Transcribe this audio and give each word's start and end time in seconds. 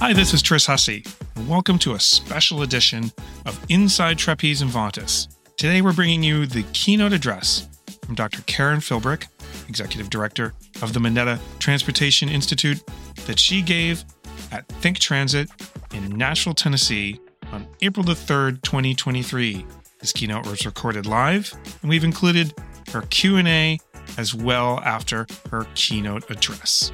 Hi, 0.00 0.14
this 0.14 0.32
is 0.32 0.40
Tris 0.40 0.64
Hussey, 0.64 1.04
and 1.36 1.46
welcome 1.46 1.78
to 1.80 1.92
a 1.92 2.00
special 2.00 2.62
edition 2.62 3.12
of 3.44 3.62
Inside 3.68 4.16
Trapeze 4.16 4.62
and 4.62 4.70
Vontas. 4.70 5.28
Today 5.58 5.82
we're 5.82 5.92
bringing 5.92 6.22
you 6.22 6.46
the 6.46 6.62
keynote 6.72 7.12
address 7.12 7.68
from 8.06 8.14
Dr. 8.14 8.40
Karen 8.46 8.80
Philbrick, 8.80 9.26
Executive 9.68 10.08
Director 10.08 10.54
of 10.80 10.94
the 10.94 11.00
Mineta 11.00 11.38
Transportation 11.58 12.30
Institute, 12.30 12.82
that 13.26 13.38
she 13.38 13.60
gave 13.60 14.02
at 14.50 14.66
Think 14.66 15.00
Transit 15.00 15.50
in 15.92 16.16
Nashville, 16.16 16.54
Tennessee 16.54 17.20
on 17.52 17.66
April 17.82 18.02
the 18.02 18.14
3rd, 18.14 18.62
2023. 18.62 19.66
This 19.98 20.14
keynote 20.14 20.46
was 20.46 20.64
recorded 20.64 21.04
live, 21.04 21.52
and 21.82 21.90
we've 21.90 22.04
included 22.04 22.54
her 22.94 23.02
Q&A 23.10 23.78
as 24.16 24.34
well 24.34 24.80
after 24.80 25.26
her 25.50 25.66
keynote 25.74 26.30
address. 26.30 26.90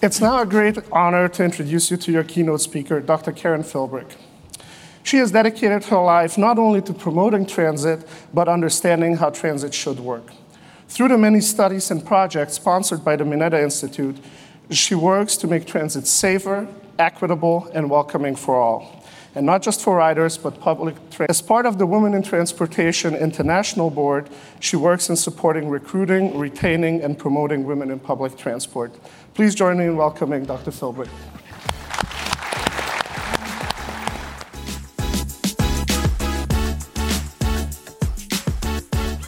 It's 0.00 0.20
now 0.20 0.40
a 0.40 0.46
great 0.46 0.78
honor 0.92 1.26
to 1.26 1.44
introduce 1.44 1.90
you 1.90 1.96
to 1.96 2.12
your 2.12 2.22
keynote 2.22 2.60
speaker, 2.60 3.00
Dr. 3.00 3.32
Karen 3.32 3.64
Philbrick. 3.64 4.14
She 5.02 5.16
has 5.16 5.32
dedicated 5.32 5.86
her 5.86 6.00
life 6.00 6.38
not 6.38 6.56
only 6.56 6.80
to 6.82 6.92
promoting 6.92 7.44
transit, 7.44 8.06
but 8.32 8.46
understanding 8.46 9.16
how 9.16 9.30
transit 9.30 9.74
should 9.74 9.98
work. 9.98 10.30
Through 10.86 11.08
the 11.08 11.18
many 11.18 11.40
studies 11.40 11.90
and 11.90 12.06
projects 12.06 12.54
sponsored 12.54 13.04
by 13.04 13.16
the 13.16 13.24
Mineta 13.24 13.60
Institute, 13.60 14.18
she 14.70 14.94
works 14.94 15.36
to 15.38 15.48
make 15.48 15.66
transit 15.66 16.06
safer, 16.06 16.68
equitable, 16.96 17.68
and 17.74 17.90
welcoming 17.90 18.36
for 18.36 18.54
all 18.54 18.98
and 19.38 19.46
not 19.46 19.62
just 19.62 19.82
for 19.82 19.96
riders, 19.96 20.36
but 20.36 20.58
public. 20.58 20.96
As 21.28 21.40
part 21.40 21.64
of 21.64 21.78
the 21.78 21.86
Women 21.86 22.12
in 22.12 22.22
Transportation 22.22 23.14
International 23.14 23.88
Board, 23.88 24.28
she 24.58 24.74
works 24.74 25.10
in 25.10 25.16
supporting 25.16 25.68
recruiting, 25.68 26.36
retaining, 26.36 27.02
and 27.02 27.16
promoting 27.16 27.64
women 27.64 27.90
in 27.92 28.00
public 28.00 28.36
transport. 28.36 28.92
Please 29.38 29.54
join 29.54 29.78
me 29.78 29.84
in 29.84 29.96
welcoming 29.96 30.44
Dr. 30.44 30.72
Philbrick. 30.72 31.08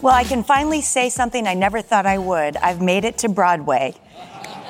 Well, 0.02 0.12
I 0.12 0.24
can 0.24 0.42
finally 0.42 0.80
say 0.80 1.10
something 1.10 1.46
I 1.46 1.54
never 1.54 1.80
thought 1.80 2.06
I 2.06 2.18
would. 2.18 2.56
I've 2.56 2.82
made 2.82 3.04
it 3.04 3.18
to 3.18 3.28
Broadway. 3.28 3.94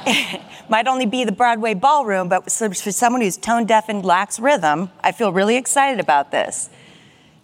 might 0.68 0.86
only 0.86 1.06
be 1.06 1.24
the 1.24 1.32
Broadway 1.32 1.72
ballroom, 1.72 2.28
but 2.28 2.52
for 2.52 2.74
someone 2.74 3.22
who's 3.22 3.38
tone 3.38 3.64
deaf 3.64 3.88
and 3.88 4.04
lacks 4.04 4.38
rhythm, 4.38 4.90
I 5.00 5.10
feel 5.10 5.32
really 5.32 5.56
excited 5.56 6.00
about 6.00 6.32
this. 6.32 6.68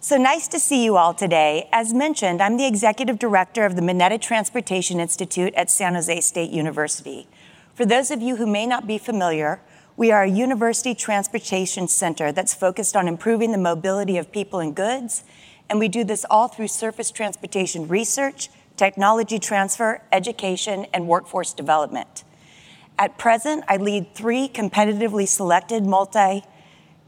So 0.01 0.17
nice 0.17 0.47
to 0.49 0.59
see 0.59 0.83
you 0.83 0.97
all 0.97 1.15
today. 1.15 1.67
As 1.71 1.95
mentioned, 1.95 2.43
I'm 2.43 2.57
the 2.57 2.67
executive 2.67 3.17
director 3.17 3.65
of 3.65 3.75
the 3.75 3.81
Mineta 3.81 4.21
Transportation 4.21 4.99
Institute 4.99 5.55
at 5.55 5.71
San 5.71 5.95
Jose 5.95 6.21
State 6.21 6.51
University. 6.51 7.27
For 7.77 7.85
those 7.85 8.09
of 8.09 8.23
you 8.23 8.37
who 8.37 8.47
may 8.47 8.65
not 8.65 8.87
be 8.87 8.97
familiar, 8.97 9.61
we 9.97 10.11
are 10.11 10.23
a 10.23 10.27
university 10.27 10.95
transportation 10.95 11.87
center 11.87 12.31
that's 12.31 12.55
focused 12.55 12.95
on 12.95 13.07
improving 13.07 13.51
the 13.51 13.59
mobility 13.59 14.17
of 14.17 14.31
people 14.31 14.57
and 14.59 14.73
goods, 14.75 15.23
and 15.69 15.77
we 15.77 15.87
do 15.87 16.03
this 16.03 16.25
all 16.27 16.47
through 16.47 16.69
surface 16.69 17.11
transportation 17.11 17.87
research, 17.87 18.49
technology 18.77 19.37
transfer, 19.37 20.01
education, 20.11 20.87
and 20.91 21.07
workforce 21.07 21.53
development. 21.53 22.23
At 22.97 23.19
present, 23.19 23.63
I 23.67 23.77
lead 23.77 24.15
three 24.15 24.49
competitively 24.49 25.27
selected 25.27 25.85
multi 25.85 26.45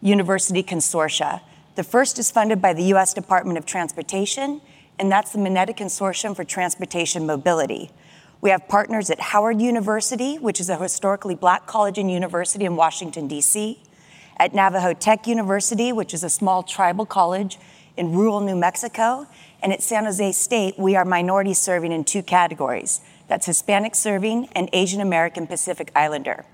university 0.03 0.61
consortia. 0.61 1.41
The 1.77 1.83
first 1.83 2.19
is 2.19 2.29
funded 2.29 2.61
by 2.61 2.73
the 2.73 2.83
US 2.93 3.15
Department 3.15 3.57
of 3.57 3.65
Transportation, 3.65 4.61
and 4.99 5.11
that's 5.11 5.31
the 5.31 5.39
Mineta 5.39 5.75
Consortium 5.75 6.35
for 6.35 6.43
Transportation 6.43 7.25
Mobility. 7.25 7.89
We 8.41 8.51
have 8.51 8.69
partners 8.69 9.09
at 9.09 9.19
Howard 9.19 9.61
University, 9.61 10.37
which 10.37 10.61
is 10.61 10.69
a 10.69 10.77
historically 10.77 11.35
black 11.35 11.65
college 11.65 11.97
and 11.97 12.09
university 12.09 12.63
in 12.63 12.77
Washington, 12.77 13.27
D.C., 13.27 13.81
at 14.37 14.53
Navajo 14.53 14.93
Tech 14.93 15.27
University, 15.27 15.91
which 15.91 16.13
is 16.13 16.23
a 16.23 16.29
small 16.29 16.63
tribal 16.63 17.05
college 17.05 17.59
in 17.97 18.13
rural 18.13 18.39
New 18.39 18.55
Mexico, 18.55 19.27
and 19.61 19.73
at 19.73 19.81
San 19.81 20.05
Jose 20.05 20.31
State, 20.31 20.79
we 20.79 20.95
are 20.95 21.03
minority 21.03 21.53
serving 21.53 21.91
in 21.91 22.05
two 22.05 22.23
categories 22.23 23.01
that's 23.27 23.45
Hispanic 23.45 23.93
serving 23.93 24.47
and 24.53 24.69
Asian 24.71 25.01
American 25.01 25.45
Pacific 25.45 25.91
Islander. 25.93 26.45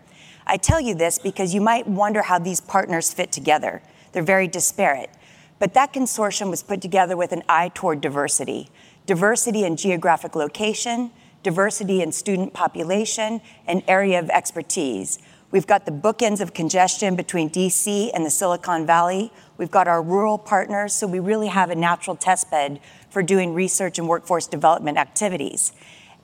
I 0.47 0.57
tell 0.57 0.81
you 0.81 0.95
this 0.95 1.19
because 1.19 1.53
you 1.53 1.61
might 1.61 1.87
wonder 1.87 2.23
how 2.23 2.39
these 2.39 2.61
partners 2.61 3.13
fit 3.13 3.31
together. 3.31 3.83
They're 4.11 4.23
very 4.23 4.47
disparate. 4.47 5.11
But 5.59 5.75
that 5.75 5.93
consortium 5.93 6.49
was 6.49 6.63
put 6.63 6.81
together 6.81 7.15
with 7.15 7.31
an 7.31 7.43
eye 7.47 7.69
toward 7.75 8.01
diversity 8.01 8.69
diversity 9.05 9.63
in 9.63 9.75
geographic 9.75 10.35
location, 10.35 11.11
diversity 11.45 12.01
in 12.01 12.11
student 12.11 12.53
population, 12.53 13.39
and 13.67 13.83
area 13.87 14.19
of 14.19 14.29
expertise. 14.31 15.19
We've 15.51 15.67
got 15.67 15.85
the 15.85 15.91
bookends 15.91 16.41
of 16.41 16.55
congestion 16.55 17.15
between 17.15 17.51
DC 17.51 18.09
and 18.15 18.25
the 18.25 18.31
Silicon 18.31 18.87
Valley. 18.87 19.31
We've 19.57 19.69
got 19.69 19.87
our 19.87 20.01
rural 20.01 20.39
partners, 20.39 20.93
so 20.93 21.05
we 21.05 21.19
really 21.19 21.47
have 21.47 21.69
a 21.69 21.75
natural 21.75 22.15
test 22.15 22.49
bed 22.49 22.81
for 23.11 23.21
doing 23.21 23.53
research 23.53 23.99
and 23.99 24.09
workforce 24.09 24.47
development 24.47 24.97
activities. 24.97 25.71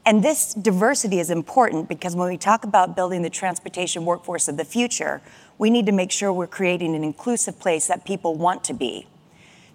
And 0.07 0.23
this 0.23 0.55
diversity 0.55 1.19
is 1.19 1.29
important 1.29 1.87
because 1.87 2.15
when 2.15 2.27
we 2.27 2.37
talk 2.37 2.63
about 2.63 2.95
building 2.95 3.21
the 3.21 3.29
transportation 3.29 4.03
workforce 4.03 4.47
of 4.47 4.57
the 4.57 4.65
future, 4.65 5.21
we 5.59 5.69
need 5.69 5.85
to 5.85 5.91
make 5.91 6.11
sure 6.11 6.33
we're 6.33 6.47
creating 6.47 6.95
an 6.95 7.03
inclusive 7.03 7.59
place 7.59 7.85
that 7.87 8.05
people 8.05 8.33
want 8.33 8.63
to 8.63 8.73
be. 8.73 9.05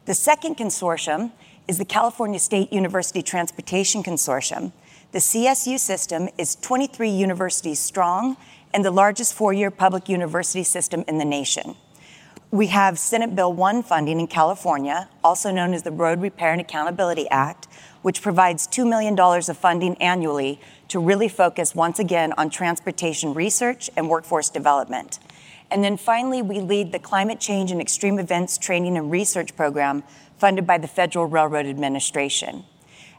The 0.07 0.15
second 0.15 0.57
consortium 0.57 1.31
is 1.69 1.79
the 1.79 1.85
California 1.85 2.41
State 2.41 2.73
University 2.73 3.23
Transportation 3.23 4.03
Consortium. 4.03 4.73
The 5.13 5.19
CSU 5.19 5.79
system 5.79 6.29
is 6.37 6.57
23 6.57 7.09
universities 7.09 7.79
strong 7.79 8.37
and 8.75 8.85
the 8.85 8.91
largest 8.91 9.35
four 9.35 9.53
year 9.53 9.71
public 9.71 10.09
university 10.09 10.65
system 10.65 11.05
in 11.07 11.19
the 11.19 11.25
nation. 11.25 11.77
We 12.51 12.69
have 12.69 12.99
Senate 12.99 13.35
Bill 13.35 13.53
1 13.53 13.83
funding 13.83 14.21
in 14.21 14.27
California, 14.27 15.09
also 15.23 15.51
known 15.51 15.75
as 15.75 15.83
the 15.83 15.91
Road 15.91 16.21
Repair 16.21 16.53
and 16.53 16.61
Accountability 16.61 17.29
Act, 17.31 17.67
which 18.03 18.23
provides 18.23 18.67
$2 18.69 18.89
million 18.89 19.19
of 19.19 19.57
funding 19.57 19.97
annually 20.01 20.61
to 20.89 21.01
really 21.01 21.29
focus 21.29 21.75
once 21.75 21.99
again 21.99 22.33
on 22.37 22.51
transportation 22.51 23.35
research 23.35 23.91
and 23.97 24.09
workforce 24.09 24.49
development. 24.49 25.19
And 25.71 25.83
then 25.83 25.97
finally, 25.97 26.43
we 26.43 26.61
lead 26.61 26.93
the 26.93 26.99
Climate 26.99 27.41
Change 27.41 27.71
and 27.73 27.81
Extreme 27.81 28.19
Events 28.19 28.59
Training 28.59 28.97
and 28.97 29.11
Research 29.11 29.57
Program 29.57 30.05
funded 30.39 30.67
by 30.67 30.79
the 30.79 30.89
Federal 30.89 31.27
Railroad 31.27 31.67
Administration. 31.67 32.65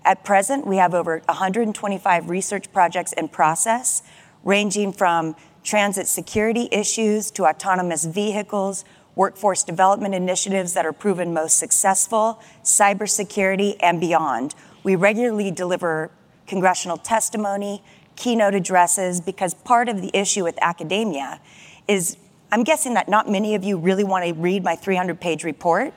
At 0.08 0.24
present, 0.24 0.66
we 0.66 0.78
have 0.78 0.94
over 0.94 1.22
125 1.26 2.30
research 2.30 2.72
projects 2.72 3.12
in 3.12 3.28
process, 3.28 4.02
ranging 4.42 4.94
from 4.94 5.36
transit 5.66 6.08
security 6.08 6.70
issues 6.72 7.30
to 7.32 7.46
autonomous 7.46 8.06
vehicles, 8.06 8.86
workforce 9.16 9.64
development 9.64 10.16
initiatives 10.16 10.72
that 10.76 10.86
are 10.86 10.94
proven 10.94 11.34
most 11.34 11.60
successful, 11.60 12.42
cybersecurity, 12.64 13.76
and 13.82 14.00
beyond, 14.00 14.56
we 14.82 14.96
regularly 14.96 15.52
deliver 15.52 16.10
congressional 16.46 16.96
testimony, 16.96 17.84
keynote 18.16 18.56
addresses, 18.56 19.20
because 19.20 19.54
part 19.56 19.90
of 19.90 20.02
the 20.02 20.10
issue 20.14 20.42
with 20.42 20.58
academia 20.62 21.42
is 21.90 22.16
I'm 22.50 22.64
guessing 22.64 22.94
that 22.94 23.10
not 23.10 23.30
many 23.30 23.56
of 23.56 23.66
you 23.66 23.78
really 23.78 24.06
want 24.06 24.24
to 24.24 24.34
read 24.34 24.64
my 24.64 24.78
300 24.78 25.20
page 25.20 25.44
report. 25.44 25.94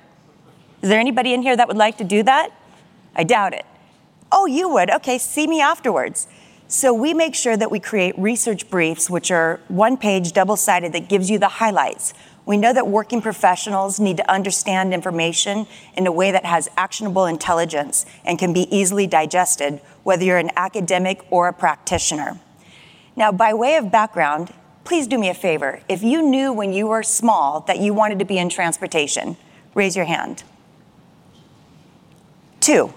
Is 0.82 0.88
there 0.88 0.98
anybody 0.98 1.32
in 1.32 1.42
here 1.42 1.56
that 1.56 1.68
would 1.68 1.76
like 1.76 1.98
to 1.98 2.04
do 2.04 2.24
that? 2.24 2.50
I 3.14 3.22
doubt 3.22 3.52
it. 3.52 3.64
Oh, 4.32 4.46
you 4.46 4.68
would? 4.68 4.90
Okay, 4.90 5.18
see 5.18 5.46
me 5.46 5.60
afterwards. 5.60 6.28
So 6.68 6.94
we 6.94 7.14
make 7.14 7.34
sure 7.34 7.56
that 7.56 7.70
we 7.70 7.80
create 7.80 8.16
research 8.16 8.70
briefs, 8.70 9.10
which 9.10 9.32
are 9.32 9.60
one 9.66 9.96
page, 9.96 10.32
double 10.32 10.56
sided, 10.56 10.92
that 10.92 11.08
gives 11.08 11.28
you 11.28 11.38
the 11.38 11.48
highlights. 11.48 12.14
We 12.46 12.56
know 12.56 12.72
that 12.72 12.86
working 12.86 13.20
professionals 13.20 13.98
need 13.98 14.16
to 14.18 14.30
understand 14.30 14.94
information 14.94 15.66
in 15.96 16.06
a 16.06 16.12
way 16.12 16.30
that 16.30 16.44
has 16.44 16.68
actionable 16.76 17.26
intelligence 17.26 18.06
and 18.24 18.38
can 18.38 18.52
be 18.52 18.74
easily 18.74 19.08
digested, 19.08 19.80
whether 20.04 20.24
you're 20.24 20.38
an 20.38 20.52
academic 20.56 21.24
or 21.30 21.48
a 21.48 21.52
practitioner. 21.52 22.38
Now, 23.16 23.32
by 23.32 23.52
way 23.52 23.76
of 23.76 23.90
background, 23.90 24.52
please 24.84 25.06
do 25.06 25.18
me 25.18 25.28
a 25.28 25.34
favor. 25.34 25.80
If 25.88 26.02
you 26.02 26.22
knew 26.22 26.52
when 26.52 26.72
you 26.72 26.86
were 26.86 27.02
small 27.02 27.60
that 27.62 27.78
you 27.78 27.92
wanted 27.92 28.20
to 28.20 28.24
be 28.24 28.38
in 28.38 28.48
transportation, 28.48 29.36
raise 29.74 29.96
your 29.96 30.06
hand. 30.06 30.44
Two. 32.60 32.94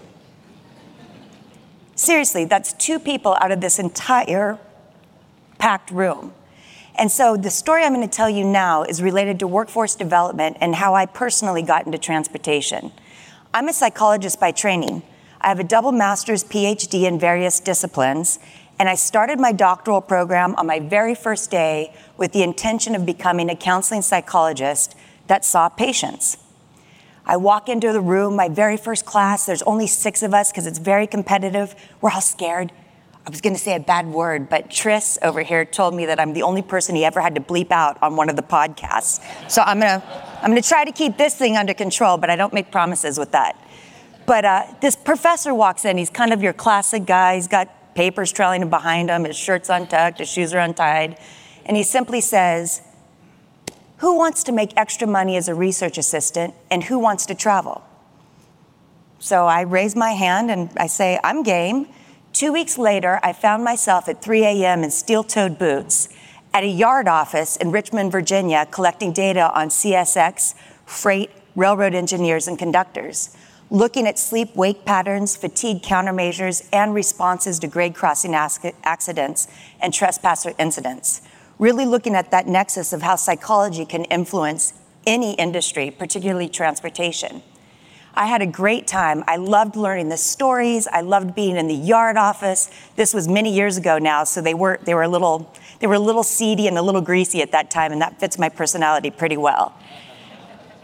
Seriously, 2.03 2.43
that's 2.43 2.73
two 2.73 2.99
people 2.99 3.37
out 3.39 3.53
of 3.53 3.61
this 3.61 3.79
entire 3.79 4.59
packed 5.57 5.89
room. 5.89 6.33
And 6.95 7.09
so 7.09 7.37
the 7.37 7.49
story 7.49 7.85
I'm 7.85 7.93
going 7.93 8.05
to 8.05 8.13
tell 8.13 8.29
you 8.29 8.43
now 8.43 8.83
is 8.83 9.01
related 9.01 9.39
to 9.39 9.47
workforce 9.47 9.95
development 9.95 10.57
and 10.59 10.75
how 10.75 10.95
I 10.95 11.05
personally 11.05 11.61
got 11.61 11.85
into 11.85 11.97
transportation. 11.97 12.91
I'm 13.53 13.69
a 13.69 13.73
psychologist 13.73 14.37
by 14.37 14.51
training. 14.51 15.01
I 15.39 15.47
have 15.47 15.59
a 15.59 15.63
double 15.63 15.93
master's 15.93 16.43
PhD 16.43 17.03
in 17.03 17.17
various 17.17 17.61
disciplines, 17.61 18.37
and 18.77 18.89
I 18.89 18.95
started 18.95 19.39
my 19.39 19.53
doctoral 19.53 20.01
program 20.01 20.55
on 20.55 20.67
my 20.67 20.81
very 20.81 21.15
first 21.15 21.51
day 21.51 21.95
with 22.17 22.33
the 22.33 22.43
intention 22.43 22.95
of 22.95 23.05
becoming 23.05 23.49
a 23.49 23.55
counseling 23.55 24.01
psychologist 24.01 24.93
that 25.27 25.45
saw 25.45 25.69
patients. 25.69 26.35
I 27.25 27.37
walk 27.37 27.69
into 27.69 27.93
the 27.93 28.01
room, 28.01 28.35
my 28.35 28.49
very 28.49 28.77
first 28.77 29.05
class, 29.05 29.45
there's 29.45 29.61
only 29.63 29.87
six 29.87 30.23
of 30.23 30.33
us 30.33 30.51
because 30.51 30.67
it's 30.67 30.79
very 30.79 31.07
competitive. 31.07 31.75
We're 32.01 32.11
all 32.11 32.21
scared. 32.21 32.71
I 33.25 33.29
was 33.29 33.39
going 33.39 33.55
to 33.55 33.59
say 33.59 33.75
a 33.75 33.79
bad 33.79 34.07
word, 34.07 34.49
but 34.49 34.69
Tris 34.69 35.17
over 35.21 35.41
here 35.41 35.63
told 35.63 35.95
me 35.95 36.05
that 36.07 36.19
I'm 36.19 36.33
the 36.33 36.41
only 36.41 36.61
person 36.61 36.95
he 36.95 37.05
ever 37.05 37.21
had 37.21 37.35
to 37.35 37.41
bleep 37.41 37.71
out 37.71 37.97
on 38.03 38.17
one 38.17 38.29
of 38.29 38.35
the 38.35 38.41
podcasts. 38.41 39.23
So 39.49 39.61
I'm 39.61 39.79
going 39.79 40.01
to 40.01 40.05
I'm 40.41 40.49
going 40.49 40.61
to 40.61 40.67
try 40.67 40.83
to 40.83 40.91
keep 40.91 41.17
this 41.17 41.35
thing 41.35 41.55
under 41.55 41.73
control, 41.73 42.17
but 42.17 42.29
I 42.29 42.35
don't 42.35 42.51
make 42.51 42.69
promises 42.69 43.17
with 43.17 43.31
that. 43.31 43.57
But 44.25 44.43
uh, 44.43 44.65
this 44.81 44.97
professor 44.97 45.53
walks 45.53 45.85
in. 45.85 45.97
He's 45.97 46.09
kind 46.09 46.33
of 46.33 46.43
your 46.43 46.51
classic 46.51 47.05
guy. 47.05 47.35
He's 47.35 47.47
got 47.47 47.95
papers 47.95 48.33
trailing 48.33 48.69
behind 48.69 49.09
him. 49.09 49.23
His 49.23 49.37
shirt's 49.37 49.69
untucked. 49.69 50.19
His 50.19 50.27
shoes 50.27 50.53
are 50.53 50.59
untied. 50.59 51.17
And 51.65 51.77
he 51.77 51.83
simply 51.83 52.19
says, 52.19 52.81
Who 54.03 54.17
wants 54.17 54.43
to 54.43 54.51
make 54.51 54.73
extra 54.75 55.07
money 55.07 55.37
as 55.37 55.47
a 55.47 55.55
research 55.55 55.97
assistant 55.97 56.55
and 56.69 56.83
who 56.83 56.99
wants 56.99 57.25
to 57.27 57.33
travel? 57.33 57.85
So 59.19 59.45
I 59.45 59.61
raise 59.61 59.95
my 59.95 60.11
hand 60.11 60.51
and 60.51 60.69
I 60.75 60.87
say, 60.87 61.21
I'm 61.23 61.41
game. 61.41 61.87
Two 62.33 62.51
weeks 62.51 62.77
later, 62.77 63.21
I 63.23 63.31
found 63.31 63.63
myself 63.63 64.09
at 64.09 64.21
3 64.21 64.43
a.m. 64.43 64.83
in 64.83 64.91
steel 64.91 65.23
toed 65.23 65.57
boots 65.57 66.09
at 66.53 66.65
a 66.65 66.67
yard 66.67 67.07
office 67.07 67.55
in 67.55 67.71
Richmond, 67.71 68.11
Virginia, 68.11 68.67
collecting 68.69 69.13
data 69.13 69.49
on 69.57 69.69
CSX, 69.69 70.53
freight, 70.85 71.31
railroad 71.55 71.95
engineers, 71.95 72.45
and 72.45 72.59
conductors, 72.59 73.33
looking 73.69 74.05
at 74.05 74.19
sleep 74.19 74.53
wake 74.53 74.83
patterns, 74.83 75.37
fatigue 75.37 75.81
countermeasures, 75.81 76.67
and 76.73 76.93
responses 76.93 77.57
to 77.59 77.67
grade 77.67 77.95
crossing 77.95 78.35
accidents 78.35 79.47
and 79.79 79.93
trespasser 79.93 80.53
incidents. 80.59 81.21
Really 81.63 81.85
looking 81.85 82.13
at 82.13 82.29
that 82.31 82.45
nexus 82.45 82.91
of 82.91 83.03
how 83.03 83.15
psychology 83.15 83.85
can 83.85 84.03
influence 84.03 84.73
any 85.07 85.31
industry, 85.35 85.91
particularly 85.91 86.49
transportation. 86.49 87.41
I 88.13 88.25
had 88.25 88.41
a 88.41 88.45
great 88.45 88.85
time. 88.85 89.23
I 89.29 89.37
loved 89.37 89.77
learning 89.77 90.09
the 90.09 90.17
stories. 90.17 90.87
I 90.87 90.99
loved 90.99 91.33
being 91.33 91.55
in 91.55 91.69
the 91.69 91.73
yard 91.73 92.17
office. 92.17 92.69
This 92.97 93.13
was 93.13 93.29
many 93.29 93.53
years 93.53 93.77
ago 93.77 93.97
now, 93.97 94.25
so 94.25 94.41
they 94.41 94.53
were 94.53 94.77
they 94.83 94.93
were 94.93 95.03
a 95.03 95.07
little 95.07 95.53
they 95.79 95.87
were 95.87 95.93
a 95.93 95.99
little 95.99 96.23
seedy 96.23 96.67
and 96.67 96.77
a 96.77 96.81
little 96.81 96.99
greasy 96.99 97.41
at 97.41 97.53
that 97.53 97.71
time, 97.71 97.93
and 97.93 98.01
that 98.01 98.19
fits 98.19 98.37
my 98.37 98.49
personality 98.49 99.09
pretty 99.09 99.37
well. 99.37 99.73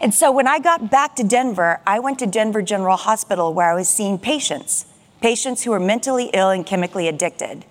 And 0.00 0.14
so 0.14 0.32
when 0.32 0.46
I 0.46 0.60
got 0.60 0.90
back 0.90 1.14
to 1.16 1.22
Denver, 1.22 1.82
I 1.86 1.98
went 1.98 2.18
to 2.20 2.26
Denver 2.26 2.62
General 2.62 2.96
Hospital 2.96 3.52
where 3.52 3.70
I 3.70 3.74
was 3.74 3.86
seeing 3.86 4.18
patients, 4.18 4.86
patients 5.20 5.64
who 5.64 5.72
were 5.72 5.80
mentally 5.80 6.30
ill 6.32 6.48
and 6.48 6.64
chemically 6.64 7.06
addicted. 7.06 7.66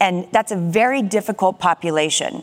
And 0.00 0.26
that's 0.32 0.50
a 0.50 0.56
very 0.56 1.02
difficult 1.02 1.58
population. 1.58 2.42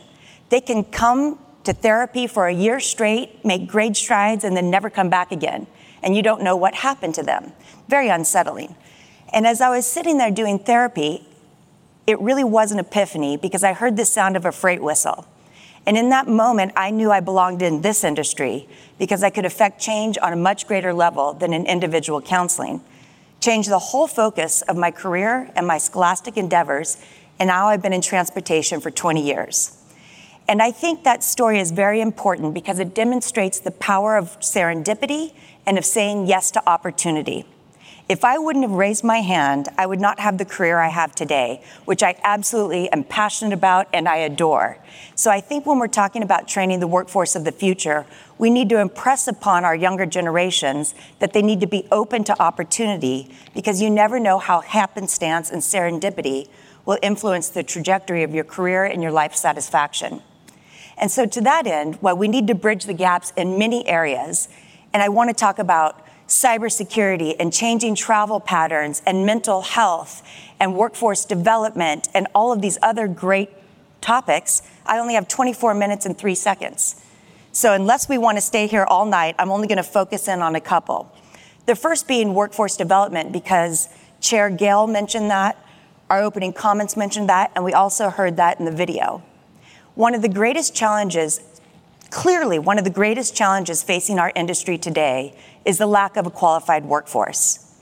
They 0.52 0.60
can 0.60 0.84
come 0.84 1.40
to 1.64 1.72
therapy 1.72 2.28
for 2.28 2.46
a 2.46 2.54
year 2.54 2.78
straight, 2.78 3.44
make 3.44 3.66
great 3.66 3.96
strides, 3.96 4.44
and 4.44 4.56
then 4.56 4.70
never 4.70 4.88
come 4.88 5.10
back 5.10 5.32
again 5.32 5.66
and 6.02 6.16
you 6.16 6.22
don't 6.22 6.42
know 6.42 6.56
what 6.56 6.74
happened 6.74 7.14
to 7.14 7.22
them. 7.22 7.52
Very 7.88 8.08
unsettling. 8.08 8.74
And 9.32 9.46
as 9.46 9.60
I 9.60 9.70
was 9.70 9.86
sitting 9.86 10.18
there 10.18 10.30
doing 10.30 10.58
therapy, 10.58 11.26
it 12.06 12.20
really 12.20 12.44
was 12.44 12.72
an 12.72 12.78
epiphany 12.78 13.36
because 13.36 13.62
I 13.64 13.72
heard 13.72 13.96
the 13.96 14.04
sound 14.04 14.36
of 14.36 14.44
a 14.44 14.52
freight 14.52 14.82
whistle. 14.82 15.26
And 15.86 15.96
in 15.96 16.10
that 16.10 16.28
moment, 16.28 16.72
I 16.76 16.90
knew 16.90 17.10
I 17.10 17.20
belonged 17.20 17.62
in 17.62 17.82
this 17.82 18.04
industry 18.04 18.68
because 18.98 19.22
I 19.22 19.30
could 19.30 19.44
affect 19.44 19.80
change 19.80 20.18
on 20.18 20.32
a 20.32 20.36
much 20.36 20.66
greater 20.66 20.92
level 20.92 21.32
than 21.32 21.52
in 21.52 21.66
individual 21.66 22.20
counseling. 22.20 22.82
Change 23.40 23.66
the 23.66 23.78
whole 23.78 24.06
focus 24.06 24.62
of 24.62 24.76
my 24.76 24.90
career 24.90 25.50
and 25.56 25.66
my 25.66 25.78
scholastic 25.78 26.36
endeavors, 26.36 26.98
and 27.40 27.48
now 27.48 27.66
I've 27.66 27.82
been 27.82 27.92
in 27.92 28.02
transportation 28.02 28.80
for 28.80 28.92
20 28.92 29.24
years. 29.24 29.81
And 30.48 30.60
I 30.60 30.70
think 30.70 31.04
that 31.04 31.22
story 31.22 31.58
is 31.58 31.70
very 31.70 32.00
important 32.00 32.54
because 32.54 32.78
it 32.78 32.94
demonstrates 32.94 33.60
the 33.60 33.70
power 33.70 34.16
of 34.16 34.38
serendipity 34.40 35.32
and 35.66 35.78
of 35.78 35.84
saying 35.84 36.26
yes 36.26 36.50
to 36.52 36.68
opportunity. 36.68 37.46
If 38.08 38.24
I 38.24 38.36
wouldn't 38.36 38.64
have 38.64 38.72
raised 38.72 39.04
my 39.04 39.20
hand, 39.20 39.68
I 39.78 39.86
would 39.86 40.00
not 40.00 40.18
have 40.20 40.36
the 40.36 40.44
career 40.44 40.78
I 40.78 40.88
have 40.88 41.14
today, 41.14 41.62
which 41.84 42.02
I 42.02 42.16
absolutely 42.24 42.90
am 42.90 43.04
passionate 43.04 43.54
about 43.54 43.88
and 43.92 44.08
I 44.08 44.16
adore. 44.16 44.76
So 45.14 45.30
I 45.30 45.40
think 45.40 45.64
when 45.64 45.78
we're 45.78 45.86
talking 45.86 46.22
about 46.22 46.48
training 46.48 46.80
the 46.80 46.88
workforce 46.88 47.36
of 47.36 47.44
the 47.44 47.52
future, 47.52 48.04
we 48.38 48.50
need 48.50 48.68
to 48.70 48.80
impress 48.80 49.28
upon 49.28 49.64
our 49.64 49.74
younger 49.76 50.04
generations 50.04 50.94
that 51.20 51.32
they 51.32 51.42
need 51.42 51.60
to 51.60 51.66
be 51.66 51.86
open 51.92 52.24
to 52.24 52.42
opportunity 52.42 53.34
because 53.54 53.80
you 53.80 53.88
never 53.88 54.18
know 54.18 54.38
how 54.38 54.60
happenstance 54.60 55.50
and 55.50 55.62
serendipity 55.62 56.48
will 56.84 56.98
influence 57.02 57.48
the 57.48 57.62
trajectory 57.62 58.24
of 58.24 58.34
your 58.34 58.44
career 58.44 58.84
and 58.84 59.00
your 59.00 59.12
life 59.12 59.34
satisfaction. 59.34 60.20
And 60.98 61.10
so, 61.10 61.26
to 61.26 61.40
that 61.42 61.66
end, 61.66 61.96
while 61.96 62.16
we 62.16 62.28
need 62.28 62.46
to 62.48 62.54
bridge 62.54 62.84
the 62.84 62.94
gaps 62.94 63.32
in 63.36 63.58
many 63.58 63.86
areas, 63.88 64.48
and 64.92 65.02
I 65.02 65.08
want 65.08 65.30
to 65.30 65.34
talk 65.34 65.58
about 65.58 66.06
cybersecurity 66.28 67.36
and 67.38 67.52
changing 67.52 67.94
travel 67.94 68.40
patterns 68.40 69.02
and 69.06 69.26
mental 69.26 69.62
health 69.62 70.22
and 70.58 70.76
workforce 70.76 71.24
development 71.24 72.08
and 72.14 72.26
all 72.34 72.52
of 72.52 72.62
these 72.62 72.78
other 72.82 73.06
great 73.08 73.50
topics, 74.00 74.62
I 74.86 74.98
only 74.98 75.14
have 75.14 75.28
24 75.28 75.74
minutes 75.74 76.06
and 76.06 76.16
three 76.16 76.34
seconds. 76.34 76.96
So, 77.52 77.74
unless 77.74 78.08
we 78.08 78.18
want 78.18 78.38
to 78.38 78.42
stay 78.42 78.66
here 78.66 78.84
all 78.84 79.04
night, 79.04 79.34
I'm 79.38 79.50
only 79.50 79.68
going 79.68 79.76
to 79.76 79.82
focus 79.82 80.28
in 80.28 80.40
on 80.40 80.54
a 80.54 80.60
couple. 80.60 81.12
The 81.66 81.76
first 81.76 82.08
being 82.08 82.34
workforce 82.34 82.76
development, 82.76 83.32
because 83.32 83.88
Chair 84.20 84.50
Gale 84.50 84.86
mentioned 84.86 85.30
that, 85.30 85.56
our 86.08 86.22
opening 86.22 86.52
comments 86.52 86.96
mentioned 86.96 87.28
that, 87.28 87.52
and 87.54 87.64
we 87.64 87.72
also 87.72 88.10
heard 88.10 88.36
that 88.36 88.58
in 88.58 88.64
the 88.64 88.72
video. 88.72 89.22
One 89.94 90.14
of 90.14 90.22
the 90.22 90.28
greatest 90.28 90.74
challenges 90.74 91.40
Clearly, 92.12 92.58
one 92.58 92.76
of 92.76 92.84
the 92.84 92.90
greatest 92.90 93.34
challenges 93.34 93.82
facing 93.82 94.18
our 94.18 94.30
industry 94.36 94.76
today 94.76 95.34
is 95.64 95.78
the 95.78 95.86
lack 95.86 96.18
of 96.18 96.26
a 96.26 96.30
qualified 96.30 96.84
workforce. 96.84 97.74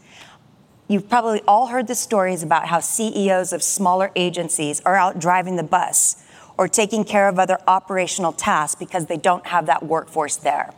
You've 0.87 1.09
probably 1.09 1.43
all 1.49 1.67
heard 1.67 1.89
the 1.89 1.97
stories 1.97 2.45
about 2.45 2.69
how 2.69 2.79
CEOs 2.79 3.53
of 3.53 3.61
smaller 3.61 4.13
agencies 4.15 4.81
are 4.83 4.95
out 4.95 5.19
driving 5.19 5.57
the 5.57 5.65
bus 5.65 6.23
or 6.57 6.69
taking 6.69 7.03
care 7.03 7.29
of 7.29 7.41
other 7.41 7.59
operational 7.67 8.33
tasks 8.33 8.79
because 8.79 9.07
they 9.07 9.17
don't 9.17 9.49
have 9.49 9.67
that 9.67 9.83
workforce 9.83 10.37
there. 10.37 10.73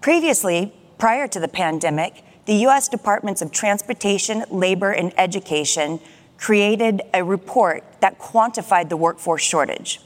Previously, 0.00 0.72
prior 0.96 1.28
to 1.28 1.38
the 1.38 1.48
pandemic, 1.48 2.24
the 2.46 2.54
US 2.66 2.88
Departments 2.88 3.42
of 3.42 3.52
Transportation, 3.52 4.42
Labor, 4.50 4.90
and 4.90 5.12
Education 5.18 6.00
created 6.42 7.00
a 7.14 7.22
report 7.22 7.84
that 8.00 8.18
quantified 8.18 8.88
the 8.88 8.96
workforce 8.96 9.42
shortage. 9.42 10.00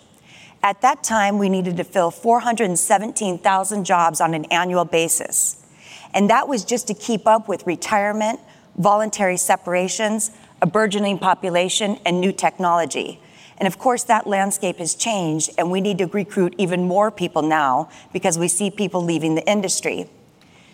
At 0.63 0.83
that 0.83 1.03
time, 1.03 1.39
we 1.39 1.49
needed 1.49 1.79
to 1.79 1.85
fill 1.85 2.11
417,000 2.11 3.85
jobs 3.87 4.21
on 4.21 4.35
an 4.35 4.45
annual 4.47 4.85
basis. 4.85 5.65
And 6.13 6.29
that 6.29 6.47
was 6.47 6.63
just 6.63 6.89
to 6.89 6.95
keep 6.95 7.27
up 7.27 7.49
with 7.49 7.67
retirement, 7.67 8.39
voluntary 8.77 9.39
separations, 9.39 10.31
a 10.61 10.67
burgeoning 10.67 11.19
population, 11.19 11.99
and 12.05 12.21
new 12.21 12.33
technology. 12.33 13.19
And 13.57 13.67
of 13.67 13.79
course, 13.79 14.05
that 14.05 14.27
landscape 14.27 14.77
has 14.77 14.95
changed, 14.95 15.53
and 15.57 15.71
we 15.71 15.81
need 15.81 15.97
to 15.99 16.07
recruit 16.07 16.55
even 16.59 16.85
more 16.85 17.11
people 17.11 17.41
now 17.41 17.89
because 18.13 18.39
we 18.39 18.49
see 18.49 18.71
people 18.71 19.03
leaving 19.03 19.37
the 19.37 19.51
industry. 19.51 20.07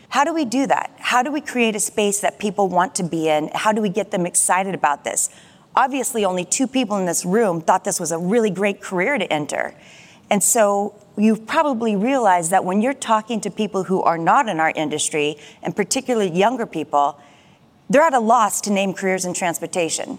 How 0.09 0.25
do 0.25 0.35
we 0.35 0.45
do 0.45 0.67
that? 0.67 0.91
How 0.99 1.23
do 1.23 1.31
we 1.31 1.41
create 1.41 1.77
a 1.77 1.81
space 1.81 2.21
that 2.21 2.41
people 2.41 2.69
want 2.69 2.97
to 2.97 3.05
be 3.05 3.29
in? 3.29 3.49
How 3.55 3.71
do 3.71 3.81
we 3.81 3.89
get 3.89 4.11
them 4.11 4.27
excited 4.27 4.75
about 4.75 5.05
this? 5.05 5.31
Obviously 5.75 6.25
only 6.25 6.45
two 6.45 6.67
people 6.67 6.97
in 6.97 7.07
this 7.07 7.25
room 7.25 7.61
thought 7.61 7.85
this 7.85 8.01
was 8.01 8.13
a 8.13 8.19
really 8.19 8.51
great 8.51 8.81
career 8.81 9.19
to 9.19 9.33
enter. 9.33 9.75
And 10.31 10.43
so 10.43 10.95
you've 11.17 11.47
probably 11.47 11.95
realized 11.95 12.51
that 12.53 12.65
when 12.65 12.81
you're 12.81 12.95
talking 12.95 13.41
to 13.43 13.51
people 13.51 13.85
who 13.85 14.03
are 14.03 14.19
not 14.19 14.49
in 14.49 14.61
our 14.61 14.71
industry, 14.71 15.37
and 15.63 15.77
particularly 15.77 16.31
younger 16.31 16.67
people, 16.67 17.21
they're 17.91 18.03
at 18.03 18.15
a 18.15 18.21
loss 18.21 18.61
to 18.63 18.73
name 18.73 18.95
careers 18.95 19.25
in 19.25 19.35
transportation. 19.35 20.19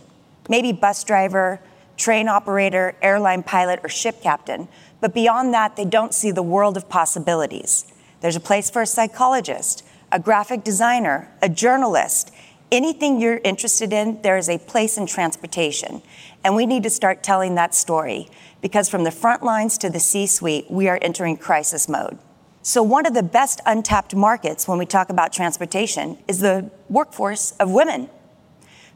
Maybe 0.50 0.72
bus 0.72 1.04
driver, 1.04 1.60
train 1.98 2.28
operator, 2.28 2.96
airline 3.02 3.44
pilot, 3.44 3.80
or 3.84 3.90
ship 3.90 4.22
captain. 4.22 4.68
But 5.02 5.14
beyond 5.14 5.54
that, 5.54 5.76
they 5.76 5.86
don't 5.86 6.14
see 6.14 6.32
the 6.32 6.44
world 6.44 6.78
of 6.78 6.90
possibilities. 6.90 7.92
There's 8.22 8.36
a 8.36 8.40
place 8.40 8.70
for 8.70 8.82
a 8.82 8.88
psychologist, 8.88 9.84
a 10.12 10.20
graphic 10.20 10.64
designer, 10.64 11.30
a 11.42 11.50
journalist, 11.50 12.32
anything 12.74 13.22
you're 13.22 13.39
interested 13.44 13.94
in, 13.94 14.22
there 14.24 14.36
is 14.36 14.50
a 14.50 14.58
place 14.58 14.98
in 14.98 15.06
transportation. 15.06 16.01
And 16.44 16.56
we 16.56 16.65
need 16.65 16.84
to 16.84 16.89
start 16.89 17.24
telling 17.24 17.56
that 17.56 17.74
story 17.74 18.27
because 18.62 18.89
from 18.89 19.03
the 19.03 19.12
front 19.12 19.44
lines 19.44 19.77
to 19.77 19.89
the 19.89 20.00
C 20.00 20.25
suite, 20.25 20.65
we 20.70 20.89
are 20.89 21.00
entering 21.01 21.38
crisis 21.38 21.88
mode. 21.88 22.18
So, 22.63 22.82
one 22.82 23.06
of 23.06 23.13
the 23.13 23.24
best 23.24 23.62
untapped 23.65 24.15
markets 24.15 24.68
when 24.68 24.77
we 24.77 24.86
talk 24.86 25.10
about 25.10 25.32
transportation 25.32 26.18
is 26.27 26.39
the 26.39 26.72
workforce 26.89 27.51
of 27.60 27.70
women. 27.70 28.10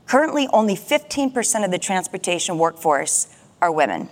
Currently, 0.05 0.47
only 0.53 0.75
15% 0.75 1.65
of 1.65 1.71
the 1.71 1.77
transportation 1.77 2.57
workforce 2.57 3.27
are 3.61 3.71
women. 3.71 4.09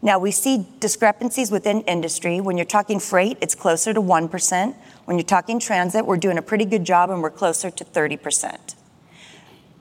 Now, 0.00 0.18
we 0.18 0.30
see 0.30 0.66
discrepancies 0.80 1.50
within 1.50 1.82
industry. 1.82 2.40
When 2.40 2.56
you're 2.56 2.66
talking 2.66 2.98
freight, 2.98 3.36
it's 3.40 3.54
closer 3.54 3.92
to 3.92 4.00
1%. 4.00 4.74
When 5.04 5.18
you're 5.18 5.24
talking 5.24 5.58
transit, 5.58 6.06
we're 6.06 6.16
doing 6.16 6.38
a 6.38 6.42
pretty 6.42 6.64
good 6.64 6.84
job 6.84 7.10
and 7.10 7.22
we're 7.22 7.30
closer 7.30 7.70
to 7.70 7.84
30%. 7.84 8.74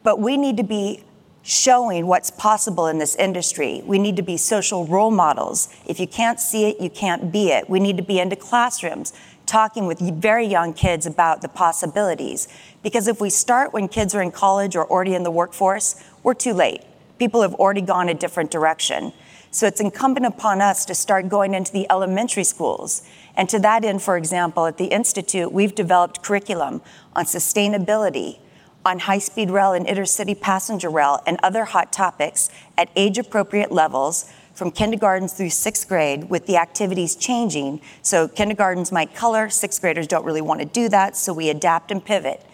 But 0.03 0.19
we 0.19 0.35
need 0.37 0.57
to 0.57 0.63
be 0.63 1.03
showing 1.43 2.07
what's 2.07 2.29
possible 2.29 2.87
in 2.87 2.97
this 2.97 3.15
industry. 3.15 3.81
We 3.85 3.99
need 3.99 4.15
to 4.15 4.21
be 4.21 4.37
social 4.37 4.85
role 4.85 5.11
models. 5.11 5.73
If 5.85 5.99
you 5.99 6.07
can't 6.07 6.39
see 6.39 6.69
it, 6.69 6.79
you 6.79 6.89
can't 6.89 7.31
be 7.31 7.51
it. 7.51 7.69
We 7.69 7.79
need 7.79 7.97
to 7.97 8.03
be 8.03 8.19
into 8.19 8.35
classrooms 8.35 9.13
talking 9.45 9.85
with 9.85 9.99
very 9.99 10.45
young 10.45 10.73
kids 10.73 11.05
about 11.05 11.41
the 11.41 11.49
possibilities. 11.49 12.47
Because 12.81 13.07
if 13.07 13.19
we 13.19 13.29
start 13.29 13.73
when 13.73 13.87
kids 13.89 14.15
are 14.15 14.21
in 14.21 14.31
college 14.31 14.75
or 14.75 14.89
already 14.89 15.15
in 15.15 15.23
the 15.23 15.31
workforce, 15.31 16.01
we're 16.23 16.33
too 16.33 16.53
late. 16.53 16.81
People 17.19 17.41
have 17.41 17.53
already 17.55 17.81
gone 17.81 18.09
a 18.09 18.13
different 18.13 18.51
direction. 18.51 19.13
So 19.51 19.67
it's 19.67 19.79
incumbent 19.79 20.25
upon 20.25 20.61
us 20.61 20.85
to 20.85 20.95
start 20.95 21.29
going 21.29 21.53
into 21.53 21.71
the 21.71 21.85
elementary 21.91 22.43
schools. 22.43 23.03
And 23.35 23.49
to 23.49 23.59
that 23.59 23.83
end, 23.83 24.01
for 24.01 24.17
example, 24.17 24.65
at 24.65 24.77
the 24.77 24.85
Institute, 24.85 25.51
we've 25.51 25.73
developed 25.73 26.21
curriculum 26.23 26.81
on 27.15 27.25
sustainability, 27.25 28.39
on 28.85 28.99
high 28.99 29.19
speed 29.19 29.49
rail 29.49 29.73
and 29.73 29.87
intercity 29.87 30.39
passenger 30.39 30.89
rail, 30.89 31.21
and 31.25 31.39
other 31.41 31.65
hot 31.65 31.91
topics 31.91 32.49
at 32.77 32.89
age 32.95 33.17
appropriate 33.17 33.71
levels 33.71 34.31
from 34.53 34.69
kindergarten 34.69 35.27
through 35.27 35.49
sixth 35.49 35.87
grade 35.87 36.29
with 36.29 36.45
the 36.45 36.57
activities 36.57 37.15
changing. 37.15 37.81
So 38.01 38.27
kindergartens 38.27 38.91
might 38.91 39.15
color, 39.15 39.49
sixth 39.49 39.81
graders 39.81 40.07
don't 40.07 40.25
really 40.25 40.41
want 40.41 40.59
to 40.59 40.65
do 40.65 40.89
that, 40.89 41.17
so 41.17 41.33
we 41.33 41.49
adapt 41.49 41.91
and 41.91 42.03
pivot. 42.03 42.45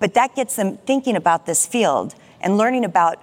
But 0.00 0.14
that 0.14 0.34
gets 0.34 0.56
them 0.56 0.78
thinking 0.78 1.16
about 1.16 1.46
this 1.46 1.64
field 1.66 2.14
and 2.40 2.58
learning 2.58 2.84
about 2.84 3.22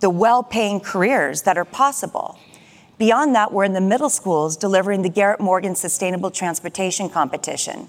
the 0.00 0.10
well 0.10 0.42
paying 0.42 0.80
careers 0.80 1.42
that 1.42 1.58
are 1.58 1.64
possible. 1.64 2.38
Beyond 3.00 3.34
that, 3.34 3.50
we're 3.50 3.64
in 3.64 3.72
the 3.72 3.80
middle 3.80 4.10
schools 4.10 4.58
delivering 4.58 5.00
the 5.00 5.08
Garrett 5.08 5.40
Morgan 5.40 5.74
Sustainable 5.74 6.30
Transportation 6.30 7.08
Competition. 7.08 7.88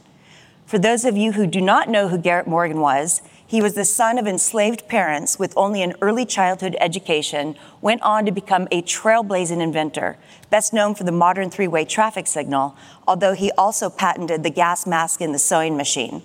For 0.66 0.80
those 0.80 1.04
of 1.04 1.18
you 1.18 1.34
who 1.34 1.46
do 1.48 1.60
not 1.60 1.90
know 1.90 2.08
who 2.08 2.18
Garrett 2.18 2.48
Morgan 2.48 2.80
was, 2.80 3.22
he 3.46 3.62
was 3.62 3.74
the 3.74 3.84
son 3.84 4.18
of 4.18 4.26
enslaved 4.26 4.88
parents 4.88 5.38
with 5.38 5.54
only 5.58 5.82
an 5.82 5.96
early 6.00 6.26
childhood 6.26 6.78
education, 6.80 7.58
went 7.82 8.02
on 8.04 8.24
to 8.26 8.32
become 8.32 8.70
a 8.72 8.82
trailblazing 8.84 9.62
inventor, 9.62 10.16
best 10.50 10.72
known 10.72 10.96
for 10.96 11.04
the 11.04 11.12
modern 11.12 11.50
three 11.50 11.68
way 11.68 11.84
traffic 11.84 12.26
signal, 12.26 12.78
although 13.06 13.34
he 13.34 13.52
also 13.58 13.90
patented 13.90 14.44
the 14.44 14.50
gas 14.50 14.88
mask 14.88 15.20
in 15.20 15.34
the 15.34 15.40
sewing 15.40 15.76
machine. 15.76 16.24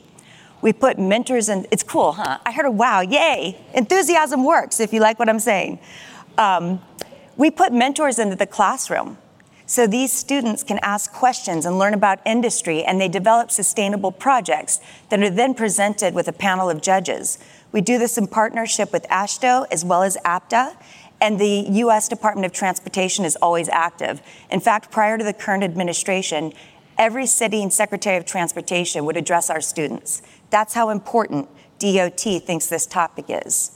We 0.62 0.73
put 0.73 0.97
mentors 0.97 1.49
in, 1.49 1.66
it's 1.73 1.83
cool, 1.83 2.12
huh? 2.12 2.38
I 2.47 2.52
heard 2.52 2.66
a 2.66 2.71
wow, 2.71 3.00
yay. 3.00 3.59
Enthusiasm 3.75 4.45
works 4.45 4.78
if 4.78 4.93
you 4.93 5.00
like 5.00 5.19
what 5.19 5.28
I'm 5.28 5.40
saying. 5.40 5.81
Um, 6.38 6.81
we 7.37 7.50
put 7.50 7.73
mentors 7.73 8.19
into 8.19 8.37
the 8.37 8.47
classroom. 8.47 9.19
So 9.69 9.87
these 9.87 10.12
students 10.12 10.62
can 10.62 10.78
ask 10.81 11.12
questions 11.12 11.66
and 11.66 11.78
learn 11.78 11.93
about 11.93 12.21
industry, 12.25 12.85
and 12.85 13.00
they 13.00 13.09
develop 13.09 13.50
sustainable 13.50 14.12
projects 14.12 14.81
that 15.09 15.21
are 15.21 15.31
then 15.31 15.55
presented 15.55 16.14
with 16.14 16.28
a 16.28 16.33
panel 16.33 16.71
of 16.71 16.81
judges. 16.81 17.38
We 17.73 17.81
do 17.81 17.99
this 17.99 18.16
in 18.16 18.28
partnership 18.28 18.93
with 18.93 19.09
AASHTO 19.09 19.66
as 19.73 19.85
well 19.85 20.05
as 20.05 20.16
APTA, 20.25 20.76
and 21.21 21.40
the 21.40 21.66
US 21.69 22.09
Department 22.09 22.47
of 22.47 22.52
Transportation 22.52 23.25
is 23.25 23.37
always 23.37 23.69
active. 23.71 24.23
In 24.50 24.61
fact, 24.61 24.93
prior 24.93 25.19
to 25.19 25.25
the 25.25 25.33
current 25.33 25.64
administration, 25.64 26.52
every 26.97 27.26
sitting 27.26 27.71
Secretary 27.71 28.16
of 28.16 28.25
Transportation 28.25 29.05
would 29.05 29.16
address 29.16 29.50
our 29.50 29.61
students. 29.61 30.23
That's 30.50 30.75
how 30.75 30.90
important 30.90 31.49
DOT 31.81 32.21
thinks 32.21 32.69
this 32.69 32.87
topic 32.87 33.26
is. 33.28 33.75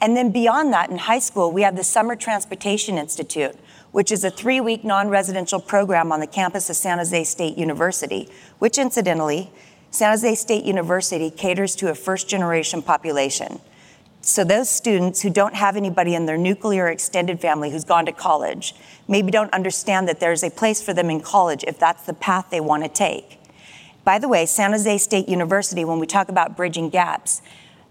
And 0.00 0.16
then 0.16 0.30
beyond 0.30 0.72
that, 0.72 0.90
in 0.90 0.96
high 0.96 1.18
school, 1.18 1.52
we 1.52 1.62
have 1.62 1.76
the 1.76 1.84
Summer 1.84 2.16
Transportation 2.16 2.96
Institute, 2.96 3.54
which 3.92 4.10
is 4.10 4.24
a 4.24 4.30
three 4.30 4.60
week 4.60 4.82
non 4.82 5.08
residential 5.08 5.60
program 5.60 6.10
on 6.10 6.20
the 6.20 6.26
campus 6.26 6.70
of 6.70 6.76
San 6.76 6.98
Jose 6.98 7.24
State 7.24 7.58
University, 7.58 8.28
which 8.58 8.78
incidentally, 8.78 9.50
San 9.90 10.10
Jose 10.10 10.36
State 10.36 10.64
University 10.64 11.30
caters 11.30 11.76
to 11.76 11.90
a 11.90 11.94
first 11.94 12.28
generation 12.28 12.80
population. 12.80 13.60
So, 14.22 14.44
those 14.44 14.70
students 14.70 15.22
who 15.22 15.30
don't 15.30 15.54
have 15.54 15.76
anybody 15.76 16.14
in 16.14 16.26
their 16.26 16.38
nuclear 16.38 16.88
extended 16.88 17.40
family 17.40 17.70
who's 17.70 17.84
gone 17.84 18.06
to 18.06 18.12
college 18.12 18.74
maybe 19.08 19.30
don't 19.30 19.52
understand 19.52 20.08
that 20.08 20.20
there's 20.20 20.42
a 20.42 20.50
place 20.50 20.82
for 20.82 20.94
them 20.94 21.10
in 21.10 21.20
college 21.20 21.64
if 21.66 21.78
that's 21.78 22.04
the 22.04 22.14
path 22.14 22.46
they 22.50 22.60
want 22.60 22.84
to 22.84 22.88
take. 22.88 23.38
By 24.04 24.18
the 24.18 24.28
way, 24.28 24.46
San 24.46 24.72
Jose 24.72 24.98
State 24.98 25.28
University, 25.28 25.84
when 25.84 25.98
we 25.98 26.06
talk 26.06 26.28
about 26.28 26.56
bridging 26.56 26.88
gaps, 26.88 27.42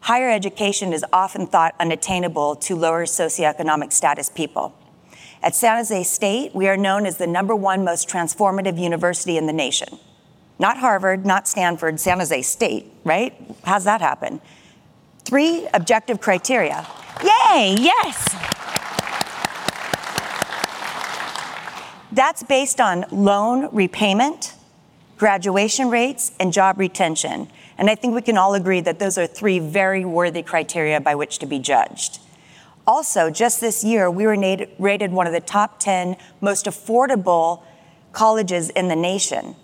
higher 0.02 0.30
education 0.30 0.94
is 0.94 1.06
often 1.12 1.48
thought 1.48 1.76
unattainable 1.80 2.56
to 2.56 2.76
lower 2.76 3.06
socioeconomic 3.06 3.92
status 3.92 4.30
people. 4.30 4.74
At 5.42 5.56
San 5.56 5.78
Jose 5.78 6.04
State, 6.04 6.54
we 6.54 6.68
are 6.68 6.78
known 6.78 7.06
as 7.06 7.18
the 7.18 7.28
number 7.28 7.56
one 7.56 7.84
most 7.84 8.10
transformative 8.10 8.78
university 8.78 9.38
in 9.38 9.48
the 9.48 9.54
nation. 9.54 10.00
Not 10.58 10.78
Harvard, 10.78 11.26
not 11.26 11.48
Stanford, 11.48 12.00
San 12.00 12.20
Jose 12.20 12.42
State, 12.42 12.92
right? 13.06 13.34
How's 13.64 13.86
that 13.86 14.02
happen? 14.02 14.42
Three 15.24 15.68
objective 15.74 16.20
criteria. 16.20 16.86
Yay, 17.24 17.78
yes! 17.80 18.36
That's 22.12 22.44
based 22.44 22.82
on 22.82 23.06
loan 23.12 23.70
repayment, 23.72 24.56
graduation 25.18 25.90
rates, 25.90 26.34
and 26.40 26.52
job 26.52 26.80
retention. 26.80 27.50
And 27.80 27.90
I 27.90 27.96
think 27.96 28.14
we 28.14 28.22
can 28.22 28.38
all 28.38 28.56
agree 28.56 28.82
that 28.82 29.00
those 29.00 29.18
are 29.18 29.26
three 29.26 29.58
very 29.58 30.04
worthy 30.04 30.44
criteria 30.44 31.00
by 31.00 31.16
which 31.16 31.40
to 31.40 31.46
be 31.46 31.60
judged. 31.60 32.20
Also, 32.86 33.30
just 33.30 33.62
this 33.62 33.86
year, 33.86 34.12
we 34.12 34.26
were 34.26 34.36
rated 34.78 35.14
one 35.14 35.28
of 35.28 35.32
the 35.32 35.40
top 35.40 35.80
10 35.80 36.18
most 36.42 36.66
affordable 36.66 37.64
colleges 38.12 38.70
in 38.72 38.90
the 38.90 38.98
nation. 38.98 39.56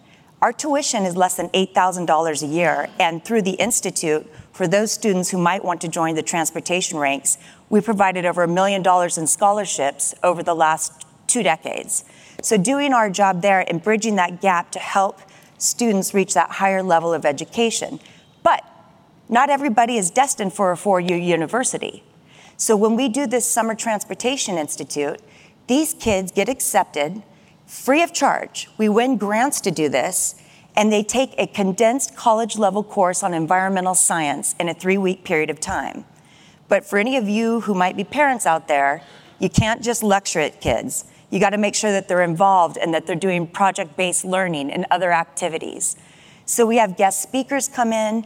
Our 0.41 0.53
tuition 0.53 1.03
is 1.03 1.17
less 1.17 1.36
than 1.36 1.50
$8,000 1.50 2.41
a 2.41 2.45
year, 2.45 2.89
and 3.00 3.24
through 3.25 3.41
the 3.41 3.55
Institute, 3.55 4.25
for 4.53 4.65
those 4.65 4.93
students 4.93 5.31
who 5.31 5.38
might 5.38 5.65
want 5.65 5.81
to 5.81 5.89
join 5.89 6.15
the 6.15 6.24
transportation 6.24 6.98
ranks, 6.98 7.38
we 7.69 7.81
provided 7.81 8.25
over 8.25 8.43
a 8.43 8.48
million 8.48 8.81
dollars 8.81 9.17
in 9.17 9.27
scholarships 9.27 10.13
over 10.24 10.41
the 10.41 10.55
last 10.55 11.05
two 11.27 11.43
decades. 11.43 12.05
So, 12.41 12.55
doing 12.55 12.93
our 12.93 13.10
job 13.10 13.41
there 13.41 13.65
and 13.67 13.84
bridging 13.84 14.15
that 14.15 14.39
gap 14.39 14.72
to 14.72 14.79
help 14.79 15.19
students 15.57 16.13
reach 16.13 16.33
that 16.33 16.51
higher 16.51 16.83
level 16.83 17.13
of 17.13 17.25
education. 17.25 18.00
But 18.43 18.63
not 19.29 19.50
everybody 19.50 19.97
is 19.97 20.12
destined 20.12 20.53
for 20.53 20.71
a 20.71 20.77
four 20.77 21.00
year 21.00 21.17
university. 21.17 22.03
So 22.57 22.75
when 22.77 22.95
we 22.95 23.09
do 23.09 23.27
this 23.27 23.45
Summer 23.45 23.75
Transportation 23.75 24.57
Institute, 24.57 25.19
these 25.67 25.93
kids 25.93 26.31
get 26.31 26.47
accepted 26.47 27.21
free 27.65 28.01
of 28.01 28.13
charge. 28.13 28.69
We 28.77 28.88
win 28.89 29.17
grants 29.17 29.59
to 29.62 29.71
do 29.71 29.89
this, 29.89 30.35
and 30.75 30.91
they 30.91 31.03
take 31.03 31.33
a 31.38 31.47
condensed 31.47 32.15
college 32.15 32.57
level 32.57 32.83
course 32.83 33.24
on 33.24 33.33
environmental 33.33 33.95
science 33.95 34.55
in 34.59 34.69
a 34.69 34.74
three 34.74 34.97
week 34.97 35.24
period 35.24 35.50
of 35.50 35.59
time. 35.59 36.05
But 36.67 36.85
for 36.85 36.97
any 36.97 37.17
of 37.17 37.27
you 37.27 37.62
who 37.62 37.74
might 37.74 37.97
be 37.97 38.03
parents 38.03 38.45
out 38.45 38.67
there, 38.67 39.01
you 39.39 39.50
can't 39.50 39.83
just 39.83 40.03
lecture 40.03 40.39
at 40.39 40.62
kids. 40.62 41.05
You 41.35 41.41
got 41.41 41.49
to 41.49 41.57
make 41.57 41.75
sure 41.75 41.91
that 41.91 42.07
they're 42.07 42.21
involved 42.21 42.77
and 42.77 42.93
that 42.93 43.05
they're 43.05 43.13
doing 43.13 43.45
project 43.45 43.97
based 43.97 44.23
learning 44.23 44.71
and 44.71 44.85
other 44.89 45.11
activities. 45.11 45.97
So 46.45 46.65
we 46.65 46.77
have 46.77 46.95
guest 46.95 47.21
speakers 47.21 47.67
come 47.67 47.91
in. 47.91 48.25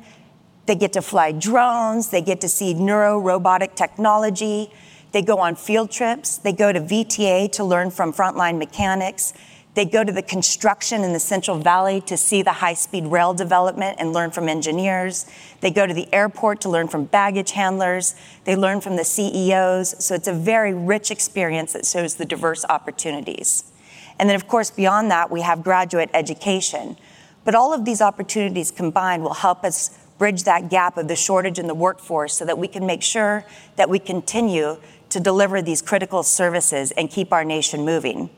They 0.68 0.76
get 0.76 0.94
to 0.94 1.02
fly 1.02 1.32
drones. 1.32 2.12
They 2.12 2.22
get 2.22 2.40
to 2.42 2.48
see 2.48 2.76
neuro 2.76 3.18
robotic 3.18 3.74
technology. 3.74 4.72
They 5.12 5.24
go 5.24 5.40
on 5.40 5.56
field 5.56 5.90
trips. 5.90 6.38
They 6.38 6.54
go 6.54 6.72
to 6.72 6.80
VTA 6.80 7.52
to 7.54 7.64
learn 7.64 7.90
from 7.90 8.14
frontline 8.14 8.60
mechanics. 8.60 9.34
They 9.80 9.86
go 9.86 10.04
to 10.04 10.12
the 10.12 10.22
construction 10.22 11.06
in 11.06 11.14
the 11.14 11.22
Central 11.22 11.58
Valley 11.58 12.02
to 12.02 12.18
see 12.18 12.42
the 12.42 12.52
high 12.52 12.74
speed 12.74 13.06
rail 13.06 13.34
development 13.34 13.96
and 13.98 14.12
learn 14.12 14.30
from 14.30 14.50
engineers. 14.50 15.26
They 15.62 15.72
go 15.72 15.88
to 15.88 15.94
the 15.94 16.14
airport 16.14 16.60
to 16.64 16.70
learn 16.70 16.90
from 16.90 17.06
baggage 17.06 17.52
handlers. 17.52 18.14
They 18.44 18.58
learn 18.58 18.82
from 18.82 18.98
the 18.98 19.06
CEOs. 19.06 20.04
So 20.04 20.16
it's 20.16 20.28
a 20.28 20.34
very 20.34 20.74
rich 20.74 21.12
experience 21.12 21.72
that 21.72 21.86
shows 21.86 22.16
the 22.16 22.26
diverse 22.26 22.66
opportunities. 22.66 23.72
And 24.20 24.28
then, 24.28 24.36
of 24.36 24.50
course, 24.50 24.70
beyond 24.70 25.12
that, 25.12 25.32
we 25.32 25.40
have 25.44 25.64
graduate 25.64 26.10
education. 26.14 26.98
But 27.46 27.56
all 27.56 27.74
of 27.74 27.86
these 27.86 28.02
opportunities 28.02 28.72
combined 28.72 29.24
will 29.24 29.36
help 29.36 29.64
us 29.64 29.98
bridge 30.18 30.44
that 30.44 30.70
gap 30.70 30.98
of 30.98 31.08
the 31.08 31.16
shortage 31.16 31.58
in 31.58 31.68
the 31.68 31.74
workforce 31.74 32.34
so 32.34 32.44
that 32.44 32.58
we 32.58 32.68
can 32.68 32.86
make 32.86 33.02
sure 33.02 33.46
that 33.78 33.90
we 33.90 33.98
continue 33.98 34.76
to 35.08 35.22
deliver 35.22 35.62
these 35.62 35.82
critical 35.82 36.22
services 36.22 36.92
and 36.98 37.10
keep 37.10 37.32
our 37.32 37.46
nation 37.46 37.86
moving. 37.86 38.30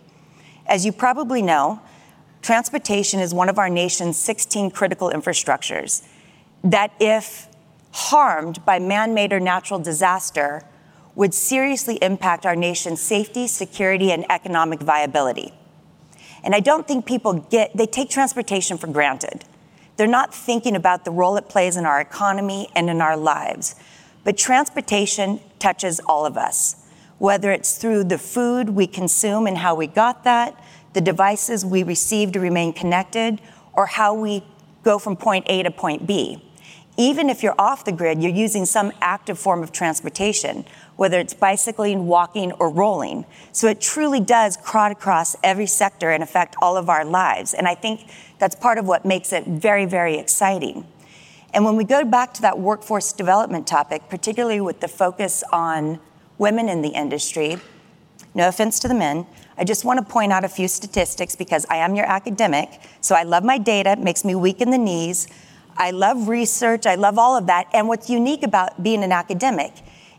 As 0.67 0.85
you 0.85 0.91
probably 0.91 1.41
know, 1.41 1.81
transportation 2.41 3.19
is 3.19 3.33
one 3.33 3.49
of 3.49 3.57
our 3.57 3.69
nation's 3.69 4.17
16 4.17 4.71
critical 4.71 5.09
infrastructures 5.09 6.07
that, 6.63 6.93
if 6.99 7.47
harmed 7.91 8.63
by 8.65 8.79
man 8.79 9.13
made 9.13 9.33
or 9.33 9.39
natural 9.39 9.79
disaster, 9.79 10.63
would 11.15 11.33
seriously 11.33 11.97
impact 12.01 12.45
our 12.45 12.55
nation's 12.55 13.01
safety, 13.01 13.47
security, 13.47 14.11
and 14.11 14.25
economic 14.29 14.79
viability. 14.81 15.51
And 16.43 16.55
I 16.55 16.59
don't 16.59 16.87
think 16.87 17.05
people 17.05 17.33
get, 17.33 17.75
they 17.75 17.85
take 17.85 18.09
transportation 18.09 18.77
for 18.77 18.87
granted. 18.87 19.45
They're 19.97 20.07
not 20.07 20.33
thinking 20.33 20.75
about 20.75 21.05
the 21.05 21.11
role 21.11 21.37
it 21.37 21.49
plays 21.49 21.77
in 21.77 21.85
our 21.85 21.99
economy 21.99 22.69
and 22.75 22.89
in 22.89 23.01
our 23.01 23.17
lives. 23.17 23.75
But 24.23 24.37
transportation 24.37 25.41
touches 25.59 25.99
all 25.99 26.25
of 26.25 26.37
us 26.37 26.80
whether 27.21 27.51
it's 27.51 27.77
through 27.77 28.03
the 28.03 28.17
food 28.17 28.67
we 28.67 28.87
consume 28.87 29.45
and 29.45 29.59
how 29.59 29.75
we 29.75 29.85
got 29.85 30.23
that, 30.23 30.59
the 30.93 31.01
devices 31.01 31.63
we 31.63 31.83
receive 31.83 32.31
to 32.31 32.39
remain 32.39 32.73
connected, 32.73 33.39
or 33.73 33.85
how 33.85 34.11
we 34.11 34.43
go 34.81 34.97
from 34.97 35.15
point 35.15 35.45
A 35.47 35.61
to 35.61 35.69
point 35.69 36.07
B. 36.07 36.43
Even 36.97 37.29
if 37.29 37.43
you're 37.43 37.53
off 37.59 37.85
the 37.85 37.91
grid, 37.91 38.23
you're 38.23 38.31
using 38.31 38.65
some 38.65 38.91
active 39.01 39.37
form 39.37 39.61
of 39.61 39.71
transportation, 39.71 40.65
whether 40.95 41.19
it's 41.19 41.35
bicycling, 41.35 42.07
walking, 42.07 42.53
or 42.53 42.71
rolling. 42.71 43.23
So 43.51 43.67
it 43.67 43.79
truly 43.79 44.19
does 44.19 44.57
crowd 44.57 44.91
across 44.91 45.35
every 45.43 45.67
sector 45.67 46.09
and 46.09 46.23
affect 46.23 46.55
all 46.59 46.75
of 46.75 46.89
our 46.89 47.05
lives. 47.05 47.53
And 47.53 47.67
I 47.67 47.75
think 47.75 48.09
that's 48.39 48.55
part 48.55 48.79
of 48.79 48.87
what 48.87 49.05
makes 49.05 49.31
it 49.31 49.45
very, 49.45 49.85
very 49.85 50.15
exciting. 50.17 50.87
And 51.53 51.65
when 51.65 51.75
we 51.75 51.83
go 51.83 52.03
back 52.03 52.33
to 52.33 52.41
that 52.41 52.57
workforce 52.57 53.13
development 53.13 53.67
topic, 53.67 54.09
particularly 54.09 54.59
with 54.59 54.79
the 54.79 54.87
focus 54.87 55.43
on 55.53 55.99
women 56.41 56.67
in 56.67 56.81
the 56.81 56.89
industry. 56.89 57.57
No 58.33 58.47
offense 58.47 58.79
to 58.79 58.87
the 58.87 58.95
men. 58.95 59.27
I 59.59 59.63
just 59.63 59.85
want 59.85 59.99
to 59.99 60.05
point 60.11 60.33
out 60.33 60.43
a 60.43 60.49
few 60.49 60.67
statistics 60.67 61.35
because 61.35 61.67
I 61.69 61.77
am 61.77 61.93
your 61.93 62.07
academic. 62.07 62.81
So 62.99 63.13
I 63.13 63.21
love 63.21 63.43
my 63.43 63.59
data, 63.59 63.91
it 63.91 63.99
makes 63.99 64.25
me 64.25 64.33
weak 64.33 64.59
in 64.59 64.71
the 64.71 64.77
knees. 64.77 65.27
I 65.77 65.91
love 65.91 66.27
research, 66.27 66.87
I 66.87 66.95
love 66.95 67.19
all 67.19 67.37
of 67.37 67.45
that. 67.45 67.67
And 67.73 67.87
what's 67.87 68.09
unique 68.09 68.41
about 68.41 68.81
being 68.81 69.03
an 69.03 69.11
academic 69.11 69.71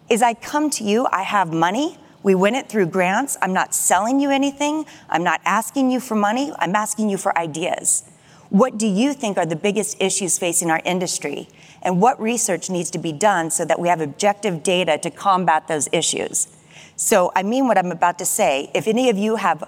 is 0.09 0.23
I 0.23 0.35
come 0.35 0.71
to 0.71 0.85
you, 0.85 1.09
I 1.11 1.23
have 1.23 1.53
money, 1.53 1.99
we 2.23 2.37
win 2.37 2.55
it 2.55 2.69
through 2.69 2.87
grants. 2.87 3.37
I'm 3.43 3.53
not 3.53 3.75
selling 3.75 4.21
you 4.21 4.31
anything, 4.31 4.87
I'm 5.11 5.25
not 5.25 5.41
asking 5.45 5.91
you 5.91 5.99
for 5.99 6.15
money, 6.15 6.53
I'm 6.61 6.77
asking 6.77 7.11
you 7.11 7.17
for 7.17 7.37
ideas. 7.37 8.05
What 8.53 8.77
do 8.77 8.87
you 8.87 9.15
think 9.15 9.39
are 9.39 9.47
the 9.47 9.57
biggest 9.57 9.97
issues 9.99 10.39
facing 10.39 10.71
our 10.71 10.83
industry? 10.85 11.49
And 11.81 12.03
what 12.03 12.21
research 12.21 12.69
needs 12.69 12.91
to 12.91 12.99
be 12.99 13.11
done 13.11 13.51
so 13.51 13.65
that 13.65 13.81
we 13.81 13.89
have 13.89 14.03
objective 14.03 14.63
data 14.63 14.99
to 14.99 15.11
combat 15.11 15.69
those 15.69 15.89
issues? 15.91 16.49
So, 16.95 17.33
I 17.35 17.45
mean 17.45 17.67
what 17.67 17.79
I'm 17.79 17.91
about 17.91 18.19
to 18.19 18.27
say. 18.27 18.71
If 18.75 18.87
any 18.87 19.09
of 19.09 19.17
you 19.17 19.37
have 19.37 19.65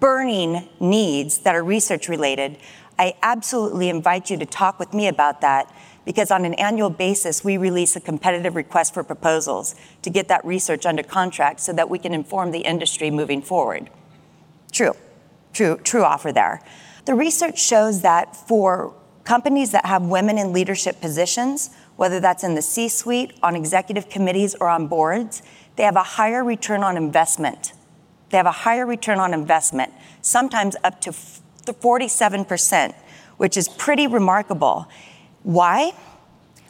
burning 0.00 0.68
needs 0.80 1.38
that 1.38 1.54
are 1.54 1.62
research 1.62 2.08
related, 2.08 2.58
I 2.98 3.14
absolutely 3.22 3.88
invite 3.88 4.30
you 4.30 4.36
to 4.38 4.46
talk 4.46 4.80
with 4.80 4.92
me 4.92 5.06
about 5.06 5.40
that 5.42 5.72
because 6.04 6.32
on 6.32 6.44
an 6.44 6.54
annual 6.54 6.90
basis, 6.90 7.44
we 7.44 7.56
release 7.56 7.94
a 7.94 8.00
competitive 8.00 8.56
request 8.56 8.94
for 8.94 9.04
proposals 9.04 9.76
to 10.02 10.10
get 10.10 10.26
that 10.26 10.44
research 10.44 10.86
under 10.86 11.04
contract 11.04 11.60
so 11.60 11.72
that 11.72 11.88
we 11.88 12.00
can 12.00 12.12
inform 12.12 12.50
the 12.50 12.62
industry 12.62 13.12
moving 13.12 13.42
forward. 13.42 13.90
True, 14.72 14.96
true, 15.52 15.78
true 15.84 16.02
offer 16.02 16.32
there. 16.32 16.60
The 17.04 17.14
research 17.14 17.58
shows 17.58 18.00
that 18.02 18.34
for 18.34 18.94
companies 19.24 19.72
that 19.72 19.86
have 19.86 20.02
women 20.02 20.38
in 20.38 20.52
leadership 20.52 21.00
positions, 21.00 21.70
whether 21.96 22.18
that's 22.18 22.42
in 22.44 22.54
the 22.54 22.62
C 22.62 22.88
suite, 22.88 23.32
on 23.42 23.54
executive 23.54 24.08
committees, 24.08 24.54
or 24.54 24.68
on 24.68 24.86
boards, 24.86 25.42
they 25.76 25.82
have 25.82 25.96
a 25.96 26.02
higher 26.02 26.42
return 26.42 26.82
on 26.82 26.96
investment. 26.96 27.72
They 28.30 28.36
have 28.36 28.46
a 28.46 28.52
higher 28.52 28.86
return 28.86 29.18
on 29.18 29.34
investment, 29.34 29.92
sometimes 30.22 30.76
up 30.82 31.00
to 31.02 31.12
47%, 31.12 32.94
which 33.36 33.56
is 33.56 33.68
pretty 33.68 34.06
remarkable. 34.06 34.86
Why? 35.42 35.92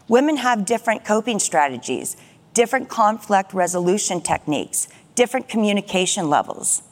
Women 0.08 0.36
have 0.38 0.64
different 0.64 1.04
coping 1.04 1.38
strategies, 1.38 2.16
different 2.54 2.88
conflict 2.88 3.54
resolution 3.54 4.20
techniques, 4.20 4.88
different 5.14 5.48
communication 5.48 6.28
levels. 6.28 6.82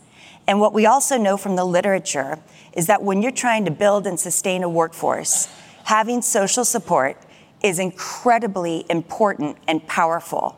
And 0.47 0.61
what 0.61 0.73
we 0.73 0.87
also 0.87 1.17
know 1.17 1.37
from 1.37 1.57
the 1.57 1.65
literature 1.65 2.39
is 2.73 2.87
that 2.87 3.03
when 3.03 3.23
you're 3.23 3.31
trying 3.31 3.65
to 3.65 3.71
build 3.71 4.07
and 4.07 4.19
sustain 4.19 4.63
a 4.63 4.69
workforce, 4.69 5.49
having 5.85 6.23
social 6.23 6.65
support 6.65 7.17
is 7.63 7.79
incredibly 7.79 8.85
important 8.91 9.57
and 9.69 9.87
powerful. 9.87 10.57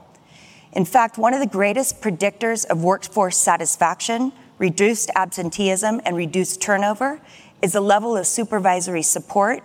In 0.73 0.85
fact, 0.85 1.19
one 1.19 1.35
of 1.35 1.41
the 1.41 1.47
greatest 1.47 2.01
predictors 2.01 2.65
of 2.67 2.83
workforce 2.83 3.37
satisfaction 3.37 4.33
reduced 4.59 5.11
absenteeism, 5.15 6.01
and 6.05 6.17
reduced 6.17 6.61
turnover 6.61 7.21
is 7.63 7.73
the 7.73 7.81
level 7.81 8.17
of 8.17 8.27
supervisory 8.27 9.03
support 9.03 9.63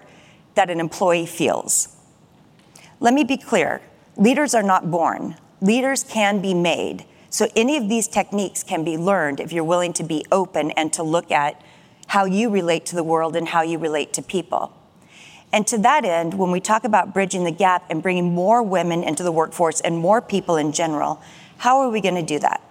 that 0.55 0.69
an 0.69 0.79
employee 0.79 1.25
feels. 1.25 1.95
Let 2.99 3.13
me 3.13 3.23
be 3.23 3.37
clear 3.37 3.81
leaders 4.17 4.53
are 4.53 4.63
not 4.63 4.91
born, 4.91 5.35
leaders 5.61 6.03
can 6.03 6.41
be 6.41 6.53
made. 6.53 7.05
So, 7.29 7.47
any 7.55 7.77
of 7.77 7.89
these 7.89 8.07
techniques 8.07 8.63
can 8.63 8.83
be 8.83 8.97
learned 8.97 9.39
if 9.39 9.51
you're 9.51 9.63
willing 9.63 9.93
to 9.93 10.03
be 10.03 10.25
open 10.31 10.71
and 10.71 10.91
to 10.93 11.03
look 11.03 11.31
at 11.31 11.61
how 12.07 12.25
you 12.25 12.49
relate 12.49 12.85
to 12.87 12.95
the 12.95 13.03
world 13.03 13.35
and 13.35 13.49
how 13.49 13.61
you 13.61 13.77
relate 13.77 14.13
to 14.13 14.21
people. 14.21 14.73
And 15.51 15.65
to 15.67 15.77
that 15.79 16.05
end, 16.05 16.35
when 16.35 16.51
we 16.51 16.59
talk 16.59 16.83
about 16.83 17.13
bridging 17.13 17.43
the 17.43 17.51
gap 17.51 17.85
and 17.89 18.01
bringing 18.01 18.33
more 18.33 18.63
women 18.63 19.03
into 19.03 19.23
the 19.23 19.31
workforce 19.31 19.81
and 19.81 19.97
more 19.97 20.21
people 20.21 20.57
in 20.57 20.71
general, 20.71 21.21
how 21.57 21.79
are 21.79 21.89
we 21.89 22.01
going 22.01 22.15
to 22.15 22.23
do 22.23 22.39
that? 22.39 22.61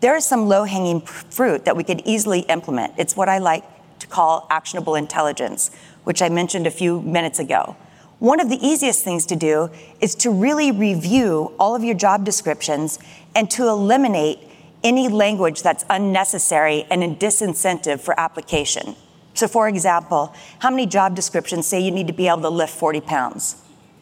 there 0.00 0.16
is 0.16 0.24
some 0.24 0.48
low 0.48 0.64
hanging 0.64 1.00
fruit 1.00 1.64
that 1.64 1.76
we 1.76 1.84
could 1.84 2.02
easily 2.04 2.40
implement. 2.40 2.94
It's 2.98 3.16
what 3.16 3.28
I 3.28 3.38
like 3.38 3.64
to 4.00 4.06
call 4.06 4.46
actionable 4.50 4.94
intelligence, 4.94 5.70
which 6.04 6.20
I 6.20 6.28
mentioned 6.28 6.66
a 6.66 6.70
few 6.70 7.00
minutes 7.02 7.38
ago. 7.38 7.76
One 8.18 8.40
of 8.40 8.48
the 8.48 8.58
easiest 8.66 9.04
things 9.04 9.26
to 9.26 9.36
do 9.36 9.70
is 10.00 10.14
to 10.16 10.30
really 10.30 10.70
review 10.70 11.52
all 11.58 11.74
of 11.74 11.84
your 11.84 11.94
job 11.94 12.24
descriptions 12.24 12.98
and 13.34 13.50
to 13.50 13.68
eliminate 13.68 14.38
any 14.82 15.08
language 15.08 15.62
that's 15.62 15.84
unnecessary 15.90 16.86
and 16.90 17.02
a 17.02 17.08
disincentive 17.08 18.00
for 18.00 18.18
application. 18.18 18.96
So, 19.34 19.46
for 19.46 19.68
example, 19.68 20.34
how 20.60 20.70
many 20.70 20.86
job 20.86 21.14
descriptions 21.14 21.66
say 21.66 21.80
you 21.80 21.90
need 21.90 22.06
to 22.06 22.14
be 22.14 22.26
able 22.26 22.40
to 22.42 22.48
lift 22.48 22.72
40 22.72 23.02
pounds? 23.02 23.56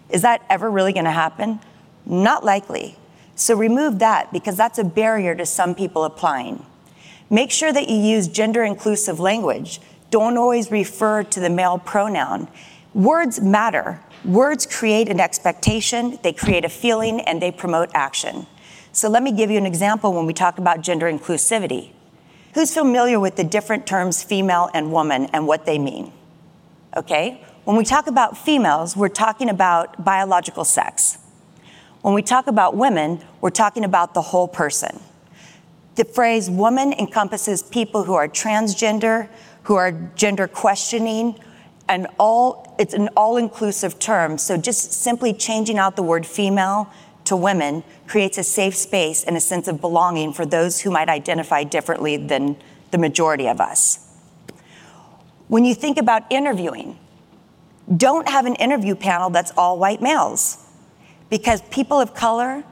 Is 0.09 0.22
that 0.22 0.42
ever 0.48 0.70
really 0.70 0.92
going 0.92 1.07
to 1.07 1.11
happen? 1.11 1.59
Not 2.07 2.44
likely. 2.44 2.96
So 3.35 3.57
remove 3.57 3.98
that 3.98 4.33
because 4.33 4.57
that's 4.57 4.79
a 4.79 4.85
barrier 4.85 5.35
to 5.35 5.44
some 5.44 5.74
people 5.74 6.05
applying. 6.05 6.64
Make 7.31 7.50
sure 7.50 7.72
that 7.72 7.88
you 7.88 7.96
use 7.96 8.29
gender 8.29 8.62
inclusive 8.62 9.18
language. 9.18 9.81
Don't 10.11 10.37
always 10.37 10.70
refer 10.70 11.24
to 11.24 11.40
the 11.40 11.50
male 11.50 11.79
pronoun. 11.79 12.46
Words 12.94 13.40
matter. 13.40 14.00
Words 14.24 14.66
create 14.66 15.09
an 15.09 15.18
expectation, 15.18 16.18
they 16.22 16.33
create 16.33 16.64
a 16.64 16.68
feeling, 16.68 17.20
and 17.22 17.42
they 17.42 17.50
promote 17.50 17.90
action. 17.92 18.46
So 18.92 19.09
let 19.09 19.24
me 19.24 19.33
give 19.33 19.50
you 19.50 19.59
an 19.59 19.66
example 19.66 20.12
when 20.12 20.26
we 20.26 20.33
talk 20.33 20.59
about 20.59 20.80
gender 20.80 21.11
inclusivity. 21.11 21.90
Who's 22.54 22.72
familiar 22.72 23.18
with 23.18 23.35
the 23.35 23.42
different 23.42 23.85
terms 23.85 24.22
female 24.22 24.70
and 24.72 24.92
woman 24.92 25.26
and 25.33 25.48
what 25.48 25.66
they 25.66 25.76
mean? 25.76 26.12
Okay? 26.96 27.44
When 27.64 27.76
we 27.76 27.85
talk 27.85 28.07
about 28.07 28.38
females, 28.38 28.96
we're 28.96 29.09
talking 29.09 29.50
about 29.50 30.04
biological 30.04 30.64
sex. 30.64 31.18
When 32.02 32.14
we 32.14 32.22
talk 32.22 32.46
about 32.46 32.76
women, 32.76 33.20
we're 33.40 33.50
talking 33.50 33.83
about 33.85 34.14
the 34.14 34.22
whole 34.22 34.46
person. 34.46 35.00
The 35.96 36.04
phrase 36.04 36.48
woman 36.48 36.92
encompasses 36.92 37.61
people 37.61 38.04
who 38.04 38.14
are 38.14 38.28
transgender, 38.28 39.28
who 39.64 39.74
are 39.74 39.90
gender 40.14 40.46
questioning, 40.46 41.40
and 41.88 42.07
all 42.18 42.63
it's 42.78 42.94
an 42.94 43.08
all-inclusive 43.16 43.98
term. 43.98 44.38
So 44.38 44.56
just 44.56 44.92
simply 44.92 45.32
changing 45.32 45.78
out 45.78 45.96
the 45.96 46.02
word 46.02 46.26
female 46.26 46.90
to 47.24 47.37
women 47.37 47.82
creates 48.06 48.37
a 48.38 48.42
safe 48.42 48.76
space 48.76 49.24
and 49.24 49.37
a 49.37 49.40
sense 49.40 49.68
of 49.68 49.80
belonging 49.80 50.32
for 50.32 50.44
those 50.44 50.80
who 50.80 50.90
might 50.90 51.08
identify 51.08 51.64
differently 51.64 52.16
than 52.16 52.56
the 52.90 52.98
majority 52.98 53.48
of 53.48 53.60
us. 53.60 54.00
When 55.48 55.64
you 55.64 55.74
think 55.74 55.98
about 55.98 56.24
interviewing, 56.30 56.98
don't 57.94 58.28
have 58.28 58.46
an 58.46 58.54
interview 58.56 58.94
panel 58.94 59.30
that's 59.30 59.52
all 59.56 59.78
white 59.78 60.00
males 60.00 60.58
because 61.28 61.62
people 61.70 62.00
of 62.00 62.14
color, 62.14 62.64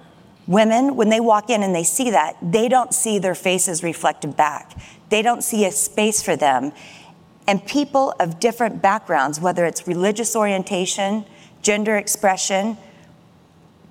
women, 0.47 0.97
when 0.97 1.09
they 1.11 1.21
walk 1.21 1.51
in 1.51 1.63
and 1.63 1.75
they 1.75 1.85
see 1.85 2.11
that, 2.11 2.37
they 2.43 2.69
don't 2.69 2.95
see 2.95 3.19
their 3.19 3.35
faces 3.35 3.83
reflected 3.83 4.37
back. 4.37 4.79
They 5.11 5.23
don't 5.23 5.43
see 5.43 5.67
a 5.67 5.73
space 5.73 6.23
for 6.23 6.37
them. 6.37 6.73
And 7.47 7.65
people 7.67 8.15
of 8.21 8.39
different 8.39 8.81
backgrounds, 8.81 9.41
whether 9.41 9.65
it's 9.65 9.87
religious 9.87 10.37
orientation, 10.37 11.25
gender 11.61 11.97
expression, 11.97 12.77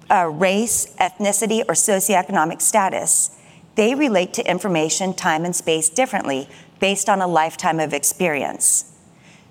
uh, 0.09 0.27
race, 0.27 0.93
ethnicity, 0.99 1.61
or 1.61 1.73
socioeconomic 1.73 2.61
status, 2.61 3.37
they 3.75 3.95
relate 3.95 4.33
to 4.33 4.49
information, 4.49 5.13
time, 5.13 5.45
and 5.45 5.55
space 5.55 5.89
differently 5.89 6.49
based 6.79 7.09
on 7.09 7.21
a 7.21 7.27
lifetime 7.27 7.79
of 7.79 7.93
experience. 7.93 8.91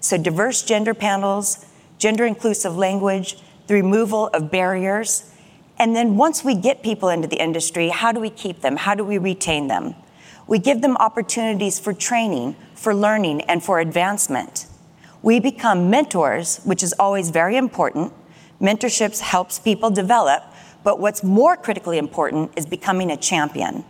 So, 0.00 0.16
diverse 0.18 0.62
gender 0.62 0.94
panels, 0.94 1.64
gender 1.98 2.26
inclusive 2.26 2.76
language, 2.76 3.38
the 3.66 3.74
removal 3.74 4.28
of 4.28 4.50
barriers. 4.50 5.32
And 5.78 5.94
then 5.94 6.16
once 6.16 6.44
we 6.44 6.54
get 6.54 6.82
people 6.82 7.08
into 7.08 7.28
the 7.28 7.40
industry, 7.40 7.88
how 7.88 8.12
do 8.12 8.20
we 8.20 8.30
keep 8.30 8.60
them? 8.60 8.76
How 8.76 8.94
do 8.94 9.04
we 9.04 9.16
retain 9.16 9.68
them? 9.68 9.94
We 10.50 10.58
give 10.58 10.82
them 10.82 10.96
opportunities 10.96 11.78
for 11.78 11.92
training, 11.92 12.56
for 12.74 12.92
learning, 12.92 13.42
and 13.42 13.62
for 13.62 13.78
advancement. 13.78 14.66
We 15.22 15.38
become 15.38 15.90
mentors, 15.90 16.58
which 16.64 16.82
is 16.82 16.92
always 16.98 17.30
very 17.30 17.56
important. 17.56 18.12
Mentorships 18.60 19.20
helps 19.20 19.60
people 19.60 19.90
develop, 19.90 20.42
but 20.82 20.98
what's 20.98 21.22
more 21.22 21.56
critically 21.56 21.98
important 21.98 22.50
is 22.56 22.66
becoming 22.66 23.12
a 23.12 23.16
champion. 23.16 23.84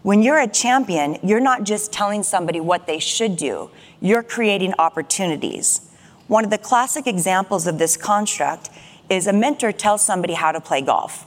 When 0.00 0.22
you're 0.22 0.40
a 0.40 0.48
champion, 0.48 1.18
you're 1.22 1.40
not 1.40 1.64
just 1.64 1.92
telling 1.92 2.22
somebody 2.22 2.58
what 2.58 2.86
they 2.86 2.98
should 2.98 3.36
do, 3.36 3.70
you're 4.00 4.22
creating 4.22 4.72
opportunities. 4.78 5.90
One 6.26 6.42
of 6.42 6.50
the 6.50 6.56
classic 6.56 7.06
examples 7.06 7.66
of 7.66 7.76
this 7.76 7.98
construct 7.98 8.70
is 9.10 9.26
a 9.26 9.32
mentor 9.34 9.72
tells 9.72 10.02
somebody 10.02 10.32
how 10.32 10.52
to 10.52 10.60
play 10.60 10.80
golf. 10.80 11.26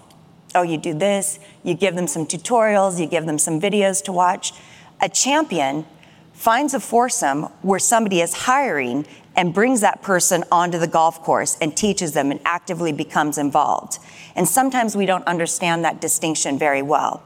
Oh, 0.56 0.64
you 0.64 0.78
do 0.78 0.94
this, 0.94 1.40
you 1.64 1.76
give 1.76 1.96
them 1.96 2.08
some 2.08 2.26
tutorials, 2.26 3.00
you 3.00 3.06
give 3.06 3.26
them 3.26 3.38
some 3.38 3.62
videos 3.62 4.04
to 4.06 4.12
watch. 4.12 4.54
A 5.02 5.08
champion 5.08 5.86
finds 6.34 6.74
a 6.74 6.80
foursome 6.80 7.44
where 7.62 7.80
somebody 7.80 8.22
is 8.22 8.34
hiring 8.34 9.06
and 9.36 9.54
brings 9.54 9.82
that 9.82 10.02
person 10.02 10.44
onto 10.52 10.80
the 10.80 10.88
golf 10.88 11.22
course 11.22 11.58
and 11.62 11.76
teaches 11.76 12.14
them 12.14 12.32
and 12.32 12.40
actively 12.46 12.92
becomes 12.92 13.38
involved. 13.38 14.00
And 14.36 14.48
sometimes 14.48 14.96
we 14.96 15.06
don't 15.06 15.26
understand 15.28 15.84
that 15.84 16.02
distinction 16.02 16.58
very 16.58 16.82
well. 16.82 17.24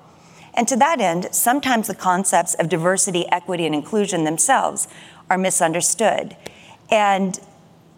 And 0.53 0.67
to 0.67 0.75
that 0.77 0.99
end, 0.99 1.29
sometimes 1.31 1.87
the 1.87 1.95
concepts 1.95 2.53
of 2.55 2.69
diversity, 2.69 3.27
equity, 3.31 3.65
and 3.65 3.73
inclusion 3.73 4.23
themselves 4.23 4.87
are 5.29 5.37
misunderstood. 5.37 6.35
And 6.91 7.39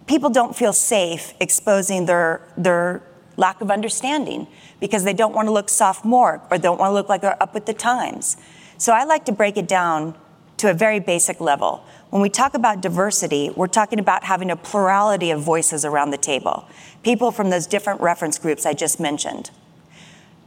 people 0.08 0.30
don't 0.30 0.56
feel 0.56 0.72
safe 0.72 1.34
exposing 1.40 2.06
their, 2.06 2.42
their 2.56 3.04
lack 3.38 3.62
of 3.62 3.72
understanding 3.72 4.48
because 4.80 5.04
they 5.04 5.14
don't 5.14 5.34
want 5.34 5.48
to 5.48 5.52
look 5.52 5.70
sophomoric 5.70 6.42
or 6.50 6.58
don't 6.58 6.80
want 6.80 6.90
to 6.90 6.94
look 6.94 7.10
like 7.10 7.22
they're 7.22 7.42
up 7.42 7.54
with 7.54 7.66
the 7.66 7.74
times. 7.74 8.38
So 8.78 8.94
I 8.94 9.04
like 9.04 9.26
to 9.26 9.32
break 9.32 9.58
it 9.58 9.68
down 9.68 10.16
to 10.58 10.70
a 10.70 10.74
very 10.74 11.00
basic 11.00 11.42
level. 11.42 11.86
When 12.10 12.22
we 12.22 12.30
talk 12.30 12.54
about 12.54 12.82
diversity, 12.82 13.50
we're 13.56 13.68
talking 13.68 14.00
about 14.00 14.24
having 14.24 14.50
a 14.50 14.56
plurality 14.56 15.32
of 15.32 15.42
voices 15.42 15.84
around 15.84 16.12
the 16.12 16.18
table, 16.18 16.68
people 17.04 17.32
from 17.32 17.50
those 17.50 17.68
different 17.68 18.00
reference 18.02 18.40
groups 18.40 18.66
I 18.66 18.74
just 18.74 19.00
mentioned. 19.00 19.52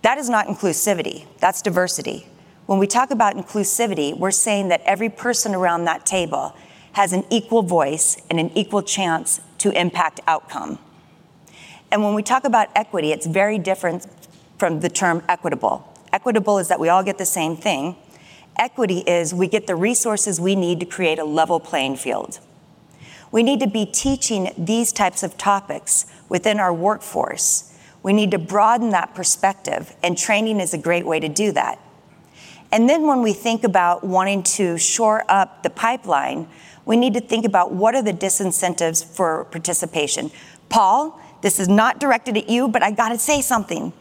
That 0.03 0.19
is 0.19 0.31
not 0.31 0.47
inclusivity, 0.47 1.27
that's 1.39 1.61
diversity. 1.61 2.27
When 2.67 2.79
we 2.79 2.87
talk 2.87 3.11
about 3.11 3.37
inclusivity, 3.37 4.17
we're 4.17 4.31
saying 4.31 4.69
that 4.69 4.83
every 4.85 5.09
person 5.09 5.55
around 5.55 5.85
that 5.85 6.07
table 6.07 6.55
has 6.93 7.13
an 7.13 7.25
equal 7.31 7.63
voice 7.63 8.17
and 8.31 8.39
an 8.39 8.51
equal 8.57 8.83
chance 8.83 9.41
to 9.59 9.71
impact 9.71 10.21
outcome. 10.27 10.79
And 11.91 12.03
when 12.03 12.15
we 12.15 12.23
talk 12.23 12.45
about 12.45 12.69
equity, 12.75 13.13
it's 13.13 13.27
very 13.27 13.59
different 13.59 14.07
from 14.59 14.81
the 14.81 14.89
term 14.89 15.23
equitable. 15.29 15.93
Equitable 16.13 16.59
is 16.59 16.69
that 16.69 16.81
we 16.81 16.89
all 16.89 17.03
get 17.03 17.19
the 17.19 17.27
same 17.27 17.57
thing. 17.57 17.97
Equity 18.59 18.99
is 19.01 19.33
we 19.33 19.47
get 19.47 19.67
the 19.67 19.77
resources 19.77 20.41
we 20.41 20.57
need 20.57 20.81
to 20.81 20.87
create 20.87 21.19
a 21.19 21.25
level 21.25 21.61
playing 21.61 21.97
field. 21.97 22.41
We 23.31 23.43
need 23.43 23.61
to 23.61 23.67
be 23.67 23.87
teaching 23.87 24.53
these 24.57 24.93
types 24.93 25.23
of 25.23 25.37
topics 25.39 26.07
within 26.29 26.59
our 26.59 26.73
workforce. 26.73 27.73
We 28.03 28.13
need 28.13 28.31
to 28.31 28.39
broaden 28.39 28.91
that 28.91 29.15
perspective, 29.15 29.95
and 30.03 30.17
training 30.17 30.61
is 30.61 30.73
a 30.73 30.79
great 30.79 31.07
way 31.07 31.21
to 31.21 31.29
do 31.29 31.53
that. 31.53 31.79
And 32.73 32.89
then 32.89 33.07
when 33.07 33.23
we 33.23 33.33
think 33.33 33.65
about 33.65 34.05
wanting 34.05 34.43
to 34.45 34.77
shore 34.79 35.25
up 35.29 35.63
the 35.63 35.71
pipeline, 35.71 36.49
we 36.85 36.97
need 36.97 37.15
to 37.15 37.21
think 37.21 37.45
about 37.45 37.73
what 37.73 37.95
are 37.95 38.03
the 38.03 38.13
disincentives 38.13 39.05
for 39.05 39.45
participation. 39.47 40.31
Paul, 40.69 41.19
this 41.41 41.61
is 41.61 41.69
not 41.69 42.01
directed 42.01 42.37
at 42.37 42.49
you, 42.49 42.69
but 42.69 42.83
I 42.83 42.91
gotta 42.91 43.19
say 43.19 43.41
something. 43.41 43.93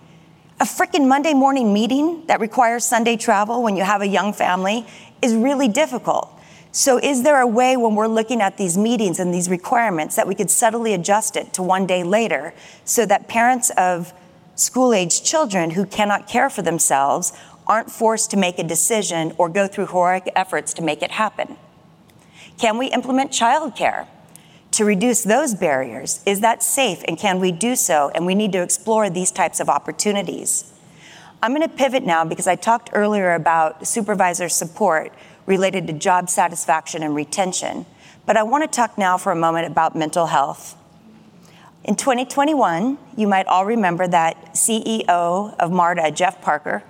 A 0.60 0.66
freaking 0.66 1.08
Monday 1.08 1.34
morning 1.34 1.72
meeting 1.72 2.26
that 2.28 2.40
requires 2.40 2.84
Sunday 2.84 3.16
travel 3.16 3.62
when 3.62 3.76
you 3.76 3.84
have 3.84 4.02
a 4.02 4.08
young 4.08 4.34
family 4.34 4.88
is 5.22 5.36
really 5.36 5.68
difficult. 5.68 6.30
So, 6.72 7.00
is 7.00 7.24
there 7.24 7.40
a 7.42 7.48
way 7.48 7.78
when 7.78 7.96
we're 7.96 8.08
looking 8.08 8.42
at 8.42 8.58
these 8.58 8.78
meetings 8.78 9.20
and 9.20 9.34
these 9.34 9.50
requirements 9.50 10.16
that 10.16 10.28
we 10.28 10.36
could 10.36 10.50
subtly 10.50 10.94
adjust 10.94 11.36
it 11.36 11.54
to 11.54 11.64
one 11.64 11.88
day 11.88 12.04
later 12.04 12.54
so 12.86 13.06
that 13.06 13.28
parents 13.28 13.70
of 13.72 14.14
school 14.56 14.94
age 14.94 15.24
children 15.24 15.72
who 15.72 15.86
cannot 15.86 16.28
care 16.28 16.50
for 16.50 16.62
themselves 16.62 17.34
aren't 17.66 17.92
forced 17.92 18.32
to 18.32 18.38
make 18.38 18.60
a 18.60 18.64
decision 18.64 19.34
or 19.38 19.50
go 19.50 19.68
through 19.68 19.88
heroic 19.88 20.32
efforts 20.36 20.74
to 20.76 20.82
make 20.82 21.02
it 21.02 21.12
happen? 21.12 21.58
Can 22.58 22.78
we 22.78 22.88
implement 22.88 23.32
childcare 23.32 24.08
to 24.72 24.86
reduce 24.86 25.24
those 25.24 25.56
barriers? 25.56 26.22
Is 26.26 26.42
that 26.42 26.62
safe 26.62 27.04
and 27.08 27.18
can 27.18 27.40
we 27.40 27.52
do 27.52 27.76
so? 27.76 28.12
And 28.14 28.26
we 28.26 28.36
need 28.36 28.52
to 28.52 28.62
explore 28.62 29.10
these 29.10 29.32
types 29.32 29.60
of 29.60 29.70
opportunities. 29.70 30.74
I'm 31.42 31.54
going 31.54 31.68
to 31.68 31.76
pivot 31.76 32.04
now 32.04 32.26
because 32.26 32.48
I 32.48 32.56
talked 32.56 32.90
earlier 32.94 33.34
about 33.34 33.88
supervisor 33.88 34.50
support 34.50 35.14
related 35.46 35.88
to 35.88 35.94
job 35.94 36.30
satisfaction 36.30 37.04
and 37.04 37.16
retention. 37.16 37.86
But 38.26 38.38
I 38.38 38.44
want 38.44 38.64
to 38.64 38.68
talk 38.68 38.98
now 38.98 39.18
for 39.18 39.32
a 39.32 39.36
moment 39.36 39.68
about 39.68 39.96
mental 39.96 40.28
health. 40.28 40.76
In 41.84 41.96
2021, 41.96 42.98
you 43.16 43.28
might 43.28 43.48
all 43.48 43.66
remember 43.66 44.08
that 44.08 44.54
CEO 44.54 45.08
of 45.58 45.72
MARTA, 45.72 46.12
Jeff 46.12 46.42
Parker, 46.42 46.84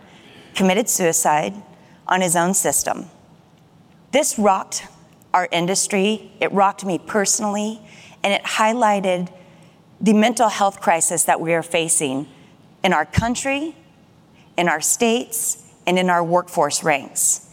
committed 0.55 0.89
suicide 0.89 1.53
on 2.07 2.21
his 2.21 2.35
own 2.35 2.53
system. 2.53 3.05
This 4.11 4.39
rocked 4.39 4.87
our 5.37 5.47
industry, 5.51 6.31
it 6.39 6.51
rocked 6.51 6.83
me 6.83 6.97
personally, 6.97 7.79
and 8.23 8.33
it 8.33 8.41
highlighted 8.41 9.31
the 10.01 10.11
mental 10.11 10.49
health 10.49 10.81
crisis 10.81 11.25
that 11.25 11.39
we 11.39 11.53
are 11.53 11.61
facing 11.61 12.27
in 12.83 12.91
our 12.91 13.05
country, 13.05 13.75
in 14.57 14.67
our 14.67 14.81
states, 14.81 15.71
and 15.85 15.99
in 15.99 16.09
our 16.09 16.23
workforce 16.23 16.83
ranks. 16.83 17.51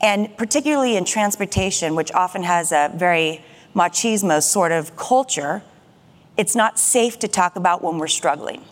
And 0.00 0.34
particularly 0.38 0.96
in 0.96 1.04
transportation, 1.04 1.94
which 1.94 2.10
often 2.12 2.42
has 2.42 2.72
a 2.72 2.90
very 2.94 3.44
machismo 3.74 4.42
sort 4.42 4.72
of 4.72 4.96
culture, 4.96 5.62
it's 6.38 6.56
not 6.56 6.78
safe 6.78 7.18
to 7.18 7.28
talk 7.28 7.54
about 7.54 7.84
when 7.84 7.98
we're 7.98 8.06
struggling. 8.06 8.64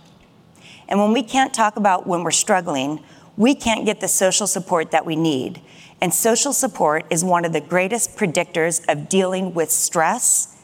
And 0.89 0.99
when 0.99 1.13
we 1.13 1.23
can't 1.23 1.53
talk 1.53 1.77
about 1.77 2.07
when 2.07 2.23
we're 2.23 2.31
struggling, 2.31 3.05
we 3.37 3.55
can't 3.55 3.85
get 3.85 4.01
the 4.01 4.09
social 4.09 4.47
support 4.47 4.91
that 4.93 5.05
we 5.05 5.17
need. 5.17 5.61
And 6.01 6.15
social 6.15 6.53
support 6.53 7.07
is 7.11 7.25
one 7.25 7.45
of 7.45 7.53
the 7.53 7.61
greatest 7.61 8.17
predictors 8.17 8.87
of 8.89 9.09
dealing 9.09 9.55
with 9.55 9.71
stress 9.71 10.57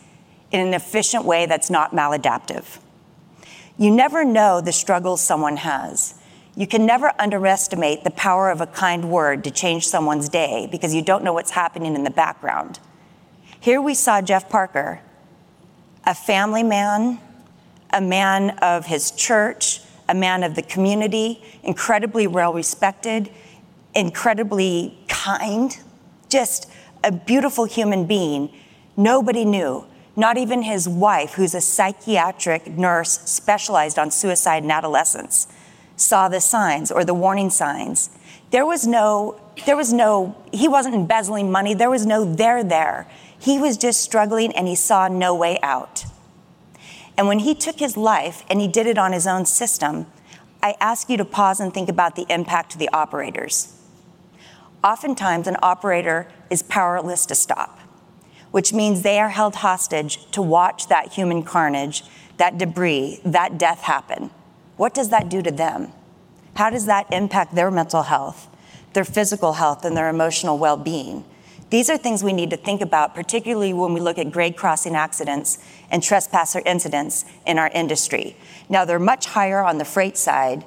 in 0.52 0.60
an 0.60 0.74
efficient 0.74 1.24
way 1.24 1.46
that's 1.46 1.70
not 1.70 1.92
maladaptive. 1.92 2.78
You 3.76 3.90
never 3.90 4.24
know 4.24 4.60
the 4.60 4.72
struggles 4.72 5.20
someone 5.20 5.56
has. 5.56 6.14
You 6.56 6.68
can 6.68 6.86
never 6.86 7.12
underestimate 7.18 8.04
the 8.04 8.12
power 8.12 8.50
of 8.50 8.60
a 8.60 8.66
kind 8.68 9.10
word 9.10 9.42
to 9.44 9.50
change 9.50 9.88
someone's 9.88 10.28
day 10.28 10.68
because 10.70 10.94
you 10.94 11.02
don't 11.02 11.24
know 11.24 11.32
what's 11.32 11.50
happening 11.50 11.96
in 11.96 12.04
the 12.04 12.10
background. 12.10 12.78
Here 13.58 13.80
we 13.80 13.94
saw 13.94 14.20
Jeff 14.22 14.48
Parker, 14.48 15.00
a 16.04 16.14
family 16.14 16.62
man, 16.62 17.18
a 17.92 18.00
man 18.00 18.50
of 18.58 18.86
his 18.86 19.10
church, 19.10 19.80
a 20.08 20.14
man 20.14 20.44
of 20.44 20.54
the 20.54 20.62
community, 20.62 21.42
incredibly 21.64 22.28
well 22.28 22.52
respected, 22.52 23.30
incredibly 23.94 24.98
kind, 25.24 25.78
just 26.28 26.70
a 27.02 27.10
beautiful 27.10 27.64
human 27.64 28.06
being. 28.06 28.52
Nobody 28.94 29.44
knew, 29.46 29.86
not 30.16 30.36
even 30.36 30.62
his 30.62 30.86
wife, 30.86 31.32
who's 31.32 31.54
a 31.54 31.62
psychiatric 31.62 32.66
nurse 32.66 33.20
specialized 33.20 33.98
on 33.98 34.10
suicide 34.10 34.64
in 34.64 34.70
adolescents, 34.70 35.46
saw 35.96 36.28
the 36.28 36.42
signs 36.42 36.92
or 36.92 37.04
the 37.04 37.14
warning 37.14 37.48
signs. 37.48 38.10
There 38.50 38.66
was 38.66 38.86
no, 38.86 39.40
there 39.64 39.76
was 39.76 39.94
no, 39.94 40.36
he 40.52 40.68
wasn't 40.68 40.94
embezzling 40.94 41.50
money, 41.50 41.72
there 41.72 41.90
was 41.90 42.04
no 42.04 42.24
there 42.24 42.62
there. 42.62 43.08
He 43.38 43.58
was 43.58 43.78
just 43.78 44.02
struggling 44.02 44.54
and 44.54 44.68
he 44.68 44.74
saw 44.74 45.08
no 45.08 45.34
way 45.34 45.58
out. 45.62 46.04
And 47.16 47.28
when 47.28 47.38
he 47.38 47.54
took 47.54 47.78
his 47.78 47.96
life 47.96 48.44
and 48.50 48.60
he 48.60 48.68
did 48.68 48.86
it 48.86 48.98
on 48.98 49.12
his 49.12 49.26
own 49.26 49.46
system, 49.46 50.06
I 50.62 50.74
ask 50.80 51.08
you 51.08 51.16
to 51.16 51.24
pause 51.24 51.60
and 51.60 51.72
think 51.72 51.88
about 51.88 52.14
the 52.14 52.26
impact 52.28 52.72
to 52.72 52.78
the 52.78 52.90
operators 52.92 53.73
oftentimes 54.84 55.48
an 55.48 55.56
operator 55.62 56.28
is 56.50 56.62
powerless 56.62 57.24
to 57.26 57.34
stop, 57.34 57.80
which 58.50 58.72
means 58.72 59.02
they 59.02 59.18
are 59.18 59.30
held 59.30 59.56
hostage 59.56 60.30
to 60.30 60.42
watch 60.42 60.88
that 60.88 61.14
human 61.14 61.42
carnage, 61.42 62.04
that 62.36 62.58
debris, 62.58 63.20
that 63.24 63.58
death 63.58 63.80
happen. 63.80 64.30
What 64.76 64.92
does 64.92 65.08
that 65.08 65.30
do 65.30 65.40
to 65.42 65.50
them? 65.50 65.92
How 66.54 66.70
does 66.70 66.86
that 66.86 67.12
impact 67.12 67.54
their 67.54 67.70
mental 67.70 68.02
health, 68.02 68.48
their 68.92 69.04
physical 69.04 69.54
health, 69.54 69.84
and 69.84 69.96
their 69.96 70.08
emotional 70.08 70.58
well 70.58 70.76
being? 70.76 71.24
These 71.70 71.90
are 71.90 71.96
things 71.96 72.22
we 72.22 72.32
need 72.32 72.50
to 72.50 72.56
think 72.56 72.80
about, 72.80 73.14
particularly 73.14 73.72
when 73.72 73.94
we 73.94 74.00
look 74.00 74.18
at 74.18 74.30
grade 74.30 74.56
crossing 74.56 74.94
accidents 74.94 75.58
and 75.90 76.02
trespasser 76.02 76.62
incidents 76.64 77.24
in 77.46 77.58
our 77.58 77.68
industry. 77.68 78.36
Now, 78.68 78.84
they're 78.84 79.00
much 79.00 79.26
higher 79.26 79.64
on 79.64 79.78
the 79.78 79.84
freight 79.84 80.16
side, 80.16 80.64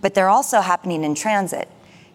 but 0.00 0.14
they're 0.14 0.30
also 0.30 0.60
happening 0.60 1.04
in 1.04 1.14
transit. 1.14 1.68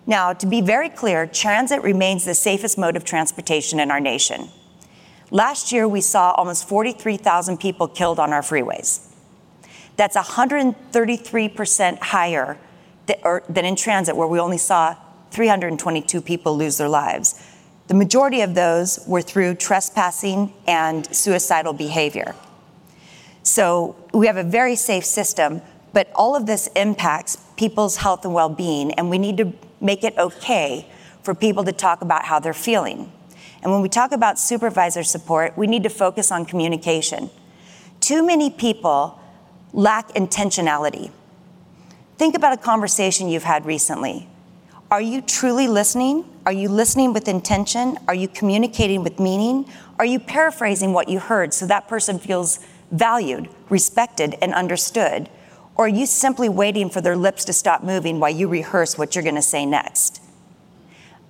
Now, 0.06 0.34
to 0.34 0.46
be 0.46 0.62
very 0.62 0.90
clear, 0.90 1.26
transit 1.26 1.82
remains 1.82 2.26
the 2.26 2.36
safest 2.36 2.78
mode 2.78 2.96
of 2.96 3.06
transportation 3.06 3.80
in 3.80 3.90
our 3.90 4.02
nation. 4.02 4.50
Last 5.32 5.72
year, 5.72 5.88
we 5.88 6.02
saw 6.02 6.32
almost 6.32 6.68
43,000 6.68 7.58
people 7.58 7.88
killed 7.88 8.20
on 8.20 8.34
our 8.34 8.42
freeways. 8.42 9.10
That's 9.96 10.18
133% 10.18 12.00
higher 12.00 12.58
than 13.06 13.66
in 13.66 13.76
transit, 13.76 14.16
where 14.16 14.28
we 14.28 14.40
only 14.40 14.58
saw 14.58 14.96
322 15.32 16.22
people 16.22 16.58
lose 16.58 16.78
their 16.78 16.90
lives. 16.90 17.42
The 17.88 17.94
majority 17.94 18.42
of 18.42 18.56
those 18.56 19.00
were 19.08 19.22
through 19.22 19.56
trespassing 19.56 20.54
and 20.68 21.06
suicidal 21.16 21.74
behavior. 21.74 22.36
So 23.44 23.96
we 24.14 24.28
have 24.28 24.38
a 24.38 24.44
very 24.44 24.76
safe 24.76 25.04
system, 25.04 25.62
but 25.92 26.12
all 26.16 26.36
of 26.36 26.46
this 26.46 26.68
impacts 26.76 27.38
people's 27.58 27.98
health 27.98 28.24
and 28.26 28.34
well 28.34 28.50
being, 28.50 28.94
and 28.94 29.10
we 29.10 29.18
need 29.18 29.38
to 29.38 29.54
make 29.84 30.04
it 30.04 30.18
okay 30.18 30.88
for 31.22 31.36
people 31.36 31.64
to 31.66 31.72
talk 31.72 32.02
about 32.02 32.26
how 32.26 32.40
they're 32.40 32.54
feeling. 32.54 33.12
And 33.62 33.72
when 33.72 33.82
we 33.82 33.90
talk 33.90 34.12
about 34.12 34.40
supervisor 34.40 35.04
support, 35.04 35.58
we 35.58 35.68
need 35.68 35.84
to 35.84 35.90
focus 35.90 36.32
on 36.32 36.46
communication. 36.46 37.30
Too 38.00 38.26
many 38.26 38.50
people 38.50 39.20
lack 39.72 40.10
intentionality. 40.10 41.12
Think 42.18 42.36
about 42.36 42.54
a 42.54 42.58
conversation 42.58 43.30
you've 43.30 43.44
had 43.44 43.66
recently. 43.66 44.28
Are 44.92 45.02
you 45.02 45.22
truly 45.22 45.68
listening? 45.68 46.26
Are 46.46 46.52
you 46.52 46.70
listening 46.70 47.14
with 47.14 47.28
intention? 47.28 47.98
Are 48.08 48.14
you 48.14 48.28
communicating 48.28 49.04
with 49.04 49.20
meaning? 49.20 49.66
Are 49.98 50.06
you 50.06 50.20
paraphrasing 50.20 50.94
what 50.94 51.10
you 51.10 51.20
heard 51.20 51.54
so 51.54 51.66
that 51.66 51.88
person 51.88 52.20
feels 52.20 52.60
valued, 52.92 53.50
respected, 53.70 54.36
and 54.42 54.54
understood? 54.54 55.30
Or 55.76 55.86
are 55.86 55.90
you 55.90 56.06
simply 56.06 56.50
waiting 56.50 56.90
for 56.90 57.02
their 57.02 57.16
lips 57.16 57.46
to 57.46 57.54
stop 57.54 57.84
moving 57.84 58.20
while 58.20 58.30
you 58.30 58.48
rehearse 58.48 58.98
what 58.98 59.16
you're 59.16 59.24
going 59.24 59.36
to 59.36 59.42
say 59.42 59.66
next? 59.66 60.22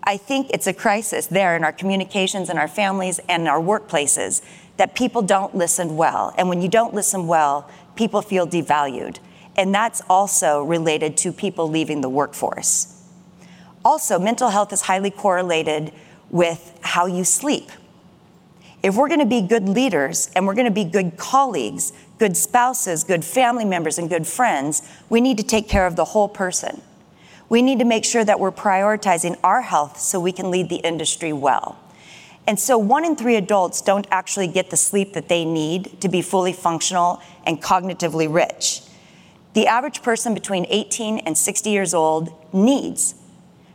I 0.04 0.18
think 0.18 0.50
it's 0.52 0.68
a 0.68 0.74
crisis 0.74 1.28
there 1.28 1.56
in 1.56 1.64
our 1.64 1.72
communications 1.72 2.50
in 2.50 2.58
our 2.58 2.68
families 2.68 3.20
and 3.30 3.48
our 3.48 3.62
workplaces 3.62 4.42
that 4.76 4.96
people 4.96 5.22
don't 5.22 5.56
listen 5.56 5.96
well. 5.96 6.34
And 6.38 6.50
when 6.50 6.62
you 6.62 6.68
don't 6.68 6.94
listen 6.94 7.26
well, 7.28 7.70
people 7.96 8.22
feel 8.22 8.46
devalued. 8.46 9.20
and 9.56 9.74
that's 9.74 10.02
also 10.10 10.64
related 10.64 11.16
to 11.18 11.32
people 11.32 11.70
leaving 11.70 12.02
the 12.02 12.10
workforce. 12.10 13.02
Also, 13.86 14.18
mental 14.18 14.50
health 14.50 14.74
is 14.74 14.82
highly 14.82 15.12
correlated 15.12 15.92
with 16.30 16.78
how 16.82 17.06
you 17.06 17.24
sleep. 17.24 17.70
If 18.82 18.96
we're 18.96 19.10
gonna 19.10 19.26
be 19.26 19.42
good 19.42 19.70
leaders 19.70 20.30
and 20.36 20.48
we're 20.48 20.56
gonna 20.56 20.72
be 20.72 20.86
good 20.86 21.18
colleagues, 21.18 21.94
good 22.24 22.38
spouses, 22.38 23.04
good 23.04 23.26
family 23.26 23.66
members, 23.66 23.98
and 23.98 24.10
good 24.10 24.26
friends, 24.26 24.82
we 25.10 25.20
need 25.20 25.36
to 25.36 25.44
take 25.44 25.68
care 25.68 25.86
of 25.86 25.98
the 25.98 26.06
whole 26.06 26.30
person. 26.30 26.82
We 27.50 27.62
need 27.62 27.80
to 27.80 27.86
make 27.86 28.06
sure 28.06 28.24
that 28.24 28.40
we're 28.40 28.50
prioritizing 28.50 29.38
our 29.44 29.62
health 29.62 30.00
so 30.00 30.22
we 30.22 30.32
can 30.32 30.50
lead 30.50 30.70
the 30.70 30.78
industry 30.78 31.34
well. 31.34 31.78
And 32.48 32.58
so, 32.58 32.78
one 32.78 33.04
in 33.04 33.18
three 33.18 33.36
adults 33.36 33.82
don't 33.82 34.08
actually 34.10 34.48
get 34.48 34.70
the 34.70 34.78
sleep 34.78 35.12
that 35.16 35.28
they 35.28 35.44
need 35.44 36.00
to 36.00 36.08
be 36.08 36.22
fully 36.22 36.54
functional 36.54 37.22
and 37.46 37.62
cognitively 37.62 38.34
rich. 38.34 38.84
The 39.54 39.68
average 39.68 40.02
person 40.02 40.34
between 40.34 40.66
18 40.70 41.18
and 41.18 41.38
60 41.38 41.70
years 41.70 41.94
old 41.94 42.32
needs 42.54 43.16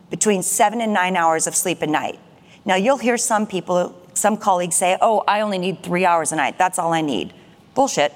between 0.08 0.42
seven 0.42 0.80
and 0.80 0.94
nine 0.94 1.16
hours 1.16 1.46
of 1.46 1.54
sleep 1.54 1.82
a 1.82 1.86
night. 1.86 2.18
Now, 2.64 2.76
you'll 2.76 2.96
hear 2.96 3.18
some 3.18 3.46
people, 3.46 3.94
some 4.14 4.38
colleagues 4.38 4.76
say, 4.76 4.96
oh, 5.02 5.22
I 5.28 5.42
only 5.42 5.58
need 5.58 5.82
three 5.82 6.06
hours 6.06 6.32
a 6.32 6.36
night. 6.36 6.56
That's 6.56 6.78
all 6.78 6.94
I 6.94 7.02
need. 7.02 7.34
Bullshit. 7.74 8.14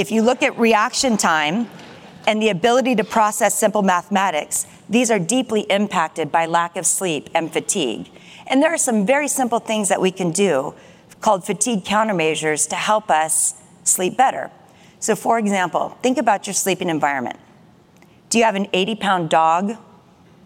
If 0.00 0.10
you 0.10 0.22
look 0.22 0.42
at 0.42 0.58
reaction 0.58 1.18
time 1.18 1.68
and 2.26 2.40
the 2.40 2.48
ability 2.48 2.94
to 2.94 3.04
process 3.04 3.54
simple 3.54 3.82
mathematics, 3.82 4.66
these 4.88 5.10
are 5.10 5.18
deeply 5.18 5.60
impacted 5.68 6.32
by 6.32 6.46
lack 6.46 6.78
of 6.78 6.86
sleep 6.86 7.28
and 7.34 7.52
fatigue. 7.52 8.08
And 8.46 8.62
there 8.62 8.72
are 8.72 8.78
some 8.78 9.04
very 9.04 9.28
simple 9.28 9.58
things 9.58 9.90
that 9.90 10.00
we 10.00 10.10
can 10.10 10.30
do 10.30 10.72
called 11.20 11.44
fatigue 11.44 11.84
countermeasures 11.84 12.66
to 12.70 12.76
help 12.76 13.10
us 13.10 13.60
sleep 13.84 14.16
better. 14.16 14.50
So, 15.00 15.14
for 15.14 15.38
example, 15.38 15.98
think 16.02 16.16
about 16.16 16.46
your 16.46 16.54
sleeping 16.54 16.88
environment. 16.88 17.38
Do 18.30 18.38
you 18.38 18.44
have 18.44 18.54
an 18.54 18.68
80 18.72 18.94
pound 18.94 19.28
dog 19.28 19.76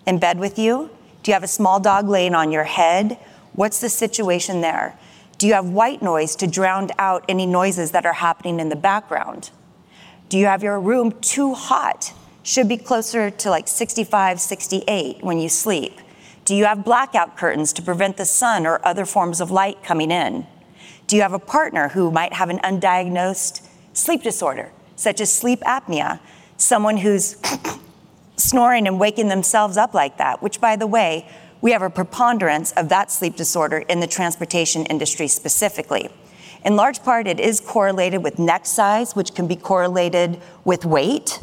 in 0.05 0.19
bed 0.19 0.41
with 0.41 0.59
you? 0.59 0.91
Do 1.23 1.31
you 1.31 1.35
have 1.35 1.45
a 1.45 1.49
small 1.61 1.79
dog 1.79 2.09
laying 2.09 2.35
on 2.35 2.51
your 2.51 2.65
head? 2.65 3.21
What's 3.53 3.81
the 3.81 3.89
situation 3.89 4.63
there? 4.63 4.99
Do 5.45 5.49
you 5.49 5.55
have 5.57 5.69
white 5.69 6.01
noise 6.01 6.37
to 6.37 6.47
drown 6.47 6.89
out 6.99 7.23
any 7.29 7.45
noises 7.45 7.91
that 7.91 8.07
are 8.07 8.15
happening 8.15 8.61
in 8.61 8.71
the 8.71 8.77
background? 8.77 9.51
Do 10.31 10.39
you 10.39 10.47
have 10.47 10.63
your 10.63 10.81
room 10.81 11.13
too 11.21 11.53
hot? 11.53 12.15
Should 12.43 12.67
be 12.67 12.79
closer 12.79 13.31
to 13.31 13.51
like 13.51 13.69
65, 13.69 14.41
68 14.41 15.23
when 15.23 15.39
you 15.39 15.51
sleep. 15.51 16.01
Do 16.47 16.55
you 16.55 16.65
have 16.65 16.83
blackout 16.83 17.37
curtains 17.37 17.75
to 17.75 17.83
prevent 17.83 18.17
the 18.17 18.25
sun 18.25 18.67
or 18.67 18.81
other 18.87 19.05
forms 19.05 19.39
of 19.39 19.51
light 19.51 19.83
coming 19.83 20.11
in? 20.11 20.47
Do 21.09 21.15
you 21.15 21.21
have 21.21 21.35
a 21.35 21.39
partner 21.39 21.89
who 21.89 22.11
might 22.11 22.33
have 22.33 22.49
an 22.49 22.61
undiagnosed 22.61 23.69
sleep 23.93 24.23
disorder, 24.23 24.73
such 24.97 25.21
as 25.21 25.31
sleep 25.31 25.61
apnea, 25.61 26.21
someone 26.57 26.97
who's 26.97 27.37
snoring 28.39 28.87
and 28.87 28.99
waking 28.99 29.29
themselves 29.29 29.77
up 29.77 29.93
like 29.93 30.17
that, 30.17 30.43
which, 30.43 30.59
by 30.59 30.75
the 30.75 30.87
way, 30.87 31.29
we 31.65 31.71
have 31.71 31.81
a 31.81 31.89
preponderance 31.89 32.73
of 32.73 32.91
that 32.91 33.11
sleep 33.11 33.37
disorder 33.37 33.79
in 33.79 33.99
the 34.01 34.07
transportation 34.07 34.85
industry 34.85 35.27
specifically. 35.27 36.11
In 36.63 36.77
large 36.77 37.03
part, 37.03 37.27
it 37.27 37.41
is 37.41 37.59
correlated 37.59 38.23
with 38.23 38.39
neck 38.39 38.67
size, 38.67 39.17
which 39.17 39.35
can 39.35 39.47
be 39.47 39.57
correlated 39.57 40.43
with 40.67 40.85
weight. 40.85 41.41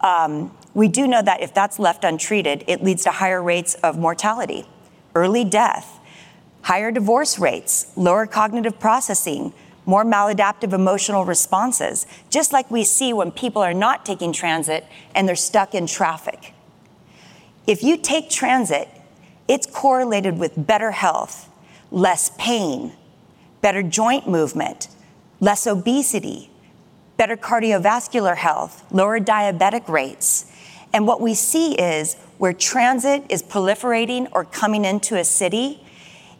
Um, 0.00 0.56
we 0.72 0.88
do 0.88 1.06
know 1.06 1.20
that 1.20 1.42
if 1.42 1.52
that's 1.52 1.78
left 1.78 2.02
untreated, 2.02 2.64
it 2.66 2.82
leads 2.82 3.02
to 3.02 3.10
higher 3.10 3.42
rates 3.42 3.74
of 3.74 3.98
mortality, 3.98 4.64
early 5.14 5.44
death, 5.44 6.00
higher 6.62 6.90
divorce 6.90 7.38
rates, 7.38 7.92
lower 7.94 8.26
cognitive 8.26 8.80
processing, 8.80 9.52
more 9.84 10.02
maladaptive 10.02 10.72
emotional 10.72 11.26
responses, 11.26 12.06
just 12.30 12.54
like 12.54 12.70
we 12.70 12.84
see 12.84 13.12
when 13.12 13.30
people 13.30 13.60
are 13.60 13.74
not 13.74 14.06
taking 14.06 14.32
transit 14.32 14.86
and 15.14 15.28
they're 15.28 15.36
stuck 15.36 15.74
in 15.74 15.86
traffic. 15.86 16.54
If 17.66 17.82
you 17.82 17.98
take 17.98 18.30
transit, 18.30 18.88
it's 19.48 19.66
correlated 19.66 20.38
with 20.38 20.66
better 20.66 20.90
health, 20.92 21.48
less 21.90 22.30
pain, 22.38 22.92
better 23.60 23.82
joint 23.82 24.28
movement, 24.28 24.88
less 25.40 25.66
obesity, 25.66 26.50
better 27.16 27.36
cardiovascular 27.36 28.36
health, 28.36 28.84
lower 28.92 29.18
diabetic 29.20 29.88
rates. 29.88 30.52
And 30.92 31.06
what 31.06 31.20
we 31.20 31.34
see 31.34 31.74
is 31.74 32.14
where 32.38 32.52
transit 32.52 33.24
is 33.28 33.42
proliferating 33.42 34.28
or 34.32 34.44
coming 34.44 34.84
into 34.84 35.16
a 35.16 35.24
city, 35.24 35.82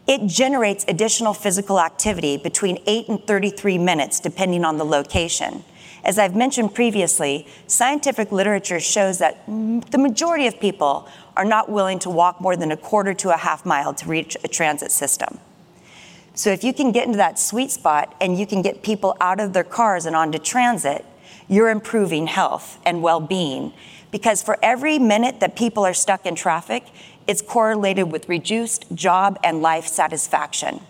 it 0.06 0.26
generates 0.26 0.84
additional 0.86 1.34
physical 1.34 1.80
activity 1.80 2.36
between 2.36 2.78
8 2.86 3.08
and 3.08 3.26
33 3.26 3.78
minutes, 3.78 4.20
depending 4.20 4.64
on 4.64 4.78
the 4.78 4.84
location. 4.84 5.64
As 6.04 6.18
I've 6.20 6.36
mentioned 6.36 6.72
previously, 6.72 7.48
scientific 7.66 8.30
literature 8.30 8.78
shows 8.78 9.18
that 9.18 9.44
the 9.46 9.98
majority 9.98 10.46
of 10.46 10.60
people 10.60 11.08
are 11.36 11.44
not 11.44 11.68
willing 11.68 11.98
to 12.00 12.10
walk 12.10 12.40
more 12.40 12.56
than 12.56 12.72
a 12.72 12.76
quarter 12.76 13.14
to 13.14 13.30
a 13.30 13.36
half 13.36 13.64
mile 13.66 13.92
to 13.94 14.08
reach 14.08 14.36
a 14.42 14.48
transit 14.48 14.90
system. 14.90 15.38
So 16.34 16.50
if 16.50 16.64
you 16.64 16.74
can 16.74 16.92
get 16.92 17.06
into 17.06 17.16
that 17.16 17.38
sweet 17.38 17.70
spot 17.70 18.14
and 18.20 18.38
you 18.38 18.46
can 18.46 18.62
get 18.62 18.82
people 18.82 19.16
out 19.20 19.40
of 19.40 19.52
their 19.52 19.64
cars 19.64 20.04
and 20.04 20.14
onto 20.14 20.38
transit, 20.38 21.04
you're 21.48 21.70
improving 21.70 22.26
health 22.26 22.78
and 22.84 23.02
well 23.02 23.20
being. 23.20 23.72
Because 24.10 24.42
for 24.42 24.58
every 24.62 24.98
minute 24.98 25.40
that 25.40 25.56
people 25.56 25.84
are 25.84 25.94
stuck 25.94 26.26
in 26.26 26.34
traffic, 26.34 26.84
it's 27.26 27.42
correlated 27.42 28.12
with 28.12 28.28
reduced 28.28 28.84
job 28.94 29.38
and 29.42 29.62
life 29.62 29.86
satisfaction. 29.86 30.80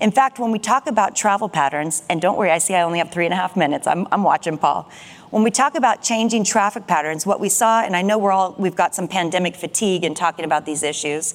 In 0.00 0.10
fact, 0.10 0.38
when 0.38 0.52
we 0.52 0.58
talk 0.58 0.86
about 0.86 1.16
travel 1.16 1.48
patterns, 1.48 2.02
and 2.10 2.20
don't 2.20 2.36
worry, 2.36 2.50
I 2.50 2.58
see 2.58 2.74
I 2.74 2.82
only 2.82 2.98
have 2.98 3.10
three 3.10 3.24
and 3.24 3.32
a 3.32 3.36
half 3.36 3.56
minutes. 3.56 3.86
I'm, 3.86 4.06
I'm 4.12 4.22
watching 4.22 4.58
Paul. 4.58 4.90
When 5.30 5.42
we 5.42 5.50
talk 5.50 5.74
about 5.74 6.02
changing 6.02 6.44
traffic 6.44 6.86
patterns, 6.86 7.24
what 7.24 7.40
we 7.40 7.48
saw, 7.48 7.80
and 7.80 7.96
I 7.96 8.02
know 8.02 8.18
we're 8.18 8.32
all 8.32 8.54
we've 8.58 8.76
got 8.76 8.94
some 8.94 9.08
pandemic 9.08 9.56
fatigue 9.56 10.04
in 10.04 10.14
talking 10.14 10.44
about 10.44 10.66
these 10.66 10.82
issues, 10.82 11.34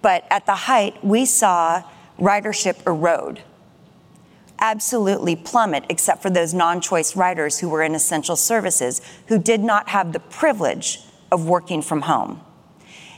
but 0.00 0.24
at 0.30 0.46
the 0.46 0.54
height, 0.54 1.04
we 1.04 1.26
saw 1.26 1.82
ridership 2.20 2.86
erode, 2.86 3.42
absolutely 4.60 5.34
plummet, 5.34 5.84
except 5.88 6.22
for 6.22 6.30
those 6.30 6.54
non 6.54 6.80
choice 6.80 7.16
riders 7.16 7.58
who 7.58 7.68
were 7.68 7.82
in 7.82 7.96
essential 7.96 8.36
services, 8.36 9.00
who 9.26 9.38
did 9.38 9.60
not 9.60 9.88
have 9.88 10.12
the 10.12 10.20
privilege 10.20 11.00
of 11.32 11.46
working 11.46 11.82
from 11.82 12.02
home. 12.02 12.40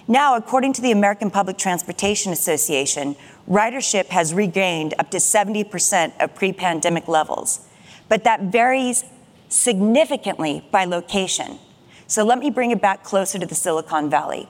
Now, 0.09 0.35
according 0.35 0.73
to 0.73 0.83
the 0.83 0.91
American 0.91 1.31
Public 1.31 1.57
Transportation 1.57 2.33
Association, 2.33 3.15
ridership 3.51 4.07
has 4.07 4.33
regained 4.33 4.95
up 4.99 5.11
to 5.11 5.19
70% 5.19 6.13
of 6.21 6.35
pre 6.35 6.53
pandemic 6.53 7.09
levels, 7.09 7.67
but 8.09 8.25
that 8.25 8.45
varies 8.45 9.05
significantly 9.49 10.65
by 10.71 10.85
location. 10.85 11.59
So 12.07 12.25
let 12.25 12.39
me 12.39 12.51
bring 12.51 12.71
it 12.71 12.81
back 12.81 13.03
closer 13.03 13.39
to 13.39 13.47
the 13.47 13.55
Silicon 13.55 14.09
Valley. 14.09 14.49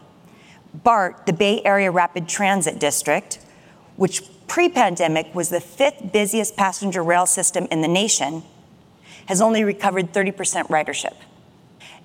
BART, 0.73 1.27
the 1.27 1.33
Bay 1.33 1.63
Area 1.65 1.91
Rapid 1.91 2.29
Transit 2.29 2.79
District, 2.79 3.39
which 3.97 4.23
pre 4.47 4.69
pandemic 4.69 5.35
was 5.35 5.49
the 5.49 5.61
fifth 5.61 6.13
busiest 6.13 6.57
passenger 6.57 7.03
rail 7.03 7.27
system 7.27 7.67
in 7.71 7.81
the 7.81 7.89
nation, 7.89 8.43
has 9.27 9.41
only 9.41 9.65
recovered 9.65 10.13
30% 10.13 10.69
ridership. 10.69 11.15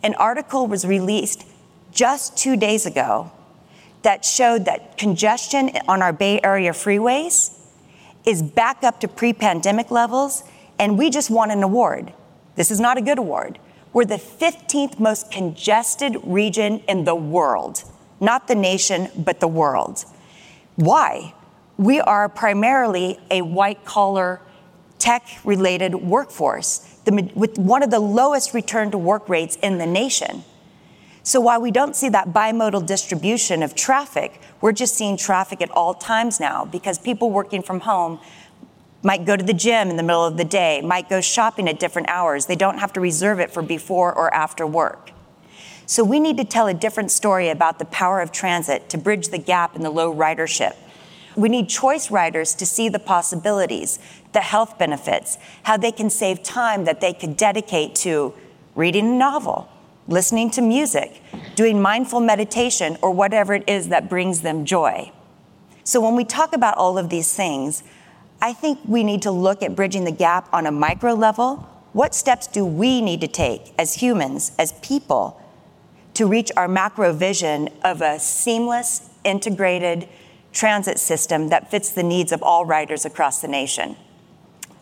An 0.02 0.16
article 0.16 0.68
was 0.68 0.86
released 0.86 1.46
just 1.92 2.38
two 2.38 2.56
days 2.56 2.86
ago 2.86 3.32
that 4.06 4.24
showed 4.24 4.66
that 4.66 4.98
congestion 4.98 5.72
on 5.88 6.02
our 6.02 6.14
Bay 6.14 6.40
Area 6.44 6.72
freeways 6.72 7.60
is 8.26 8.42
back 8.42 8.84
up 8.84 9.02
to 9.02 9.08
pre 9.08 9.34
pandemic 9.34 9.92
levels, 9.92 10.44
and 10.80 10.98
we 10.98 11.10
just 11.10 11.30
won 11.30 11.52
an 11.52 11.62
award. 11.62 12.14
This 12.56 12.72
is 12.72 12.80
not 12.80 12.98
a 12.98 13.02
good 13.02 13.20
award. 13.20 13.60
We're 13.92 14.06
the 14.06 14.16
15th 14.16 15.00
most 15.00 15.32
congested 15.32 16.18
region 16.24 16.80
in 16.88 17.04
the 17.04 17.16
world, 17.16 17.84
not 18.20 18.48
the 18.48 18.56
nation, 18.56 19.10
but 19.18 19.42
the 19.42 19.48
world. 19.48 20.06
Why? 20.76 21.34
we 21.78 22.00
are 22.00 22.30
primarily 22.30 23.20
a 23.30 23.42
white 23.42 23.84
collar, 23.86 24.42
tech 24.98 25.28
related 25.44 25.96
workforce 25.96 26.80
the, 27.06 27.32
with 27.36 27.58
one 27.60 27.84
of 27.84 27.92
the 27.92 28.00
lowest 28.00 28.54
return 28.54 28.92
to 28.92 28.98
work 28.98 29.28
rates 29.30 29.58
in 29.62 29.78
the 29.78 29.86
nation. 29.86 30.44
So 31.26 31.42
while 31.42 31.60
we 31.60 31.72
don't 31.72 31.96
see 31.96 32.08
that 32.10 32.34
bimodal 32.34 32.86
distribution 32.86 33.64
of 33.64 33.74
traffic, 33.74 34.40
we're 34.62 34.74
just 34.74 34.94
seeing 34.94 35.18
traffic 35.18 35.60
at 35.60 35.72
all 35.72 35.96
times 35.96 36.40
now 36.40 36.66
because 36.66 37.00
people 37.00 37.32
working 37.32 37.64
from 37.64 37.80
home 37.80 38.20
might 39.02 39.26
go 39.26 39.36
to 39.36 39.44
the 39.44 39.52
gym 39.52 39.90
in 39.90 39.98
the 39.98 40.04
middle 40.04 40.24
of 40.24 40.38
the 40.38 40.46
day, 40.46 40.82
might 40.82 41.10
go 41.10 41.22
shopping 41.22 41.68
at 41.68 41.80
different 41.80 42.10
hours. 42.10 42.46
They 42.46 42.56
don't 42.56 42.78
have 42.78 42.94
to 42.94 43.00
reserve 43.00 43.40
it 43.40 43.50
for 43.50 43.64
before 43.64 44.14
or 44.14 44.32
after 44.36 44.68
work. 44.68 45.10
So 45.88 46.04
we 46.04 46.20
need 46.20 46.38
to 46.38 46.44
tell 46.44 46.68
a 46.68 46.76
different 46.76 47.10
story 47.10 47.50
about 47.50 47.80
the 47.80 47.86
power 47.86 48.22
of 48.22 48.32
transit 48.32 48.88
to 48.90 48.98
bridge 49.00 49.30
the 49.30 49.40
gap 49.40 49.76
in 49.76 49.82
the 49.82 49.90
low 49.90 50.14
ridership. 50.14 50.76
We 51.36 51.50
need 51.50 51.70
choice 51.70 52.12
riders 52.12 52.54
to 52.54 52.68
see 52.68 52.88
the 52.88 53.00
possibilities, 53.00 53.98
the 54.34 54.42
health 54.42 54.78
benefits, 54.78 55.40
how 55.64 55.78
they 55.78 55.92
can 55.92 56.12
save 56.12 56.44
time 56.44 56.86
that 56.86 57.02
they 57.02 57.14
could 57.14 57.36
dedicate 57.36 57.96
to 57.96 58.36
reading 58.76 59.08
a 59.08 59.18
novel, 59.18 59.70
listening 60.08 60.50
to 60.52 60.62
music, 60.62 61.22
doing 61.56 61.82
mindful 61.82 62.20
meditation, 62.20 62.98
or 63.02 63.12
whatever 63.12 63.54
it 63.54 63.68
is 63.68 63.90
that 63.90 64.10
brings 64.10 64.42
them 64.42 64.66
joy. 64.66 65.12
So, 65.84 66.02
when 66.02 66.16
we 66.16 66.26
talk 66.26 66.54
about 66.54 66.78
all 66.78 66.98
of 66.98 67.10
these 67.10 67.34
things, 67.34 67.84
I 68.42 68.54
think 68.54 68.80
we 68.86 69.04
need 69.04 69.22
to 69.24 69.32
look 69.32 69.64
at 69.64 69.76
bridging 69.76 70.04
the 70.04 70.12
gap 70.12 70.48
on 70.54 70.66
a 70.66 70.72
micro 70.72 71.14
level, 71.14 71.68
what 71.94 72.14
steps 72.14 72.48
do 72.48 72.66
we 72.66 73.02
need 73.02 73.22
to 73.22 73.28
take 73.28 73.74
as 73.80 73.96
humans, 73.96 74.52
as 74.60 74.74
people, 74.82 75.42
to 76.14 76.28
reach 76.28 76.52
our 76.58 76.68
macro 76.68 77.14
vision 77.14 77.70
of 77.84 78.02
a 78.02 78.20
seamless, 78.20 79.10
integrated 79.24 80.08
transit 80.52 81.00
system 81.00 81.50
that 81.50 81.72
fits 81.72 81.92
the 81.92 82.04
needs 82.04 82.32
of 82.32 82.44
all 82.44 82.66
riders 82.66 83.06
across 83.06 83.42
the 83.42 83.48
nation? 83.48 83.96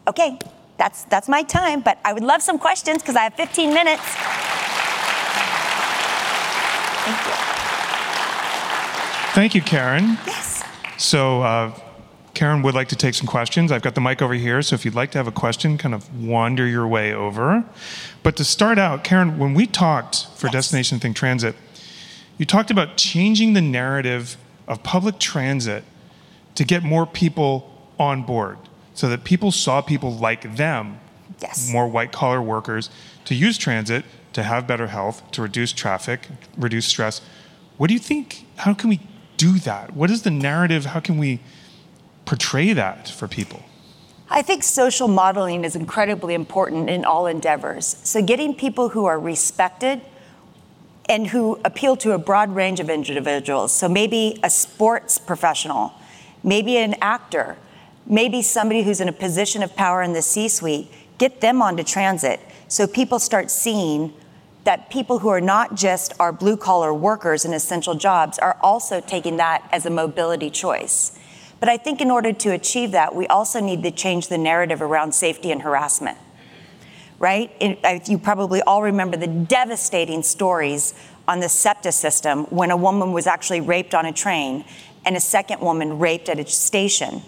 Okay, 0.08 0.40
that's, 0.78 1.04
that's 1.06 1.30
my 1.30 1.44
time, 1.44 1.82
but 1.82 2.00
I 2.04 2.14
would 2.14 2.24
love 2.24 2.42
some 2.42 2.58
questions 2.58 3.02
because 3.02 3.16
I 3.16 3.22
have 3.22 3.36
15 3.36 3.74
minutes. 3.74 4.04
Thank 7.06 7.28
you. 7.28 7.34
Thank 9.34 9.56
you, 9.56 9.62
Karen. 9.64 10.18
Yes. 10.28 10.64
So, 10.98 11.42
uh, 11.42 11.74
Karen 12.36 12.62
would 12.62 12.76
like 12.76 12.90
to 12.90 12.96
take 12.96 13.16
some 13.16 13.26
questions. 13.26 13.72
I've 13.72 13.82
got 13.82 13.96
the 13.96 14.02
mic 14.02 14.22
over 14.22 14.36
here, 14.36 14.62
so 14.62 14.76
if 14.76 14.86
you'd 14.86 14.94
like 14.94 15.10
to 15.12 15.18
have 15.18 15.26
a 15.28 15.32
question, 15.32 15.78
kind 15.78 15.96
of 15.96 16.24
wander 16.24 16.68
your 16.68 16.88
way 16.88 17.14
over. 17.14 17.64
But 18.22 18.36
to 18.38 18.44
start 18.44 18.78
out, 18.78 19.04
Karen, 19.04 19.40
when 19.40 19.56
we 19.56 19.66
talked 19.66 20.28
for 20.36 20.48
Yes. 20.48 20.54
Destination 20.54 21.00
Think 21.00 21.16
Transit, 21.16 21.56
you 22.38 22.46
talked 22.46 22.70
about 22.70 22.96
changing 22.96 23.54
the 23.54 23.62
narrative 23.62 24.38
of 24.68 24.84
public 24.84 25.18
transit 25.18 25.84
to 26.54 26.64
get 26.64 26.84
more 26.84 27.08
people 27.08 27.72
on 28.00 28.22
board 28.24 28.58
so 28.94 29.10
that 29.10 29.24
people 29.24 29.52
saw 29.52 29.82
people 29.82 30.16
like 30.16 30.56
them, 30.58 31.00
Yes. 31.42 31.72
more 31.72 31.88
white 31.88 32.12
collar 32.12 32.42
workers, 32.42 32.92
to 33.26 33.34
use 33.34 33.58
transit 33.58 34.06
to 34.34 34.44
have 34.44 34.68
better 34.68 34.88
health, 34.88 35.24
to 35.32 35.42
reduce 35.42 35.72
traffic, 35.74 36.28
reduce 36.56 36.86
stress. 36.86 37.22
What 37.78 37.88
do 37.88 37.96
you 37.96 38.00
think? 38.00 38.46
How 38.58 38.74
can 38.76 38.90
we 38.90 39.00
do 39.44 39.60
that? 39.60 39.94
What 39.94 40.10
is 40.10 40.22
the 40.22 40.32
narrative? 40.32 40.86
How 40.86 41.02
can 41.02 41.18
we 41.18 41.42
portray 42.24 42.72
that 42.72 43.10
for 43.10 43.28
people? 43.28 43.62
I 44.30 44.42
think 44.42 44.64
social 44.64 45.10
modeling 45.10 45.66
is 45.66 45.76
incredibly 45.76 46.34
important 46.34 46.90
in 46.90 47.04
all 47.04 47.28
endeavors. 47.28 47.98
So, 48.04 48.24
getting 48.24 48.56
people 48.56 48.90
who 48.90 49.04
are 49.06 49.20
respected 49.20 50.02
and 51.10 51.28
who 51.28 51.60
appeal 51.66 51.98
to 51.98 52.14
a 52.14 52.18
broad 52.18 52.56
range 52.56 52.80
of 52.80 52.90
individuals. 52.90 53.74
So, 53.74 53.90
maybe 53.90 54.40
a 54.44 54.50
sports 54.50 55.18
professional, 55.18 55.92
maybe 56.42 56.78
an 56.78 56.96
actor, 57.02 57.58
maybe 58.06 58.42
somebody 58.42 58.84
who's 58.84 59.02
in 59.02 59.10
a 59.10 59.18
position 59.28 59.62
of 59.62 59.76
power 59.76 60.02
in 60.02 60.14
the 60.14 60.22
C 60.22 60.48
suite, 60.48 60.90
get 61.18 61.42
them 61.42 61.62
onto 61.62 61.84
transit 61.84 62.40
so 62.70 62.88
people 62.88 63.20
start 63.20 63.52
seeing 63.52 64.14
that 64.64 64.90
people 64.90 65.20
who 65.20 65.30
are 65.30 65.42
not 65.42 65.76
just 65.76 66.14
our 66.20 66.32
blue 66.32 66.56
collar 66.56 66.94
workers 66.94 67.46
in 67.46 67.54
essential 67.54 67.96
jobs 67.96 68.40
are 68.40 68.58
also 68.62 69.02
taking 69.02 69.38
that 69.38 69.68
as 69.72 69.86
a 69.86 69.90
mobility 69.90 70.50
choice. 70.50 71.18
But 71.60 71.70
I 71.70 71.78
think 71.78 72.02
in 72.02 72.12
order 72.12 72.34
to 72.34 72.52
achieve 72.52 72.92
that, 72.92 73.16
we 73.16 73.28
also 73.28 73.60
need 73.60 73.84
to 73.84 73.92
change 73.92 74.28
the 74.28 74.38
narrative 74.38 74.82
around 74.82 75.14
safety 75.14 75.52
and 75.52 75.62
harassment. 75.62 76.18
Right? 77.20 77.52
It- 77.60 78.10
you 78.10 78.18
probably 78.18 78.62
all 78.62 78.82
remember 78.82 79.16
the 79.16 79.28
devastating 79.28 80.24
stories 80.24 80.94
on 81.26 81.40
the 81.40 81.48
SEPTA 81.48 81.92
system 81.94 82.46
when 82.46 82.70
a 82.70 82.76
woman 82.76 83.14
was 83.14 83.28
actually 83.28 83.62
raped 83.62 83.96
on 83.96 84.06
a 84.06 84.12
train 84.12 84.66
and 85.06 85.16
a 85.16 85.22
second 85.22 85.62
woman 85.62 86.00
raped 86.00 86.28
at 86.28 86.40
a 86.40 86.46
station. 86.46 87.22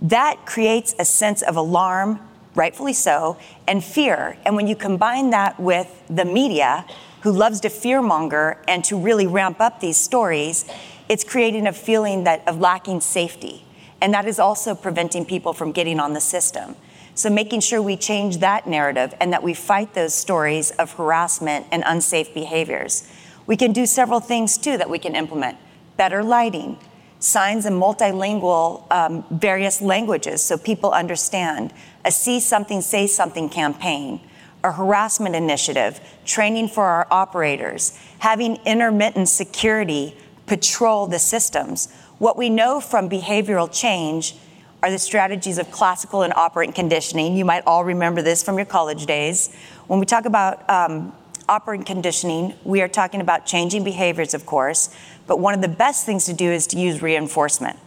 That 0.00 0.44
creates 0.44 0.94
a 0.98 1.04
sense 1.04 1.42
of 1.42 1.56
alarm, 1.56 2.20
rightfully 2.54 2.92
so, 2.92 3.38
and 3.66 3.82
fear. 3.82 4.36
And 4.44 4.56
when 4.56 4.66
you 4.66 4.76
combine 4.76 5.30
that 5.30 5.58
with 5.58 6.02
the 6.08 6.24
media, 6.24 6.84
who 7.22 7.30
loves 7.30 7.60
to 7.60 7.68
fearmonger 7.68 8.56
and 8.66 8.84
to 8.84 8.98
really 8.98 9.26
ramp 9.26 9.60
up 9.60 9.80
these 9.80 9.96
stories, 9.96 10.64
it's 11.08 11.24
creating 11.24 11.66
a 11.66 11.72
feeling 11.72 12.24
that 12.24 12.46
of 12.48 12.58
lacking 12.58 13.00
safety. 13.00 13.64
And 14.00 14.12
that 14.14 14.26
is 14.26 14.38
also 14.40 14.74
preventing 14.74 15.24
people 15.24 15.52
from 15.52 15.70
getting 15.70 16.00
on 16.00 16.12
the 16.14 16.20
system. 16.20 16.74
So 17.14 17.30
making 17.30 17.60
sure 17.60 17.80
we 17.80 17.96
change 17.96 18.38
that 18.38 18.66
narrative 18.66 19.14
and 19.20 19.32
that 19.32 19.42
we 19.42 19.54
fight 19.54 19.94
those 19.94 20.14
stories 20.14 20.72
of 20.72 20.92
harassment 20.94 21.66
and 21.70 21.84
unsafe 21.86 22.34
behaviors. 22.34 23.08
We 23.46 23.56
can 23.56 23.72
do 23.72 23.86
several 23.86 24.18
things 24.18 24.58
too 24.58 24.76
that 24.78 24.90
we 24.90 24.98
can 24.98 25.14
implement. 25.14 25.58
Better 25.96 26.24
lighting, 26.24 26.78
signs 27.20 27.66
in 27.66 27.74
multilingual 27.74 28.90
um, 28.90 29.24
various 29.30 29.80
languages 29.80 30.42
so 30.42 30.56
people 30.58 30.90
understand, 30.90 31.72
a 32.04 32.10
see 32.10 32.40
something, 32.40 32.80
say 32.80 33.06
something 33.06 33.48
campaign, 33.48 34.20
a 34.64 34.72
harassment 34.72 35.34
initiative, 35.34 36.00
training 36.24 36.68
for 36.68 36.84
our 36.84 37.06
operators, 37.10 37.98
having 38.18 38.56
intermittent 38.64 39.28
security 39.28 40.16
patrol 40.46 41.06
the 41.06 41.18
systems. 41.18 41.92
What 42.18 42.36
we 42.36 42.50
know 42.50 42.80
from 42.80 43.08
behavioral 43.08 43.72
change 43.72 44.34
are 44.82 44.90
the 44.90 44.98
strategies 44.98 45.58
of 45.58 45.70
classical 45.70 46.22
and 46.22 46.32
operant 46.34 46.74
conditioning. 46.74 47.36
You 47.36 47.44
might 47.44 47.62
all 47.66 47.84
remember 47.84 48.20
this 48.20 48.42
from 48.42 48.56
your 48.56 48.66
college 48.66 49.06
days. 49.06 49.54
When 49.86 50.00
we 50.00 50.06
talk 50.06 50.24
about 50.24 50.68
um, 50.68 51.12
operant 51.48 51.86
conditioning, 51.86 52.54
we 52.64 52.82
are 52.82 52.88
talking 52.88 53.20
about 53.20 53.46
changing 53.46 53.84
behaviors, 53.84 54.34
of 54.34 54.44
course, 54.44 54.94
but 55.26 55.38
one 55.38 55.54
of 55.54 55.60
the 55.60 55.68
best 55.68 56.04
things 56.04 56.24
to 56.26 56.32
do 56.32 56.50
is 56.50 56.66
to 56.68 56.78
use 56.78 57.00
reinforcement. 57.00 57.78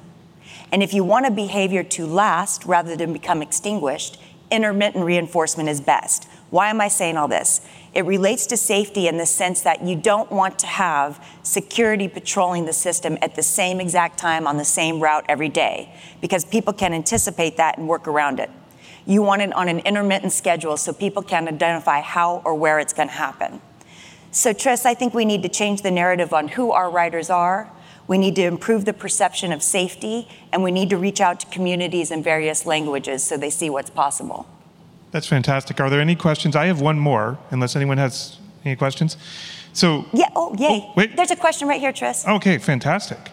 And 0.75 0.83
if 0.83 0.93
you 0.93 1.05
want 1.05 1.25
a 1.25 1.31
behavior 1.31 1.83
to 1.83 2.05
last 2.05 2.65
rather 2.65 2.97
than 2.97 3.13
become 3.13 3.41
extinguished, 3.41 4.17
intermittent 4.51 5.05
reinforcement 5.05 5.69
is 5.69 5.79
best. 5.79 6.27
Why 6.49 6.69
am 6.69 6.81
I 6.81 6.89
saying 6.89 7.15
all 7.15 7.29
this? 7.29 7.61
It 7.93 8.03
relates 8.03 8.45
to 8.47 8.57
safety 8.57 9.07
in 9.07 9.15
the 9.15 9.25
sense 9.25 9.61
that 9.61 9.85
you 9.85 9.95
don't 9.95 10.29
want 10.29 10.59
to 10.59 10.67
have 10.67 11.25
security 11.43 12.09
patrolling 12.09 12.65
the 12.65 12.73
system 12.73 13.17
at 13.21 13.35
the 13.35 13.41
same 13.41 13.79
exact 13.79 14.17
time 14.17 14.45
on 14.45 14.57
the 14.57 14.65
same 14.65 14.99
route 14.99 15.23
every 15.29 15.47
day 15.47 15.95
because 16.19 16.43
people 16.43 16.73
can 16.73 16.93
anticipate 16.93 17.55
that 17.55 17.77
and 17.77 17.87
work 17.87 18.05
around 18.05 18.41
it. 18.41 18.51
You 19.05 19.21
want 19.21 19.43
it 19.43 19.53
on 19.53 19.69
an 19.69 19.79
intermittent 19.79 20.33
schedule 20.33 20.75
so 20.75 20.91
people 20.91 21.23
can 21.23 21.47
identify 21.47 22.01
how 22.01 22.41
or 22.43 22.53
where 22.53 22.79
it's 22.79 22.91
going 22.91 23.07
to 23.07 23.15
happen. 23.15 23.61
So, 24.31 24.51
Tris, 24.51 24.85
I 24.85 24.93
think 24.93 25.13
we 25.13 25.23
need 25.23 25.41
to 25.43 25.49
change 25.49 25.83
the 25.83 25.91
narrative 25.91 26.33
on 26.33 26.49
who 26.49 26.73
our 26.73 26.91
riders 26.91 27.29
are. 27.29 27.71
We 28.07 28.17
need 28.17 28.35
to 28.35 28.43
improve 28.43 28.85
the 28.85 28.93
perception 28.93 29.51
of 29.51 29.63
safety, 29.63 30.27
and 30.51 30.63
we 30.63 30.71
need 30.71 30.89
to 30.91 30.97
reach 30.97 31.19
out 31.21 31.39
to 31.39 31.45
communities 31.47 32.11
in 32.11 32.21
various 32.21 32.65
languages 32.65 33.23
so 33.23 33.37
they 33.37 33.49
see 33.49 33.69
what's 33.69 33.89
possible. 33.89 34.47
That's 35.11 35.27
fantastic. 35.27 35.79
Are 35.79 35.89
there 35.89 36.01
any 36.01 36.15
questions? 36.15 36.55
I 36.55 36.65
have 36.67 36.81
one 36.81 36.99
more, 36.99 37.37
unless 37.51 37.75
anyone 37.75 37.97
has 37.97 38.37
any 38.63 38.75
questions. 38.75 39.17
So, 39.73 40.05
Yeah, 40.13 40.29
oh, 40.35 40.55
yay. 40.57 40.83
Oh, 40.85 40.93
wait. 40.95 41.15
There's 41.15 41.31
a 41.31 41.35
question 41.35 41.67
right 41.67 41.79
here, 41.79 41.91
Tris. 41.93 42.27
okay, 42.27 42.57
fantastic. 42.57 43.31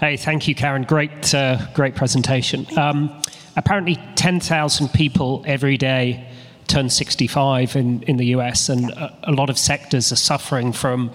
Hey, 0.00 0.16
thank 0.16 0.48
you, 0.48 0.54
Karen. 0.54 0.82
Great, 0.82 1.32
uh, 1.34 1.58
great 1.74 1.94
presentation. 1.94 2.66
Um, 2.76 3.22
apparently, 3.56 3.96
10,000 4.16 4.88
people 4.92 5.44
every 5.46 5.76
day 5.76 6.28
turn 6.66 6.88
65 6.90 7.76
in, 7.76 8.02
in 8.04 8.16
the 8.16 8.26
US, 8.36 8.68
and 8.68 8.90
a, 8.90 9.16
a 9.24 9.32
lot 9.32 9.50
of 9.50 9.58
sectors 9.58 10.10
are 10.10 10.16
suffering 10.16 10.72
from 10.72 11.12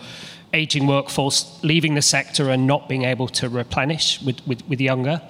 aging 0.58 0.88
workforce 0.88 1.60
leaving 1.64 1.96
the 1.96 2.02
sector 2.02 2.50
and 2.50 2.68
not 2.68 2.90
being 2.90 3.04
able 3.04 3.28
to 3.28 3.48
replenish 3.48 4.22
with, 4.24 4.46
with, 4.48 4.68
with 4.68 4.82
younger 4.82 5.22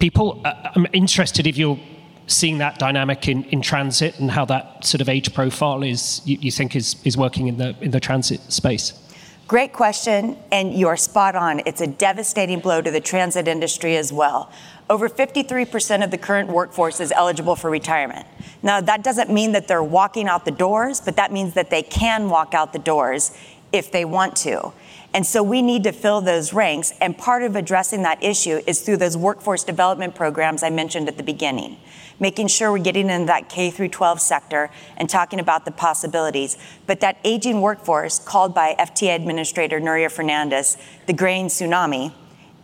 people. 0.00 0.40
Uh, 0.44 0.72
I'm 0.74 0.86
interested 0.92 1.46
if 1.46 1.56
you're 1.56 1.78
seeing 2.26 2.58
that 2.58 2.78
dynamic 2.78 3.28
in, 3.28 3.44
in 3.44 3.60
transit 3.60 4.18
and 4.18 4.30
how 4.30 4.44
that 4.46 4.84
sort 4.84 5.00
of 5.00 5.08
age 5.08 5.32
profile 5.34 5.82
is 5.82 6.22
you, 6.24 6.38
you 6.40 6.50
think 6.50 6.74
is, 6.74 6.96
is 7.04 7.16
working 7.16 7.46
in 7.48 7.58
the 7.58 7.76
in 7.80 7.90
the 7.92 8.00
transit 8.00 8.40
space. 8.52 8.92
Great 9.46 9.72
question, 9.72 10.36
and 10.52 10.72
you're 10.72 10.96
spot 10.96 11.34
on. 11.34 11.60
It's 11.66 11.80
a 11.80 11.86
devastating 11.86 12.60
blow 12.60 12.80
to 12.80 12.90
the 12.90 13.00
transit 13.00 13.48
industry 13.48 13.96
as 13.96 14.12
well. 14.12 14.48
Over 14.88 15.08
53% 15.08 16.04
of 16.04 16.12
the 16.12 16.18
current 16.18 16.50
workforce 16.50 17.00
is 17.00 17.10
eligible 17.10 17.56
for 17.56 17.68
retirement. 17.68 18.26
Now, 18.62 18.80
that 18.80 19.02
doesn't 19.02 19.28
mean 19.28 19.50
that 19.52 19.66
they're 19.66 19.82
walking 19.82 20.28
out 20.28 20.44
the 20.44 20.52
doors, 20.52 21.00
but 21.00 21.16
that 21.16 21.32
means 21.32 21.54
that 21.54 21.68
they 21.68 21.82
can 21.82 22.30
walk 22.30 22.54
out 22.54 22.72
the 22.72 22.78
doors 22.78 23.36
if 23.72 23.90
they 23.90 24.04
want 24.04 24.36
to. 24.36 24.72
And 25.12 25.26
so 25.26 25.42
we 25.42 25.60
need 25.60 25.82
to 25.84 25.92
fill 25.92 26.20
those 26.20 26.52
ranks, 26.52 26.92
and 27.00 27.18
part 27.18 27.42
of 27.42 27.56
addressing 27.56 28.02
that 28.02 28.22
issue 28.22 28.60
is 28.66 28.80
through 28.80 28.98
those 28.98 29.16
workforce 29.16 29.64
development 29.64 30.14
programs 30.14 30.62
I 30.62 30.70
mentioned 30.70 31.08
at 31.08 31.16
the 31.16 31.24
beginning 31.24 31.78
making 32.20 32.46
sure 32.46 32.70
we're 32.70 32.78
getting 32.78 33.08
into 33.08 33.26
that 33.26 33.48
K 33.48 33.70
through 33.70 33.88
12 33.88 34.20
sector 34.20 34.70
and 34.98 35.08
talking 35.08 35.40
about 35.40 35.64
the 35.64 35.70
possibilities. 35.70 36.56
But 36.86 37.00
that 37.00 37.18
aging 37.24 37.62
workforce, 37.62 38.18
called 38.18 38.54
by 38.54 38.76
FTA 38.78 39.16
Administrator 39.16 39.80
Nuria 39.80 40.12
Fernandez 40.12 40.76
the 41.06 41.14
grain 41.14 41.46
tsunami, 41.46 42.12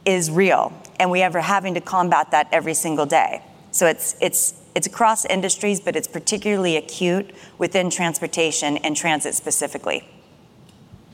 is 0.05 0.31
real, 0.31 0.73
and 1.01 1.11
we 1.11 1.23
are 1.23 1.41
having 1.41 1.75
to 1.75 1.81
combat 1.81 2.31
that 2.31 2.47
every 2.53 2.75
single 2.75 3.07
day. 3.07 3.43
So 3.73 3.87
it's 3.87 4.15
it's 4.21 4.55
it's 4.77 4.87
across 4.87 5.25
industries, 5.25 5.81
but 5.81 5.97
it's 5.97 6.07
particularly 6.07 6.77
acute 6.77 7.35
within 7.59 7.91
transportation 7.91 8.77
and 8.79 8.95
transit 8.95 9.35
specifically. 9.35 10.07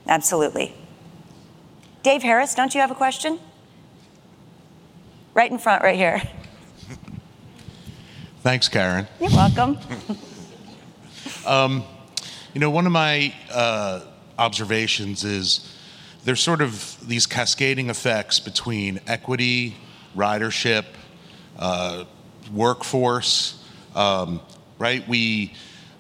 Absolutely. 0.07 0.75
Dave 2.03 2.23
Harris, 2.23 2.55
don't 2.55 2.75
you 2.75 2.81
have 2.81 2.91
a 2.91 2.95
question? 2.95 3.39
Right 5.35 5.51
in 5.51 5.59
front, 5.59 5.83
right 5.83 5.97
here. 5.97 6.23
Thanks, 8.43 8.69
Karen. 8.69 9.07
You're 9.21 9.31
welcome. 9.31 9.79
You 12.55 12.61
know, 12.61 12.69
one 12.69 12.85
of 12.85 12.93
my 12.93 13.33
uh, 13.51 14.03
observations 14.39 15.25
is 15.25 15.75
there's 16.25 16.41
sort 16.41 16.61
of 16.61 16.99
these 17.09 17.25
cascading 17.25 17.89
effects 17.89 18.41
between 18.41 19.01
equity, 19.07 19.75
ridership, 20.15 20.85
uh, 21.59 22.05
workforce, 22.53 23.65
um, 23.95 24.43
right? 24.79 25.07
We 25.09 25.55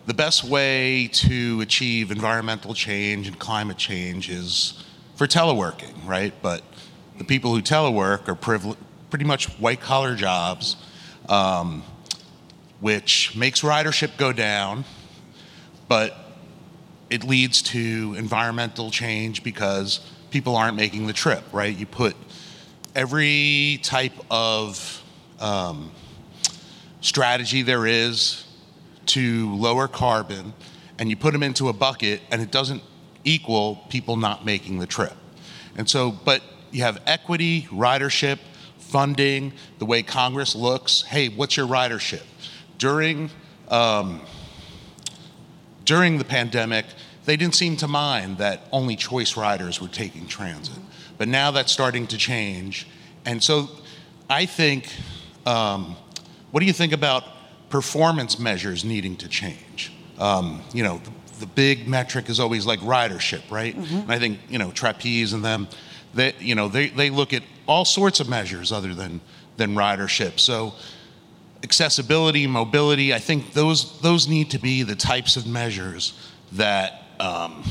the 0.06 0.14
best 0.14 0.44
way 0.44 1.08
to 1.08 1.60
achieve 1.60 2.10
environmental 2.10 2.74
change 2.74 3.28
and 3.28 3.38
climate 3.38 3.76
change 3.76 4.28
is 4.28 4.84
for 5.14 5.26
teleworking, 5.26 5.94
right? 6.06 6.34
But 6.42 6.62
the 7.18 7.24
people 7.24 7.54
who 7.54 7.62
telework 7.62 8.28
are 8.28 8.34
pretty 9.10 9.24
much 9.24 9.46
white 9.60 9.80
collar 9.80 10.16
jobs, 10.16 10.76
um, 11.28 11.84
which 12.80 13.36
makes 13.36 13.60
ridership 13.60 14.16
go 14.16 14.32
down, 14.32 14.84
but 15.86 16.16
it 17.08 17.22
leads 17.22 17.62
to 17.62 18.14
environmental 18.18 18.90
change 18.90 19.44
because 19.44 20.00
people 20.30 20.56
aren't 20.56 20.76
making 20.76 21.06
the 21.06 21.12
trip, 21.12 21.44
right? 21.52 21.76
You 21.76 21.86
put 21.86 22.16
every 22.94 23.78
type 23.82 24.14
of 24.30 25.02
um, 25.38 25.92
strategy 27.00 27.62
there 27.62 27.86
is 27.86 28.41
to 29.06 29.54
lower 29.54 29.88
carbon 29.88 30.54
and 30.98 31.10
you 31.10 31.16
put 31.16 31.32
them 31.32 31.42
into 31.42 31.68
a 31.68 31.72
bucket 31.72 32.20
and 32.30 32.40
it 32.40 32.50
doesn't 32.50 32.82
equal 33.24 33.76
people 33.88 34.16
not 34.16 34.44
making 34.44 34.78
the 34.78 34.86
trip. 34.86 35.14
And 35.76 35.88
so, 35.88 36.10
but 36.10 36.42
you 36.70 36.82
have 36.82 37.00
equity, 37.06 37.62
ridership, 37.70 38.38
funding, 38.78 39.52
the 39.78 39.86
way 39.86 40.02
Congress 40.02 40.54
looks. 40.54 41.02
Hey, 41.02 41.28
what's 41.28 41.56
your 41.56 41.66
ridership? 41.66 42.22
During, 42.78 43.30
um, 43.68 44.20
during 45.84 46.18
the 46.18 46.24
pandemic, 46.24 46.86
they 47.24 47.36
didn't 47.36 47.54
seem 47.54 47.76
to 47.78 47.88
mind 47.88 48.38
that 48.38 48.62
only 48.72 48.96
choice 48.96 49.36
riders 49.36 49.80
were 49.80 49.88
taking 49.88 50.26
transit. 50.26 50.78
But 51.18 51.28
now 51.28 51.50
that's 51.52 51.72
starting 51.72 52.06
to 52.08 52.16
change. 52.16 52.86
And 53.24 53.42
so 53.42 53.70
I 54.28 54.46
think, 54.46 54.92
um, 55.46 55.96
what 56.50 56.60
do 56.60 56.66
you 56.66 56.72
think 56.72 56.92
about 56.92 57.24
performance 57.72 58.38
measures 58.38 58.84
needing 58.84 59.16
to 59.16 59.28
change? 59.28 59.90
Um, 60.18 60.62
you 60.72 60.84
know, 60.84 60.98
the, 60.98 61.40
the, 61.40 61.46
big 61.46 61.88
metric 61.88 62.28
is 62.28 62.38
always 62.38 62.66
like 62.66 62.78
ridership, 62.80 63.50
right? 63.50 63.76
Mm-hmm. 63.76 63.96
And 63.96 64.12
I 64.12 64.18
think, 64.18 64.38
you 64.48 64.58
know, 64.58 64.70
Trapeze 64.70 65.32
and 65.32 65.44
them, 65.44 65.66
they, 66.14 66.34
you 66.38 66.54
know, 66.54 66.68
they, 66.68 66.90
they 66.90 67.10
look 67.10 67.32
at 67.32 67.42
all 67.66 67.84
sorts 67.84 68.20
of 68.20 68.28
measures 68.28 68.70
other 68.70 68.94
than, 68.94 69.20
than 69.56 69.74
ridership. 69.74 70.38
So 70.38 70.74
accessibility, 71.64 72.46
mobility, 72.46 73.14
I 73.14 73.18
think 73.18 73.54
those, 73.54 73.98
those 74.00 74.28
need 74.28 74.50
to 74.50 74.58
be 74.58 74.82
the 74.82 74.94
types 74.94 75.36
of 75.36 75.46
measures 75.46 76.12
that 76.52 77.02
um, 77.18 77.64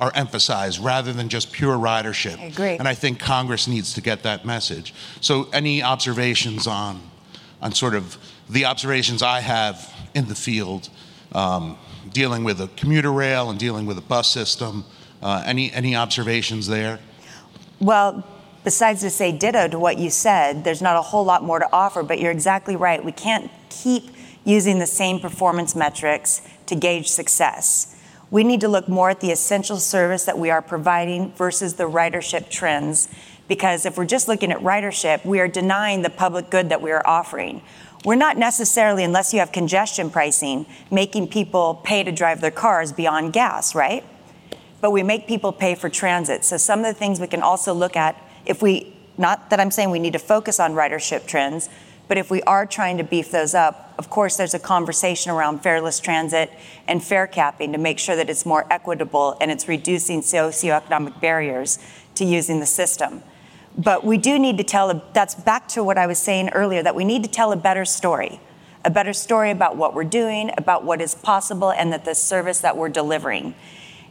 are 0.00 0.12
emphasized 0.14 0.78
rather 0.78 1.12
than 1.12 1.28
just 1.28 1.52
pure 1.52 1.76
ridership. 1.76 2.38
I 2.38 2.44
agree. 2.44 2.76
And 2.76 2.86
I 2.86 2.94
think 2.94 3.18
Congress 3.18 3.66
needs 3.66 3.94
to 3.94 4.00
get 4.00 4.22
that 4.22 4.44
message. 4.44 4.94
So 5.20 5.48
any 5.52 5.82
observations 5.82 6.66
on, 6.68 7.00
on 7.60 7.72
sort 7.72 7.94
of 7.94 8.16
the 8.50 8.64
observations 8.64 9.22
I 9.22 9.40
have 9.40 9.92
in 10.14 10.26
the 10.26 10.34
field, 10.34 10.88
um, 11.32 11.78
dealing 12.12 12.44
with 12.44 12.60
a 12.60 12.68
commuter 12.76 13.12
rail 13.12 13.50
and 13.50 13.58
dealing 13.58 13.86
with 13.86 13.96
a 13.98 14.02
bus 14.02 14.28
system, 14.28 14.84
uh, 15.22 15.42
any, 15.46 15.72
any 15.72 15.94
observations 15.94 16.66
there? 16.66 16.98
Well, 17.80 18.26
besides 18.64 19.00
to 19.02 19.10
say 19.10 19.32
ditto 19.32 19.68
to 19.68 19.78
what 19.78 19.98
you 19.98 20.10
said, 20.10 20.64
there's 20.64 20.82
not 20.82 20.96
a 20.96 21.02
whole 21.02 21.24
lot 21.24 21.44
more 21.44 21.58
to 21.58 21.68
offer, 21.72 22.02
but 22.02 22.18
you're 22.18 22.32
exactly 22.32 22.76
right. 22.76 23.04
We 23.04 23.12
can't 23.12 23.50
keep 23.68 24.10
using 24.44 24.78
the 24.78 24.86
same 24.86 25.20
performance 25.20 25.76
metrics 25.76 26.42
to 26.66 26.74
gauge 26.74 27.08
success. 27.08 27.96
We 28.30 28.44
need 28.44 28.60
to 28.60 28.68
look 28.68 28.88
more 28.88 29.10
at 29.10 29.20
the 29.20 29.30
essential 29.30 29.78
service 29.78 30.24
that 30.24 30.38
we 30.38 30.50
are 30.50 30.62
providing 30.62 31.32
versus 31.32 31.74
the 31.74 31.84
ridership 31.84 32.50
trends, 32.50 33.08
because 33.48 33.84
if 33.84 33.98
we're 33.98 34.06
just 34.06 34.28
looking 34.28 34.52
at 34.52 34.58
ridership, 34.60 35.24
we 35.24 35.40
are 35.40 35.48
denying 35.48 36.02
the 36.02 36.10
public 36.10 36.50
good 36.50 36.68
that 36.68 36.80
we 36.80 36.90
are 36.92 37.06
offering. 37.06 37.62
We're 38.04 38.14
not 38.14 38.38
necessarily, 38.38 39.04
unless 39.04 39.34
you 39.34 39.40
have 39.40 39.52
congestion 39.52 40.10
pricing, 40.10 40.66
making 40.90 41.28
people 41.28 41.74
pay 41.84 42.02
to 42.02 42.10
drive 42.10 42.40
their 42.40 42.50
cars 42.50 42.92
beyond 42.92 43.34
gas, 43.34 43.74
right? 43.74 44.04
But 44.80 44.90
we 44.90 45.02
make 45.02 45.26
people 45.26 45.52
pay 45.52 45.74
for 45.74 45.90
transit. 45.90 46.44
So 46.44 46.56
some 46.56 46.80
of 46.80 46.86
the 46.86 46.94
things 46.94 47.20
we 47.20 47.26
can 47.26 47.42
also 47.42 47.74
look 47.74 47.96
at 47.96 48.16
if 48.46 48.62
we, 48.62 48.96
not 49.18 49.50
that 49.50 49.60
I'm 49.60 49.70
saying 49.70 49.90
we 49.90 49.98
need 49.98 50.14
to 50.14 50.18
focus 50.18 50.58
on 50.58 50.72
ridership 50.72 51.26
trends, 51.26 51.68
but 52.08 52.16
if 52.16 52.30
we 52.30 52.42
are 52.42 52.66
trying 52.66 52.96
to 52.96 53.04
beef 53.04 53.30
those 53.30 53.54
up, 53.54 53.94
of 53.98 54.08
course, 54.08 54.36
there's 54.36 54.54
a 54.54 54.58
conversation 54.58 55.30
around 55.30 55.62
fareless 55.62 56.02
transit 56.02 56.50
and 56.88 57.04
fare 57.04 57.26
capping 57.26 57.70
to 57.72 57.78
make 57.78 57.98
sure 57.98 58.16
that 58.16 58.30
it's 58.30 58.46
more 58.46 58.66
equitable 58.72 59.36
and 59.40 59.50
it's 59.50 59.68
reducing 59.68 60.22
socioeconomic 60.22 61.20
barriers 61.20 61.78
to 62.14 62.24
using 62.24 62.60
the 62.60 62.66
system. 62.66 63.22
But 63.76 64.04
we 64.04 64.18
do 64.18 64.38
need 64.38 64.58
to 64.58 64.64
tell, 64.64 64.90
a, 64.90 65.02
that's 65.12 65.34
back 65.34 65.68
to 65.68 65.84
what 65.84 65.96
I 65.96 66.06
was 66.06 66.18
saying 66.18 66.50
earlier, 66.50 66.82
that 66.82 66.94
we 66.94 67.04
need 67.04 67.22
to 67.24 67.30
tell 67.30 67.52
a 67.52 67.56
better 67.56 67.84
story. 67.84 68.40
A 68.84 68.90
better 68.90 69.12
story 69.12 69.50
about 69.50 69.76
what 69.76 69.94
we're 69.94 70.04
doing, 70.04 70.50
about 70.56 70.84
what 70.84 71.00
is 71.00 71.14
possible, 71.14 71.70
and 71.70 71.92
that 71.92 72.04
the 72.04 72.14
service 72.14 72.60
that 72.60 72.76
we're 72.76 72.88
delivering. 72.88 73.54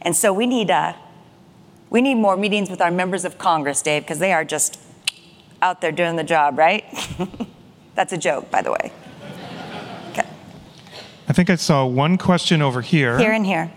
And 0.02 0.16
so 0.16 0.32
we 0.32 0.46
need, 0.46 0.70
uh, 0.70 0.94
we 1.90 2.00
need 2.00 2.14
more 2.14 2.36
meetings 2.36 2.70
with 2.70 2.80
our 2.80 2.90
members 2.90 3.24
of 3.24 3.36
Congress, 3.36 3.82
Dave, 3.82 4.02
because 4.02 4.18
they 4.18 4.32
are 4.32 4.44
just 4.44 4.80
out 5.60 5.80
there 5.80 5.92
doing 5.92 6.16
the 6.16 6.24
job, 6.24 6.56
right? 6.56 6.84
That's 7.94 8.12
a 8.12 8.18
joke, 8.18 8.50
by 8.50 8.62
the 8.62 8.72
way. 8.72 8.92
Okay. 10.10 10.26
I 11.28 11.32
think 11.32 11.50
I 11.50 11.56
saw 11.56 11.84
one 11.84 12.16
question 12.16 12.62
over 12.62 12.80
here. 12.80 13.18
Here 13.18 13.32
and 13.32 13.44
here. 13.44 13.70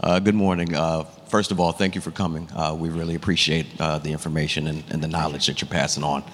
Uh, 0.00 0.18
good 0.18 0.34
morning. 0.34 0.74
Uh, 0.74 1.04
first 1.30 1.52
of 1.52 1.60
all, 1.60 1.70
thank 1.70 1.94
you 1.94 2.00
for 2.00 2.10
coming. 2.10 2.48
Uh, 2.54 2.76
we 2.78 2.88
really 2.88 3.14
appreciate 3.14 3.66
uh, 3.78 3.98
the 3.98 4.10
information 4.10 4.66
and, 4.66 4.82
and, 4.90 5.02
the 5.02 5.08
knowledge 5.08 5.46
that 5.46 5.62
you're 5.62 5.70
passing 5.70 6.02
on. 6.02 6.24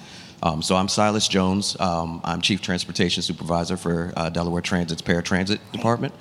Um, 0.43 0.63
so 0.63 0.75
I'm 0.75 0.89
Silas 0.89 1.29
Jones. 1.29 1.79
Um, 1.79 2.23
I'm 2.25 2.41
Chief 2.41 2.63
Transportation 2.63 3.23
Supervisor 3.23 3.77
for 3.77 4.13
uh, 4.17 4.31
Delaware 4.31 4.63
Transit's 4.63 5.03
Paratransit 5.03 5.61
Department. 5.73 6.15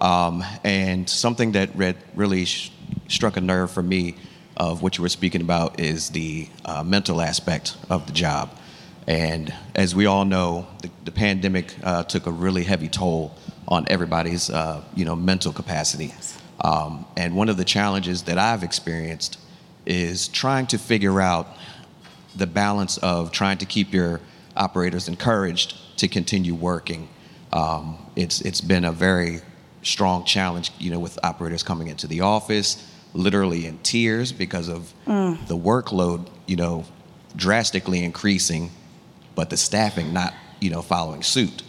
Um, 0.00 0.44
and 0.64 1.08
something 1.08 1.52
that 1.52 1.74
read, 1.76 1.96
really 2.14 2.44
sh- 2.44 2.72
struck 3.08 3.36
a 3.36 3.40
nerve 3.40 3.70
for 3.70 3.82
me 3.82 4.16
of 4.56 4.82
what 4.82 4.98
you 4.98 5.02
were 5.02 5.08
speaking 5.08 5.40
about 5.40 5.78
is 5.78 6.10
the 6.10 6.48
uh, 6.64 6.82
mental 6.82 7.20
aspect 7.20 7.76
of 7.88 8.06
the 8.06 8.12
job. 8.12 8.50
And 9.06 9.54
as 9.76 9.94
we 9.94 10.06
all 10.06 10.24
know, 10.24 10.66
the, 10.82 10.90
the 11.04 11.12
pandemic 11.12 11.74
uh, 11.84 12.02
took 12.02 12.26
a 12.26 12.32
really 12.32 12.64
heavy 12.64 12.88
toll 12.88 13.36
on 13.68 13.86
everybody's, 13.88 14.50
uh, 14.50 14.82
you 14.96 15.04
know, 15.04 15.14
mental 15.14 15.52
capacity. 15.52 16.06
Yes. 16.06 16.42
Um, 16.66 17.06
and 17.16 17.36
one 17.36 17.48
of 17.48 17.56
the 17.56 17.64
challenges 17.64 18.24
that 18.24 18.38
I've 18.38 18.64
experienced 18.64 19.38
is 19.86 20.26
trying 20.26 20.66
to 20.68 20.78
figure 20.78 21.20
out 21.20 21.46
the 22.34 22.48
balance 22.48 22.98
of 22.98 23.30
trying 23.30 23.58
to 23.58 23.66
keep 23.66 23.94
your 23.94 24.20
operators 24.56 25.06
encouraged 25.06 25.76
to 25.98 26.08
continue 26.08 26.56
working. 26.56 27.08
Um, 27.52 27.98
it's 28.16 28.40
it's 28.40 28.60
been 28.60 28.84
a 28.84 28.90
very 28.90 29.42
strong 29.82 30.24
challenge, 30.24 30.72
you 30.80 30.90
know, 30.90 30.98
with 30.98 31.16
operators 31.22 31.62
coming 31.62 31.86
into 31.86 32.08
the 32.08 32.22
office, 32.22 32.84
literally 33.14 33.66
in 33.66 33.78
tears 33.78 34.32
because 34.32 34.66
of 34.68 34.92
mm. 35.06 35.46
the 35.46 35.56
workload, 35.56 36.28
you 36.46 36.56
know, 36.56 36.84
drastically 37.36 38.02
increasing, 38.02 38.72
but 39.36 39.50
the 39.50 39.56
staffing 39.56 40.12
not, 40.12 40.34
you 40.60 40.70
know, 40.70 40.82
following 40.82 41.22
suit. 41.22 41.62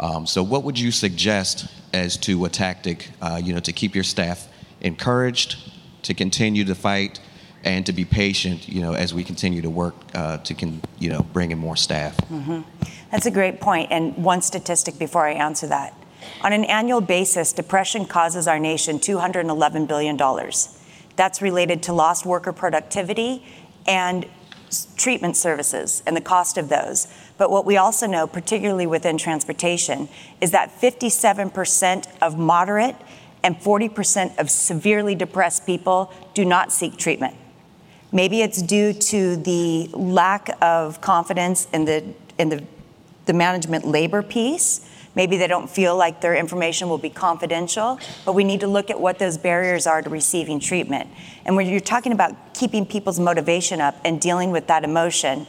Um, 0.00 0.26
so, 0.26 0.42
what 0.42 0.64
would 0.64 0.76
you 0.76 0.90
suggest 0.90 1.68
as 1.92 2.16
to 2.18 2.44
a 2.44 2.48
tactic, 2.48 3.10
uh, 3.20 3.40
you 3.42 3.52
know, 3.52 3.60
to 3.60 3.72
keep 3.72 3.94
your 3.94 4.04
staff 4.04 4.48
encouraged 4.80 5.72
to 6.02 6.14
continue 6.14 6.64
to 6.64 6.74
fight 6.74 7.20
and 7.64 7.84
to 7.86 7.92
be 7.92 8.04
patient, 8.04 8.68
you 8.68 8.80
know, 8.80 8.94
as 8.94 9.12
we 9.12 9.22
continue 9.22 9.60
to 9.60 9.70
work 9.70 9.94
uh, 10.14 10.38
to, 10.38 10.54
can, 10.54 10.80
you 10.98 11.10
know, 11.10 11.22
bring 11.32 11.50
in 11.50 11.58
more 11.58 11.76
staff? 11.76 12.16
Mm-hmm. 12.28 12.62
That's 13.10 13.26
a 13.26 13.30
great 13.30 13.60
point. 13.60 13.90
And 13.90 14.16
one 14.16 14.40
statistic 14.40 14.98
before 14.98 15.26
I 15.26 15.32
answer 15.32 15.66
that. 15.66 15.94
On 16.42 16.52
an 16.52 16.64
annual 16.64 17.00
basis, 17.00 17.52
depression 17.52 18.06
causes 18.06 18.48
our 18.48 18.58
nation 18.58 18.98
$211 18.98 19.86
billion. 19.86 20.16
That's 21.16 21.42
related 21.42 21.82
to 21.84 21.92
lost 21.92 22.24
worker 22.24 22.52
productivity 22.52 23.44
and 23.86 24.26
treatment 24.96 25.36
services 25.36 26.02
and 26.06 26.16
the 26.16 26.20
cost 26.20 26.56
of 26.56 26.68
those. 26.68 27.08
But 27.40 27.50
what 27.50 27.64
we 27.64 27.78
also 27.78 28.06
know, 28.06 28.26
particularly 28.26 28.86
within 28.86 29.16
transportation, 29.16 30.10
is 30.42 30.50
that 30.50 30.78
57% 30.78 32.06
of 32.20 32.36
moderate 32.36 32.96
and 33.42 33.56
40% 33.56 34.38
of 34.38 34.50
severely 34.50 35.14
depressed 35.14 35.64
people 35.64 36.12
do 36.34 36.44
not 36.44 36.70
seek 36.70 36.98
treatment. 36.98 37.34
Maybe 38.12 38.42
it's 38.42 38.60
due 38.60 38.92
to 38.92 39.36
the 39.36 39.88
lack 39.94 40.50
of 40.60 41.00
confidence 41.00 41.66
in 41.72 41.86
the, 41.86 42.04
in 42.36 42.50
the, 42.50 42.62
the 43.24 43.32
management 43.32 43.86
labor 43.86 44.22
piece 44.22 44.86
Maybe 45.16 45.38
they 45.38 45.48
don't 45.48 45.68
feel 45.68 45.96
like 45.96 46.20
their 46.20 46.36
information 46.36 46.88
will 46.88 46.96
be 46.96 47.10
confidential, 47.10 47.98
but 48.24 48.34
we 48.34 48.44
need 48.44 48.60
to 48.60 48.68
look 48.68 48.90
at 48.90 49.00
what 49.00 49.18
those 49.18 49.36
barriers 49.36 49.84
are 49.84 50.00
to 50.02 50.08
receiving 50.08 50.60
treatment. 50.60 51.10
And 51.44 51.56
when 51.56 51.66
you're 51.66 51.80
talking 51.80 52.12
about 52.12 52.54
keeping 52.54 52.86
people's 52.86 53.18
motivation 53.18 53.80
up 53.80 53.96
and 54.04 54.20
dealing 54.20 54.52
with 54.52 54.68
that 54.68 54.84
emotion, 54.84 55.48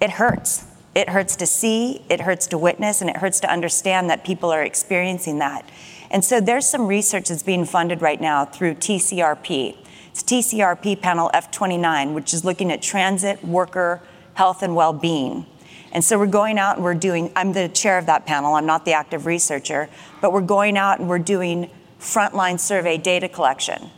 it 0.00 0.08
hurts. 0.08 0.64
It 0.94 1.10
hurts 1.10 1.36
to 1.36 1.46
see, 1.46 2.02
it 2.08 2.22
hurts 2.22 2.46
to 2.48 2.58
witness, 2.58 3.00
and 3.00 3.08
it 3.08 3.18
hurts 3.18 3.40
to 3.40 3.52
understand 3.52 4.10
that 4.10 4.24
people 4.24 4.50
are 4.50 4.62
experiencing 4.62 5.38
that. 5.38 5.68
And 6.10 6.24
so 6.24 6.40
there's 6.40 6.66
some 6.66 6.86
research 6.86 7.28
that's 7.28 7.42
being 7.42 7.64
funded 7.64 8.02
right 8.02 8.20
now 8.20 8.44
through 8.44 8.76
TCRP. 8.76 9.76
It's 10.10 10.22
TCRP 10.22 11.00
Panel 11.00 11.30
F29, 11.34 12.14
which 12.14 12.32
is 12.32 12.44
looking 12.44 12.72
at 12.72 12.82
transit 12.82 13.44
worker 13.44 14.02
health 14.34 14.62
and 14.62 14.74
well 14.74 14.92
being. 14.92 15.46
And 15.92 16.04
so 16.04 16.18
we're 16.18 16.26
going 16.26 16.58
out 16.58 16.76
and 16.76 16.84
we're 16.84 16.94
doing, 16.94 17.32
I'm 17.34 17.52
the 17.52 17.68
chair 17.68 17.98
of 17.98 18.06
that 18.06 18.26
panel, 18.26 18.54
I'm 18.54 18.66
not 18.66 18.84
the 18.84 18.92
active 18.92 19.26
researcher, 19.26 19.88
but 20.20 20.32
we're 20.32 20.40
going 20.40 20.76
out 20.76 20.98
and 20.98 21.08
we're 21.08 21.18
doing 21.18 21.70
frontline 22.00 22.60
survey 22.60 22.98
data 22.98 23.28
collection. 23.28 23.90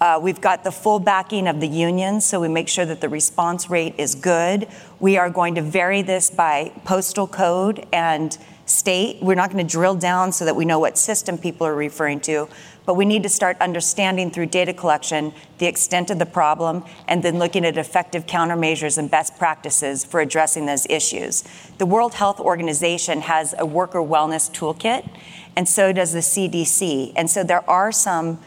Uh, 0.00 0.18
we've 0.18 0.40
got 0.40 0.64
the 0.64 0.72
full 0.72 0.98
backing 0.98 1.46
of 1.46 1.60
the 1.60 1.68
unions, 1.68 2.24
so 2.24 2.40
we 2.40 2.48
make 2.48 2.68
sure 2.68 2.86
that 2.86 3.02
the 3.02 3.08
response 3.08 3.68
rate 3.68 3.94
is 3.98 4.14
good. 4.14 4.66
We 4.98 5.18
are 5.18 5.28
going 5.28 5.56
to 5.56 5.62
vary 5.62 6.00
this 6.00 6.30
by 6.30 6.72
postal 6.84 7.26
code 7.26 7.86
and 7.92 8.36
state. 8.64 9.18
We're 9.20 9.34
not 9.34 9.52
going 9.52 9.66
to 9.66 9.70
drill 9.70 9.96
down 9.96 10.32
so 10.32 10.46
that 10.46 10.56
we 10.56 10.64
know 10.64 10.78
what 10.78 10.96
system 10.96 11.36
people 11.36 11.66
are 11.66 11.74
referring 11.74 12.20
to, 12.20 12.48
but 12.86 12.94
we 12.94 13.04
need 13.04 13.22
to 13.24 13.28
start 13.28 13.58
understanding 13.60 14.30
through 14.30 14.46
data 14.46 14.72
collection 14.72 15.34
the 15.58 15.66
extent 15.66 16.08
of 16.10 16.18
the 16.18 16.24
problem 16.24 16.82
and 17.06 17.22
then 17.22 17.38
looking 17.38 17.66
at 17.66 17.76
effective 17.76 18.24
countermeasures 18.24 18.96
and 18.96 19.10
best 19.10 19.36
practices 19.36 20.02
for 20.02 20.20
addressing 20.20 20.64
those 20.64 20.86
issues. 20.88 21.44
The 21.76 21.84
World 21.84 22.14
Health 22.14 22.40
Organization 22.40 23.20
has 23.20 23.54
a 23.58 23.66
worker 23.66 23.98
wellness 23.98 24.50
toolkit, 24.50 25.06
and 25.56 25.68
so 25.68 25.92
does 25.92 26.14
the 26.14 26.20
CDC. 26.20 27.12
And 27.16 27.28
so 27.28 27.44
there 27.44 27.68
are 27.68 27.92
some 27.92 28.38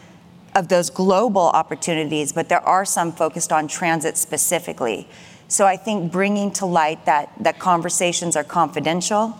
of 0.54 0.68
those 0.68 0.90
global 0.90 1.42
opportunities, 1.42 2.32
but 2.32 2.48
there 2.48 2.60
are 2.60 2.84
some 2.84 3.12
focused 3.12 3.52
on 3.52 3.68
transit 3.68 4.16
specifically. 4.16 5.08
So 5.48 5.66
I 5.66 5.76
think 5.76 6.12
bringing 6.12 6.50
to 6.52 6.66
light 6.66 7.04
that, 7.06 7.30
that 7.40 7.58
conversations 7.58 8.36
are 8.36 8.44
confidential, 8.44 9.38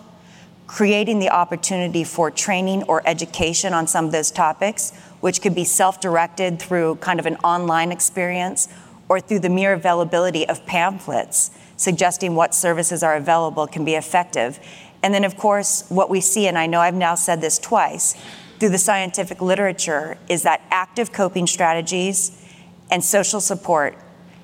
creating 0.67 1.19
the 1.19 1.29
opportunity 1.29 2.03
for 2.03 2.29
training 2.31 2.83
or 2.83 3.01
education 3.07 3.73
on 3.73 3.87
some 3.87 4.05
of 4.05 4.11
those 4.11 4.31
topics, 4.31 4.95
which 5.21 5.41
could 5.41 5.55
be 5.55 5.63
self 5.63 5.99
directed 6.01 6.59
through 6.59 6.95
kind 6.95 7.19
of 7.19 7.25
an 7.25 7.35
online 7.37 7.91
experience 7.91 8.67
or 9.09 9.19
through 9.19 9.39
the 9.39 9.49
mere 9.49 9.73
availability 9.73 10.47
of 10.47 10.65
pamphlets 10.65 11.51
suggesting 11.77 12.35
what 12.35 12.55
services 12.55 13.03
are 13.03 13.15
available, 13.15 13.67
can 13.67 13.85
be 13.85 13.95
effective. 13.95 14.59
And 15.03 15.13
then, 15.13 15.23
of 15.23 15.37
course, 15.37 15.85
what 15.89 16.09
we 16.09 16.21
see, 16.21 16.47
and 16.47 16.57
I 16.57 16.67
know 16.67 16.79
I've 16.79 16.95
now 16.95 17.15
said 17.15 17.41
this 17.41 17.59
twice, 17.59 18.15
through 18.59 18.69
the 18.69 18.77
scientific 18.77 19.41
literature 19.41 20.17
is 20.29 20.43
that 20.43 20.61
active 20.71 21.11
coping 21.11 21.47
strategies 21.47 22.41
and 22.89 23.03
social 23.03 23.41
support 23.41 23.95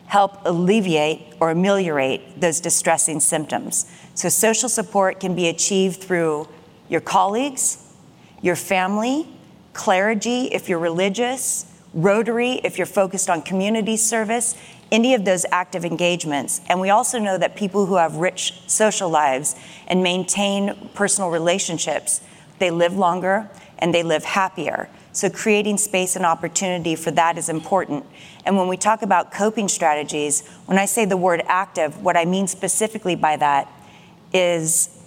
help 0.07 0.45
alleviate 0.45 1.36
or 1.39 1.51
ameliorate 1.51 2.41
those 2.41 2.59
distressing 2.59 3.20
symptoms. 3.20 3.89
So, 4.14 4.28
social 4.28 4.68
support 4.68 5.20
can 5.20 5.36
be 5.36 5.47
achieved 5.47 6.01
through 6.01 6.49
your 6.89 6.99
colleagues, 6.99 7.78
your 8.41 8.57
family, 8.57 9.28
clergy 9.74 10.47
if 10.47 10.68
you're 10.68 10.80
religious, 10.80 11.66
Rotary 11.93 12.53
if 12.64 12.78
you're 12.78 12.88
focused 12.88 13.30
on 13.30 13.41
community 13.41 13.97
service, 13.97 14.55
any 14.91 15.14
of 15.14 15.26
those 15.26 15.45
active 15.51 15.84
engagements. 15.84 16.62
And 16.70 16.80
we 16.80 16.89
also 16.89 17.20
know 17.20 17.38
that 17.38 17.55
people 17.55 17.86
who 17.86 17.95
have 17.95 18.16
rich 18.16 18.62
social 18.68 19.09
lives 19.09 19.55
and 19.88 20.01
maintain 20.01 20.89
personal 20.93 21.30
relationships, 21.30 22.22
they 22.59 22.72
live 22.72 22.95
longer 22.95 23.49
and 23.82 23.93
they 23.93 24.03
live 24.03 24.23
happier. 24.23 24.88
So, 25.11 25.29
creating 25.29 25.77
space 25.77 26.15
and 26.15 26.25
opportunity 26.25 26.95
for 26.95 27.11
that 27.11 27.38
is 27.38 27.49
important. 27.49 28.05
And 28.45 28.55
when 28.55 28.67
we 28.67 28.77
talk 28.77 29.01
about 29.01 29.32
coping 29.32 29.67
strategies, 29.67 30.47
when 30.67 30.77
I 30.77 30.86
say 30.86 31.03
the 31.03 31.17
word 31.17 31.43
active, 31.47 32.01
what 32.01 32.15
I 32.15 32.23
mean 32.23 32.47
specifically 32.47 33.15
by 33.15 33.36
that 33.38 33.67
is 34.34 34.97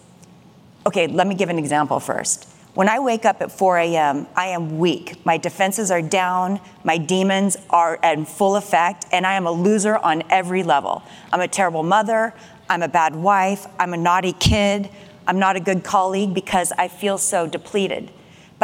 okay, 0.86 1.06
let 1.06 1.26
me 1.26 1.34
give 1.34 1.48
an 1.48 1.58
example 1.58 1.98
first. 2.00 2.46
When 2.74 2.88
I 2.88 2.98
wake 2.98 3.24
up 3.24 3.40
at 3.40 3.52
4 3.52 3.78
a.m., 3.78 4.26
I 4.34 4.48
am 4.48 4.78
weak. 4.78 5.24
My 5.24 5.36
defenses 5.36 5.92
are 5.92 6.02
down, 6.02 6.60
my 6.82 6.98
demons 6.98 7.56
are 7.70 8.00
in 8.02 8.24
full 8.24 8.56
effect, 8.56 9.06
and 9.12 9.24
I 9.24 9.34
am 9.34 9.46
a 9.46 9.52
loser 9.52 9.96
on 9.96 10.24
every 10.28 10.64
level. 10.64 11.02
I'm 11.32 11.40
a 11.40 11.46
terrible 11.46 11.84
mother, 11.84 12.34
I'm 12.68 12.82
a 12.82 12.88
bad 12.88 13.14
wife, 13.14 13.66
I'm 13.78 13.94
a 13.94 13.96
naughty 13.96 14.32
kid, 14.32 14.90
I'm 15.26 15.38
not 15.38 15.54
a 15.54 15.60
good 15.60 15.84
colleague 15.84 16.34
because 16.34 16.72
I 16.72 16.88
feel 16.88 17.16
so 17.16 17.46
depleted. 17.46 18.10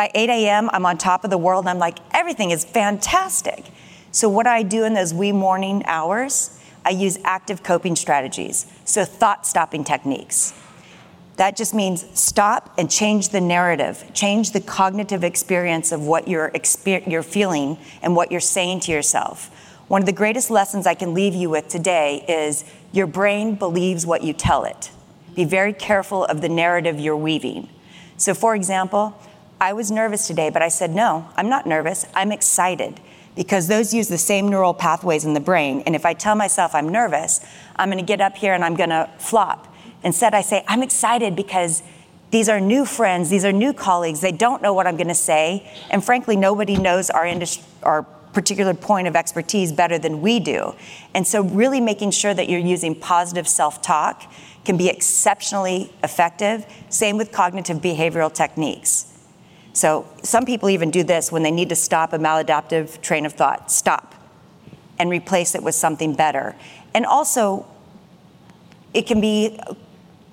By 0.00 0.10
8 0.14 0.30
a.m., 0.30 0.70
I'm 0.72 0.86
on 0.86 0.96
top 0.96 1.24
of 1.24 1.30
the 1.30 1.36
world. 1.36 1.66
I'm 1.66 1.78
like, 1.78 1.98
everything 2.12 2.52
is 2.52 2.64
fantastic. 2.64 3.66
So, 4.12 4.30
what 4.30 4.46
I 4.46 4.62
do 4.62 4.84
in 4.84 4.94
those 4.94 5.12
wee 5.12 5.30
morning 5.30 5.82
hours, 5.84 6.58
I 6.86 6.88
use 6.88 7.18
active 7.22 7.62
coping 7.62 7.96
strategies. 7.96 8.64
So, 8.86 9.04
thought 9.04 9.46
stopping 9.46 9.84
techniques. 9.84 10.54
That 11.36 11.54
just 11.54 11.74
means 11.74 12.06
stop 12.18 12.72
and 12.78 12.90
change 12.90 13.28
the 13.28 13.42
narrative, 13.42 14.10
change 14.14 14.52
the 14.52 14.62
cognitive 14.62 15.22
experience 15.22 15.92
of 15.92 16.06
what 16.06 16.26
you're, 16.26 16.48
exper- 16.52 17.06
you're 17.06 17.22
feeling 17.22 17.76
and 18.00 18.16
what 18.16 18.30
you're 18.30 18.40
saying 18.40 18.80
to 18.80 18.92
yourself. 18.92 19.50
One 19.88 20.00
of 20.00 20.06
the 20.06 20.12
greatest 20.12 20.50
lessons 20.50 20.86
I 20.86 20.94
can 20.94 21.12
leave 21.12 21.34
you 21.34 21.50
with 21.50 21.68
today 21.68 22.24
is 22.26 22.64
your 22.90 23.06
brain 23.06 23.54
believes 23.54 24.06
what 24.06 24.22
you 24.22 24.32
tell 24.32 24.64
it. 24.64 24.92
Be 25.36 25.44
very 25.44 25.74
careful 25.74 26.24
of 26.24 26.40
the 26.40 26.48
narrative 26.48 26.98
you're 26.98 27.14
weaving. 27.14 27.68
So, 28.16 28.32
for 28.32 28.54
example, 28.54 29.14
I 29.60 29.74
was 29.74 29.90
nervous 29.90 30.26
today, 30.26 30.48
but 30.48 30.62
I 30.62 30.68
said, 30.68 30.94
no, 30.94 31.28
I'm 31.36 31.50
not 31.50 31.66
nervous. 31.66 32.06
I'm 32.14 32.32
excited 32.32 32.98
because 33.36 33.68
those 33.68 33.92
use 33.92 34.08
the 34.08 34.18
same 34.18 34.48
neural 34.48 34.72
pathways 34.72 35.26
in 35.26 35.34
the 35.34 35.40
brain. 35.40 35.82
And 35.84 35.94
if 35.94 36.06
I 36.06 36.14
tell 36.14 36.34
myself 36.34 36.74
I'm 36.74 36.88
nervous, 36.88 37.40
I'm 37.76 37.90
going 37.90 38.02
to 38.02 38.06
get 38.06 38.22
up 38.22 38.36
here 38.36 38.54
and 38.54 38.64
I'm 38.64 38.74
going 38.74 38.88
to 38.88 39.10
flop. 39.18 39.72
Instead, 40.02 40.32
I 40.32 40.40
say, 40.40 40.64
I'm 40.66 40.82
excited 40.82 41.36
because 41.36 41.82
these 42.30 42.48
are 42.48 42.58
new 42.58 42.86
friends, 42.86 43.28
these 43.28 43.44
are 43.44 43.52
new 43.52 43.74
colleagues. 43.74 44.20
They 44.20 44.32
don't 44.32 44.62
know 44.62 44.72
what 44.72 44.86
I'm 44.86 44.96
going 44.96 45.08
to 45.08 45.14
say. 45.14 45.70
And 45.90 46.02
frankly, 46.02 46.36
nobody 46.36 46.76
knows 46.76 47.10
our, 47.10 47.26
industry, 47.26 47.64
our 47.82 48.02
particular 48.02 48.72
point 48.72 49.08
of 49.08 49.16
expertise 49.16 49.72
better 49.72 49.98
than 49.98 50.22
we 50.22 50.40
do. 50.40 50.74
And 51.12 51.26
so, 51.26 51.42
really 51.42 51.80
making 51.80 52.12
sure 52.12 52.32
that 52.32 52.48
you're 52.48 52.60
using 52.60 52.94
positive 52.94 53.48
self 53.48 53.82
talk 53.82 54.32
can 54.64 54.76
be 54.76 54.88
exceptionally 54.88 55.92
effective. 56.02 56.64
Same 56.88 57.16
with 57.16 57.32
cognitive 57.32 57.78
behavioral 57.78 58.32
techniques. 58.32 59.09
So 59.72 60.06
some 60.22 60.44
people 60.44 60.68
even 60.70 60.90
do 60.90 61.02
this 61.02 61.30
when 61.30 61.42
they 61.42 61.50
need 61.50 61.68
to 61.68 61.76
stop 61.76 62.12
a 62.12 62.18
maladaptive 62.18 63.00
train 63.00 63.24
of 63.26 63.32
thought. 63.34 63.70
Stop 63.70 64.14
and 64.98 65.10
replace 65.10 65.54
it 65.54 65.62
with 65.62 65.74
something 65.74 66.14
better. 66.14 66.54
And 66.92 67.06
also, 67.06 67.66
it 68.92 69.06
can 69.06 69.20
be 69.20 69.58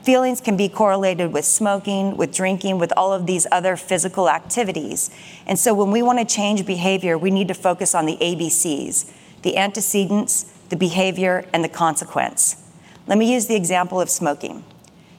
feelings 0.04 0.40
can 0.40 0.56
be 0.56 0.70
correlated 0.70 1.34
with 1.34 1.44
smoking, 1.44 2.16
with 2.16 2.34
drinking, 2.34 2.78
with 2.80 2.94
all 2.96 3.12
of 3.12 3.26
these 3.26 3.46
other 3.52 3.76
physical 3.76 4.30
activities. 4.30 5.10
And 5.46 5.60
so 5.60 5.74
when 5.74 5.92
we 5.92 6.02
want 6.02 6.20
to 6.20 6.26
change 6.26 6.66
behavior, 6.66 7.18
we 7.18 7.30
need 7.30 7.50
to 7.50 7.54
focus 7.54 7.94
on 7.94 8.06
the 8.06 8.18
ABCs 8.18 9.12
the 9.44 9.58
antecedents, 9.58 10.44
the 10.70 10.76
behavior, 10.76 11.46
and 11.54 11.64
the 11.64 11.70
consequence. 11.70 12.64
Let 13.06 13.18
me 13.18 13.32
use 13.32 13.46
the 13.46 13.56
example 13.56 14.02
of 14.02 14.10
smoking. 14.10 14.64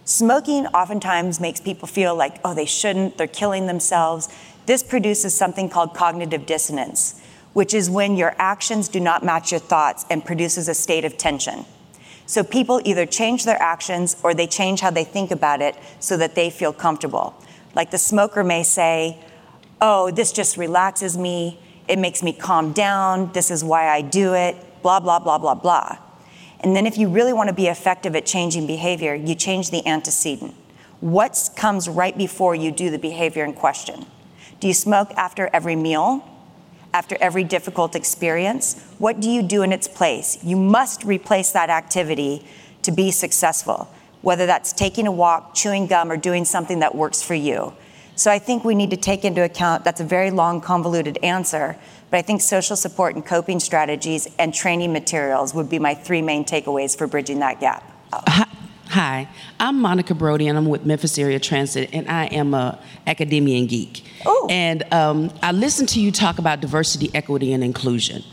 Smoking 0.09 0.66
oftentimes 0.68 1.38
makes 1.38 1.61
people 1.61 1.86
feel 1.86 2.14
like, 2.16 2.40
oh, 2.42 2.54
they 2.54 2.64
shouldn't, 2.64 3.18
they're 3.18 3.26
killing 3.26 3.66
themselves. 3.66 4.30
This 4.64 4.82
produces 4.82 5.34
something 5.34 5.68
called 5.68 5.92
cognitive 5.92 6.46
dissonance, 6.46 7.20
which 7.52 7.74
is 7.74 7.90
when 7.90 8.16
your 8.16 8.34
actions 8.38 8.88
do 8.88 9.00
not 9.00 9.22
match 9.22 9.50
your 9.50 9.61
thoughts 9.61 10.06
and 10.09 10.24
produces 10.24 10.66
a 10.66 10.72
state 10.72 11.04
of 11.04 11.18
tension. 11.18 11.66
So 12.24 12.42
people 12.42 12.80
either 12.86 13.04
change 13.04 13.44
their 13.44 13.61
actions 13.61 14.16
or 14.22 14.32
they 14.32 14.46
change 14.46 14.80
how 14.80 14.88
they 14.90 15.04
think 15.04 15.30
about 15.30 15.61
it 15.61 15.76
so 16.00 16.16
that 16.16 16.34
they 16.34 16.48
feel 16.48 16.72
comfortable. 16.72 17.34
Like 17.74 17.90
the 17.90 17.98
smoker 17.98 18.42
may 18.42 18.62
say, 18.62 19.18
oh, 19.78 20.11
this 20.11 20.32
just 20.32 20.56
relaxes 20.56 21.18
me, 21.18 21.61
it 21.86 21.98
makes 21.98 22.22
me 22.22 22.32
calm 22.32 22.72
down, 22.72 23.30
this 23.32 23.50
is 23.50 23.62
why 23.62 23.90
I 23.90 24.00
do 24.00 24.32
it, 24.32 24.56
blah, 24.80 25.00
blah, 25.00 25.18
blah, 25.18 25.36
blah, 25.36 25.54
blah. 25.54 25.98
And 26.61 26.74
then, 26.74 26.86
if 26.86 26.98
you 26.98 27.09
really 27.09 27.32
want 27.32 27.48
to 27.48 27.54
be 27.54 27.68
effective 27.68 28.16
at 28.16 28.26
changing 28.26 28.66
behavior, 28.66 29.14
you 29.14 29.34
change 29.34 29.70
the 29.70 29.86
antecedent. 29.86 30.54
What 31.00 31.50
comes 31.54 31.88
right 31.88 32.16
before 32.16 32.54
you 32.54 32.72
do 32.72 32.90
the 32.90 32.98
behavior 32.98 33.44
in 33.44 33.52
question? 33.52 34.06
Do 34.59 34.66
you 34.66 34.74
smoke 34.74 35.12
after 35.12 35.48
every 35.52 35.76
meal? 35.76 36.28
After 36.92 37.16
every 37.20 37.44
difficult 37.44 37.94
experience? 37.94 38.82
What 38.98 39.20
do 39.20 39.30
you 39.30 39.42
do 39.42 39.62
in 39.62 39.72
its 39.72 39.86
place? 39.86 40.38
You 40.42 40.56
must 40.56 41.04
replace 41.04 41.52
that 41.52 41.70
activity 41.70 42.44
to 42.82 42.90
be 42.90 43.12
successful, 43.12 43.88
whether 44.22 44.46
that's 44.46 44.72
taking 44.72 45.06
a 45.06 45.12
walk, 45.12 45.54
chewing 45.54 45.86
gum, 45.86 46.11
or 46.11 46.16
doing 46.16 46.44
something 46.44 46.80
that 46.80 46.94
works 46.94 47.22
for 47.22 47.34
you. 47.34 47.72
So 48.16 48.32
I 48.32 48.40
think 48.40 48.64
we 48.64 48.74
need 48.74 48.90
to 48.90 48.96
take 48.96 49.24
into 49.24 49.44
account 49.44 49.84
that's 49.84 50.00
a 50.00 50.04
very 50.04 50.32
long, 50.32 50.61
convoluted 50.61 51.18
answer, 51.22 51.76
but 52.11 52.18
I 52.18 52.22
think 52.22 52.40
social 52.40 52.76
support 52.76 53.14
and 53.14 53.24
coping 53.24 53.61
strategies 53.61 54.28
and 54.38 54.54
training 54.54 54.92
materials 54.92 55.54
would 55.54 55.68
be 55.68 55.78
my 55.78 55.94
three 55.94 56.22
main 56.22 56.44
takeaways 56.44 56.96
for 56.96 57.06
bridging 57.06 57.40
that 57.40 57.61
gap. 57.61 57.84
Hi, 58.90 59.28
I'm 59.61 59.80
Monica 59.82 60.14
Brody, 60.14 60.48
and 60.48 60.56
I'm 60.56 60.66
with 60.66 60.86
Memphis 60.86 61.18
Area 61.18 61.38
Transit, 61.38 61.90
and 61.92 62.09
I 62.09 62.24
am 62.26 62.54
a 62.54 62.78
academia 63.06 63.66
geek. 63.66 64.02
Ooh. 64.26 64.46
And 64.48 64.90
um, 64.94 65.30
I 65.42 65.52
listen 65.52 65.86
to 65.88 66.00
you 66.00 66.11
talk 66.11 66.38
about 66.38 66.61
diversity, 66.61 67.11
equity, 67.12 67.52
and 67.52 67.62
inclusion. 67.62 68.24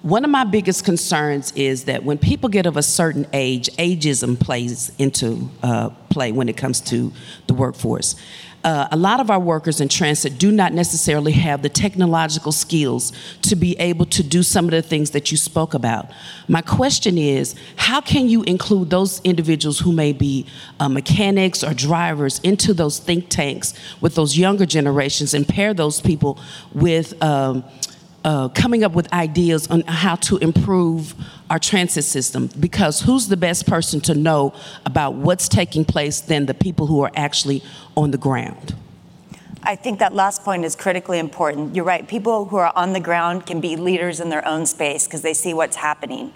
One 0.00 0.24
of 0.24 0.30
my 0.30 0.44
biggest 0.44 0.86
concerns 0.86 1.52
is 1.52 1.84
that 1.84 2.02
when 2.04 2.16
people 2.16 2.48
get 2.48 2.64
of 2.64 2.78
a 2.78 2.82
certain 2.82 3.26
age, 3.34 3.68
ageism 3.76 4.40
plays 4.40 4.90
into 4.98 5.50
uh, 5.62 5.90
play 6.08 6.32
when 6.32 6.48
it 6.48 6.56
comes 6.56 6.80
to 6.82 7.12
the 7.46 7.52
workforce. 7.52 8.16
Uh, 8.62 8.88
a 8.90 8.96
lot 8.96 9.20
of 9.20 9.30
our 9.30 9.40
workers 9.40 9.80
in 9.80 9.88
transit 9.88 10.38
do 10.38 10.52
not 10.52 10.72
necessarily 10.72 11.32
have 11.32 11.62
the 11.62 11.68
technological 11.68 12.52
skills 12.52 13.12
to 13.40 13.56
be 13.56 13.78
able 13.78 14.04
to 14.04 14.22
do 14.22 14.42
some 14.42 14.66
of 14.66 14.70
the 14.72 14.82
things 14.82 15.12
that 15.12 15.30
you 15.30 15.36
spoke 15.36 15.72
about. 15.72 16.10
My 16.46 16.60
question 16.60 17.16
is 17.16 17.54
how 17.76 18.00
can 18.02 18.28
you 18.28 18.42
include 18.42 18.90
those 18.90 19.20
individuals 19.22 19.78
who 19.78 19.92
may 19.92 20.12
be 20.12 20.46
uh, 20.78 20.88
mechanics 20.88 21.64
or 21.64 21.72
drivers 21.72 22.38
into 22.40 22.74
those 22.74 22.98
think 22.98 23.30
tanks 23.30 23.72
with 24.00 24.14
those 24.14 24.36
younger 24.36 24.66
generations 24.66 25.32
and 25.32 25.48
pair 25.48 25.72
those 25.72 26.00
people 26.00 26.38
with? 26.74 27.20
Um, 27.22 27.64
uh, 28.24 28.48
coming 28.48 28.84
up 28.84 28.92
with 28.92 29.12
ideas 29.12 29.66
on 29.68 29.82
how 29.82 30.16
to 30.16 30.36
improve 30.38 31.14
our 31.48 31.58
transit 31.58 32.04
system 32.04 32.48
because 32.58 33.00
who's 33.00 33.28
the 33.28 33.36
best 33.36 33.66
person 33.66 34.00
to 34.00 34.14
know 34.14 34.54
about 34.86 35.14
what's 35.14 35.48
taking 35.48 35.84
place 35.84 36.20
than 36.20 36.46
the 36.46 36.54
people 36.54 36.86
who 36.86 37.00
are 37.00 37.10
actually 37.14 37.62
on 37.96 38.10
the 38.10 38.18
ground? 38.18 38.74
I 39.62 39.76
think 39.76 39.98
that 39.98 40.14
last 40.14 40.42
point 40.42 40.64
is 40.64 40.74
critically 40.74 41.18
important. 41.18 41.76
You're 41.76 41.84
right. 41.84 42.06
People 42.08 42.46
who 42.46 42.56
are 42.56 42.72
on 42.74 42.92
the 42.94 43.00
ground 43.00 43.46
can 43.46 43.60
be 43.60 43.76
leaders 43.76 44.20
in 44.20 44.30
their 44.30 44.46
own 44.46 44.64
space 44.64 45.06
because 45.06 45.22
they 45.22 45.34
see 45.34 45.52
what's 45.52 45.76
happening. 45.76 46.32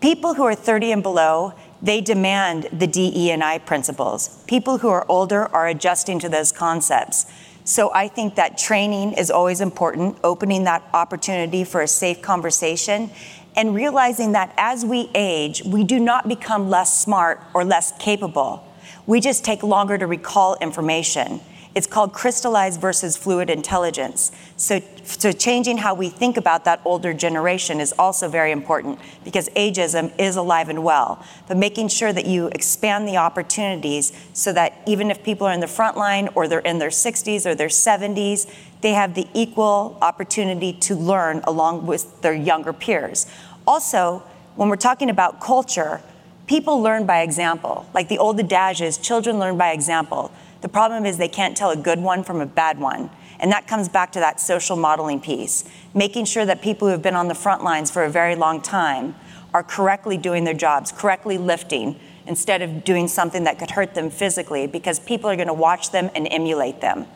People 0.00 0.34
who 0.34 0.44
are 0.44 0.54
30 0.54 0.92
and 0.92 1.02
below, 1.02 1.54
they 1.82 2.00
demand 2.00 2.68
the 2.72 2.86
DE 2.86 3.30
and 3.30 3.44
I 3.44 3.58
principles. 3.58 4.42
People 4.46 4.78
who 4.78 4.88
are 4.88 5.06
older 5.08 5.46
are 5.54 5.68
adjusting 5.68 6.18
to 6.20 6.28
those 6.28 6.50
concepts. 6.50 7.26
So 7.68 7.92
I 7.92 8.08
think 8.08 8.36
that 8.36 8.56
training 8.56 9.12
is 9.12 9.30
always 9.30 9.60
important, 9.60 10.16
opening 10.24 10.64
that 10.64 10.82
opportunity 10.94 11.64
for 11.64 11.82
a 11.82 11.86
safe 11.86 12.22
conversation, 12.22 13.10
and 13.56 13.74
realizing 13.74 14.32
that 14.32 14.54
as 14.56 14.86
we 14.86 15.10
age, 15.14 15.62
we 15.64 15.84
do 15.84 16.00
not 16.00 16.26
become 16.28 16.70
less 16.70 16.98
smart 16.98 17.42
or 17.52 17.66
less 17.66 17.92
capable. 17.98 18.64
We 19.06 19.20
just 19.20 19.44
take 19.44 19.62
longer 19.62 19.98
to 19.98 20.06
recall 20.06 20.56
information. 20.62 21.42
It's 21.78 21.86
called 21.86 22.12
crystallized 22.12 22.80
versus 22.80 23.16
fluid 23.16 23.48
intelligence. 23.48 24.32
So, 24.56 24.80
so 25.04 25.30
changing 25.30 25.78
how 25.78 25.94
we 25.94 26.08
think 26.08 26.36
about 26.36 26.64
that 26.64 26.80
older 26.84 27.14
generation 27.14 27.78
is 27.78 27.94
also 27.96 28.28
very 28.28 28.50
important 28.50 28.98
because 29.22 29.48
ageism 29.50 30.12
is 30.18 30.34
alive 30.34 30.70
and 30.70 30.82
well. 30.82 31.24
But 31.46 31.56
making 31.56 31.86
sure 31.86 32.12
that 32.12 32.26
you 32.26 32.48
expand 32.48 33.06
the 33.06 33.18
opportunities 33.18 34.12
so 34.32 34.52
that 34.54 34.82
even 34.88 35.08
if 35.08 35.22
people 35.22 35.46
are 35.46 35.52
in 35.52 35.60
the 35.60 35.68
front 35.68 35.96
line 35.96 36.28
or 36.34 36.48
they're 36.48 36.58
in 36.58 36.80
their 36.80 36.88
60s 36.88 37.46
or 37.46 37.54
their 37.54 37.68
70s, 37.68 38.52
they 38.80 38.94
have 38.94 39.14
the 39.14 39.28
equal 39.32 39.98
opportunity 40.02 40.72
to 40.72 40.96
learn 40.96 41.42
along 41.44 41.86
with 41.86 42.22
their 42.22 42.34
younger 42.34 42.72
peers. 42.72 43.28
Also, 43.68 44.24
when 44.56 44.68
we're 44.68 44.74
talking 44.74 45.10
about 45.10 45.40
culture, 45.40 46.02
people 46.48 46.82
learn 46.82 47.06
by 47.06 47.20
example. 47.20 47.86
Like 47.94 48.08
the 48.08 48.18
old 48.18 48.40
adage 48.40 48.82
is 48.82 48.98
children 48.98 49.38
learn 49.38 49.56
by 49.56 49.70
example. 49.70 50.32
The 50.60 50.68
problem 50.68 51.06
is 51.06 51.18
they 51.18 51.28
can't 51.28 51.56
tell 51.56 51.70
a 51.70 51.76
good 51.76 52.00
one 52.00 52.24
from 52.24 52.40
a 52.40 52.46
bad 52.46 52.78
one. 52.80 53.10
And 53.40 53.52
that 53.52 53.68
comes 53.68 53.88
back 53.88 54.12
to 54.12 54.20
that 54.20 54.40
social 54.40 54.76
modeling 54.76 55.20
piece, 55.20 55.64
making 55.94 56.24
sure 56.24 56.44
that 56.44 56.60
people 56.60 56.88
who 56.88 56.92
have 56.92 57.02
been 57.02 57.14
on 57.14 57.28
the 57.28 57.34
front 57.34 57.62
lines 57.62 57.90
for 57.90 58.04
a 58.04 58.10
very 58.10 58.34
long 58.34 58.60
time 58.60 59.14
are 59.54 59.62
correctly 59.62 60.16
doing 60.16 60.44
their 60.44 60.54
jobs, 60.54 60.90
correctly 60.90 61.38
lifting, 61.38 61.98
instead 62.26 62.60
of 62.60 62.84
doing 62.84 63.08
something 63.08 63.44
that 63.44 63.58
could 63.58 63.70
hurt 63.70 63.94
them 63.94 64.10
physically, 64.10 64.66
because 64.66 64.98
people 64.98 65.30
are 65.30 65.36
going 65.36 65.48
to 65.48 65.54
watch 65.54 65.92
them 65.92 66.10
and 66.14 66.26
emulate 66.30 66.80
them. 66.80 67.06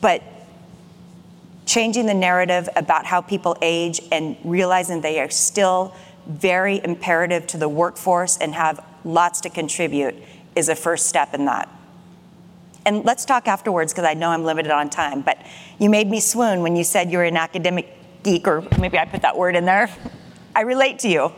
But 0.00 0.22
changing 1.64 2.06
the 2.06 2.14
narrative 2.14 2.68
about 2.76 3.06
how 3.06 3.22
people 3.22 3.56
age 3.62 4.00
and 4.12 4.36
realizing 4.44 5.00
they 5.00 5.18
are 5.20 5.30
still 5.30 5.94
very 6.28 6.80
imperative 6.84 7.46
to 7.48 7.56
the 7.56 7.68
workforce 7.68 8.36
and 8.36 8.54
have 8.54 8.84
lots 9.04 9.40
to 9.40 9.50
contribute 9.50 10.14
is 10.54 10.68
a 10.68 10.76
first 10.76 11.06
step 11.06 11.34
in 11.34 11.46
that 11.46 11.68
and 12.86 13.04
let's 13.04 13.24
talk 13.24 13.48
afterwards 13.48 13.92
because 13.92 14.04
I 14.04 14.14
know 14.14 14.30
I'm 14.30 14.44
limited 14.44 14.70
on 14.70 14.88
time, 14.88 15.20
but 15.20 15.38
you 15.78 15.90
made 15.90 16.08
me 16.08 16.20
swoon 16.20 16.62
when 16.62 16.76
you 16.76 16.84
said 16.84 17.10
you're 17.10 17.24
an 17.24 17.36
academic 17.36 17.92
geek, 18.22 18.46
or 18.46 18.62
maybe 18.78 18.96
I 18.96 19.04
put 19.04 19.22
that 19.22 19.36
word 19.36 19.56
in 19.56 19.64
there. 19.66 19.90
I 20.54 20.60
relate 20.62 21.00
to 21.00 21.08
you. 21.08 21.32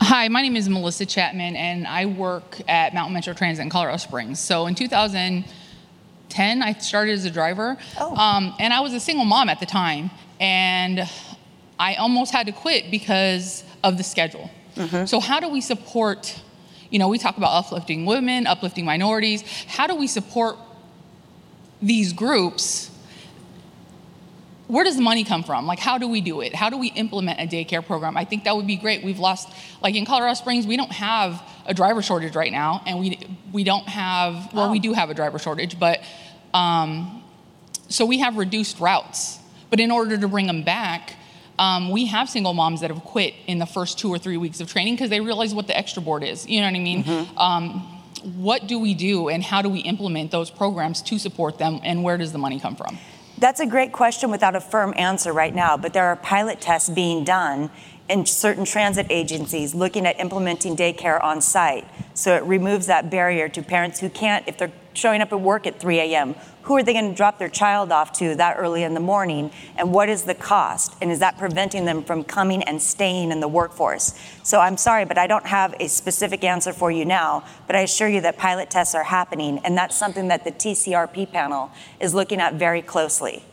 Hi, 0.00 0.28
my 0.28 0.40
name 0.40 0.56
is 0.56 0.68
Melissa 0.68 1.04
Chapman, 1.04 1.56
and 1.56 1.86
I 1.86 2.06
work 2.06 2.60
at 2.68 2.94
Mountain 2.94 3.12
Metro 3.12 3.34
Transit 3.34 3.64
in 3.64 3.70
Colorado 3.70 3.96
Springs. 3.96 4.38
So 4.38 4.66
in 4.66 4.76
2010, 4.76 6.62
I 6.62 6.72
started 6.74 7.12
as 7.12 7.24
a 7.24 7.30
driver, 7.30 7.76
oh. 7.98 8.16
um, 8.16 8.54
and 8.60 8.72
I 8.72 8.80
was 8.80 8.94
a 8.94 9.00
single 9.00 9.24
mom 9.24 9.48
at 9.48 9.58
the 9.58 9.66
time, 9.66 10.10
and 10.38 11.08
I 11.78 11.96
almost 11.96 12.32
had 12.32 12.46
to 12.46 12.52
quit 12.52 12.92
because 12.92 13.64
of 13.82 13.98
the 13.98 14.04
schedule. 14.04 14.48
Mm-hmm. 14.76 15.06
So 15.06 15.18
how 15.18 15.40
do 15.40 15.48
we 15.48 15.60
support? 15.60 16.40
You 16.90 17.00
know, 17.00 17.08
we 17.08 17.18
talk 17.18 17.36
about 17.36 17.52
uplifting 17.52 18.06
women, 18.06 18.46
uplifting 18.46 18.84
minorities. 18.84 19.42
How 19.66 19.88
do 19.88 19.96
we 19.96 20.06
support 20.06 20.56
these 21.82 22.12
groups, 22.12 22.90
where 24.66 24.84
does 24.84 24.96
the 24.96 25.02
money 25.02 25.24
come 25.24 25.44
from? 25.44 25.66
Like, 25.66 25.78
how 25.78 25.98
do 25.98 26.08
we 26.08 26.20
do 26.20 26.40
it? 26.40 26.54
How 26.54 26.70
do 26.70 26.78
we 26.78 26.88
implement 26.88 27.38
a 27.38 27.46
daycare 27.46 27.84
program? 27.84 28.16
I 28.16 28.24
think 28.24 28.44
that 28.44 28.56
would 28.56 28.66
be 28.66 28.76
great. 28.76 29.04
We've 29.04 29.18
lost, 29.18 29.48
like 29.82 29.94
in 29.94 30.06
Colorado 30.06 30.34
Springs, 30.34 30.66
we 30.66 30.76
don't 30.76 30.92
have 30.92 31.42
a 31.66 31.74
driver 31.74 32.02
shortage 32.02 32.34
right 32.34 32.52
now, 32.52 32.82
and 32.86 32.98
we 32.98 33.18
we 33.52 33.64
don't 33.64 33.86
have. 33.88 34.52
Well, 34.52 34.70
we 34.70 34.78
do 34.78 34.92
have 34.92 35.10
a 35.10 35.14
driver 35.14 35.38
shortage, 35.38 35.78
but 35.78 36.00
um, 36.54 37.22
so 37.88 38.06
we 38.06 38.18
have 38.18 38.36
reduced 38.36 38.80
routes. 38.80 39.38
But 39.70 39.80
in 39.80 39.90
order 39.90 40.16
to 40.16 40.28
bring 40.28 40.46
them 40.46 40.62
back, 40.62 41.14
um, 41.58 41.90
we 41.90 42.06
have 42.06 42.28
single 42.30 42.54
moms 42.54 42.80
that 42.80 42.90
have 42.90 43.02
quit 43.02 43.34
in 43.46 43.58
the 43.58 43.66
first 43.66 43.98
two 43.98 44.08
or 44.08 44.18
three 44.18 44.36
weeks 44.36 44.60
of 44.60 44.70
training 44.70 44.94
because 44.94 45.10
they 45.10 45.20
realize 45.20 45.54
what 45.54 45.66
the 45.66 45.76
extra 45.76 46.02
board 46.02 46.22
is. 46.22 46.46
You 46.48 46.60
know 46.60 46.66
what 46.66 46.76
I 46.76 46.80
mean? 46.80 47.04
Mm-hmm. 47.04 47.38
Um, 47.38 47.93
what 48.22 48.66
do 48.66 48.78
we 48.78 48.94
do 48.94 49.28
and 49.28 49.42
how 49.42 49.62
do 49.62 49.68
we 49.68 49.80
implement 49.80 50.30
those 50.30 50.50
programs 50.50 51.02
to 51.02 51.18
support 51.18 51.58
them 51.58 51.80
and 51.82 52.02
where 52.02 52.16
does 52.16 52.32
the 52.32 52.38
money 52.38 52.60
come 52.60 52.76
from? 52.76 52.98
That's 53.38 53.60
a 53.60 53.66
great 53.66 53.92
question 53.92 54.30
without 54.30 54.54
a 54.54 54.60
firm 54.60 54.94
answer 54.96 55.32
right 55.32 55.54
now, 55.54 55.76
but 55.76 55.92
there 55.92 56.06
are 56.06 56.16
pilot 56.16 56.60
tests 56.60 56.88
being 56.88 57.24
done 57.24 57.70
in 58.08 58.26
certain 58.26 58.64
transit 58.64 59.06
agencies 59.10 59.74
looking 59.74 60.06
at 60.06 60.20
implementing 60.20 60.76
daycare 60.76 61.22
on 61.22 61.40
site. 61.40 61.86
So 62.14 62.36
it 62.36 62.44
removes 62.44 62.86
that 62.86 63.10
barrier 63.10 63.48
to 63.48 63.62
parents 63.62 64.00
who 64.00 64.08
can't, 64.08 64.46
if 64.46 64.58
they're 64.58 64.72
showing 64.92 65.20
up 65.20 65.32
at 65.32 65.40
work 65.40 65.66
at 65.66 65.80
3 65.80 65.98
a.m., 65.98 66.34
who 66.62 66.76
are 66.76 66.82
they 66.82 66.94
going 66.94 67.10
to 67.10 67.14
drop 67.14 67.38
their 67.38 67.48
child 67.48 67.92
off 67.92 68.12
to 68.14 68.34
that 68.36 68.56
early 68.56 68.84
in 68.84 68.94
the 68.94 69.00
morning? 69.00 69.50
And 69.76 69.92
what 69.92 70.08
is 70.08 70.22
the 70.22 70.34
cost? 70.34 70.94
And 71.02 71.10
is 71.10 71.18
that 71.18 71.36
preventing 71.36 71.84
them 71.84 72.02
from 72.02 72.24
coming 72.24 72.62
and 72.62 72.80
staying 72.80 73.32
in 73.32 73.40
the 73.40 73.48
workforce? 73.48 74.18
So 74.42 74.60
I'm 74.60 74.78
sorry, 74.78 75.04
but 75.04 75.18
I 75.18 75.26
don't 75.26 75.46
have 75.46 75.74
a 75.78 75.88
specific 75.88 76.42
answer 76.42 76.72
for 76.72 76.90
you 76.90 77.04
now. 77.04 77.44
But 77.66 77.76
I 77.76 77.80
assure 77.80 78.08
you 78.08 78.22
that 78.22 78.38
pilot 78.38 78.70
tests 78.70 78.94
are 78.94 79.04
happening. 79.04 79.58
And 79.58 79.76
that's 79.76 79.94
something 79.94 80.28
that 80.28 80.44
the 80.44 80.52
TCRP 80.52 81.32
panel 81.32 81.70
is 82.00 82.14
looking 82.14 82.40
at 82.40 82.54
very 82.54 82.80
closely. 82.80 83.44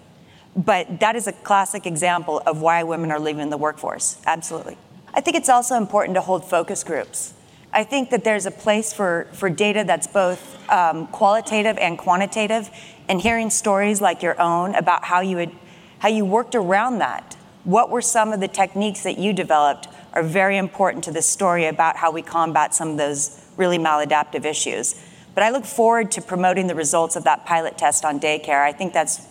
But 0.55 0.99
that 0.99 1.15
is 1.15 1.27
a 1.27 1.31
classic 1.31 1.85
example 1.85 2.41
of 2.45 2.61
why 2.61 2.83
women 2.83 3.11
are 3.11 3.19
leaving 3.19 3.49
the 3.49 3.57
workforce. 3.57 4.21
Absolutely. 4.25 4.77
I 5.13 5.21
think 5.21 5.37
it's 5.37 5.49
also 5.49 5.75
important 5.75 6.15
to 6.15 6.21
hold 6.21 6.43
focus 6.43 6.83
groups. 6.83 7.33
I 7.73 7.85
think 7.85 8.09
that 8.09 8.23
there's 8.23 8.45
a 8.45 8.51
place 8.51 8.91
for, 8.91 9.27
for 9.31 9.49
data 9.49 9.83
that's 9.85 10.07
both 10.07 10.69
um, 10.69 11.07
qualitative 11.07 11.77
and 11.77 11.97
quantitative, 11.97 12.69
and 13.07 13.21
hearing 13.21 13.49
stories 13.49 14.01
like 14.01 14.21
your 14.21 14.39
own 14.41 14.75
about 14.75 15.05
how 15.05 15.21
you, 15.21 15.37
had, 15.37 15.51
how 15.99 16.09
you 16.09 16.25
worked 16.25 16.55
around 16.55 16.99
that. 16.99 17.35
What 17.63 17.89
were 17.89 18.01
some 18.01 18.33
of 18.33 18.39
the 18.39 18.47
techniques 18.47 19.03
that 19.03 19.17
you 19.17 19.33
developed 19.33 19.87
are 20.13 20.23
very 20.23 20.57
important 20.57 21.03
to 21.05 21.11
this 21.11 21.25
story 21.25 21.65
about 21.65 21.95
how 21.95 22.11
we 22.11 22.21
combat 22.21 22.73
some 22.73 22.89
of 22.89 22.97
those 22.97 23.45
really 23.55 23.77
maladaptive 23.77 24.43
issues. 24.43 25.01
But 25.33 25.43
I 25.43 25.49
look 25.49 25.65
forward 25.65 26.11
to 26.11 26.21
promoting 26.21 26.67
the 26.67 26.75
results 26.75 27.15
of 27.15 27.23
that 27.23 27.45
pilot 27.45 27.77
test 27.77 28.03
on 28.03 28.19
daycare. 28.19 28.61
I 28.61 28.73
think 28.73 28.91
that's 28.91 29.27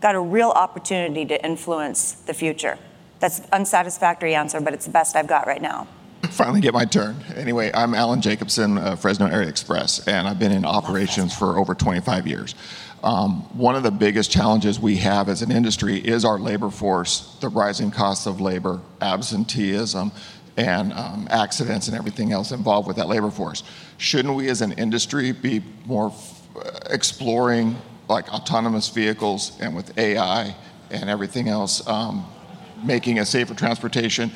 got 0.00 0.14
a 0.14 0.20
real 0.20 0.50
opportunity 0.50 1.24
to 1.26 1.44
influence 1.44 2.12
the 2.12 2.34
future. 2.34 2.78
That's 3.20 3.40
unsatisfactory 3.52 4.34
answer, 4.34 4.60
but 4.60 4.74
it's 4.74 4.86
the 4.86 4.92
best 4.92 5.16
I've 5.16 5.26
got 5.26 5.46
right 5.46 5.62
now 5.62 5.88
finally 6.30 6.60
get 6.60 6.74
my 6.74 6.84
turn. 6.84 7.16
Anyway, 7.36 7.70
I'm 7.72 7.94
Alan 7.94 8.20
Jacobson, 8.20 8.78
uh, 8.78 8.96
Fresno 8.96 9.26
Area 9.26 9.48
Express, 9.48 10.06
and 10.06 10.26
I've 10.26 10.38
been 10.38 10.52
in 10.52 10.64
operations 10.64 11.36
for 11.36 11.58
over 11.58 11.74
25 11.74 12.26
years. 12.26 12.54
Um, 13.02 13.42
one 13.56 13.76
of 13.76 13.82
the 13.82 13.90
biggest 13.90 14.30
challenges 14.30 14.80
we 14.80 14.96
have 14.96 15.28
as 15.28 15.42
an 15.42 15.52
industry 15.52 15.98
is 15.98 16.24
our 16.24 16.38
labor 16.38 16.70
force, 16.70 17.36
the 17.40 17.48
rising 17.48 17.90
costs 17.90 18.26
of 18.26 18.40
labor, 18.40 18.80
absenteeism, 19.00 20.10
and 20.56 20.92
um, 20.92 21.28
accidents 21.30 21.86
and 21.86 21.96
everything 21.96 22.32
else 22.32 22.50
involved 22.50 22.88
with 22.88 22.96
that 22.96 23.06
labor 23.06 23.30
force. 23.30 23.62
Shouldn't 23.98 24.34
we 24.34 24.48
as 24.48 24.60
an 24.60 24.72
industry 24.72 25.30
be 25.30 25.62
more 25.86 26.08
f- 26.08 26.48
exploring 26.90 27.76
like 28.08 28.32
autonomous 28.32 28.88
vehicles 28.88 29.58
and 29.60 29.76
with 29.76 29.96
AI 29.98 30.56
and 30.90 31.10
everything 31.10 31.48
else, 31.48 31.86
um, 31.86 32.26
making 32.82 33.18
a 33.18 33.24
safer 33.24 33.54
transportation? 33.54 34.30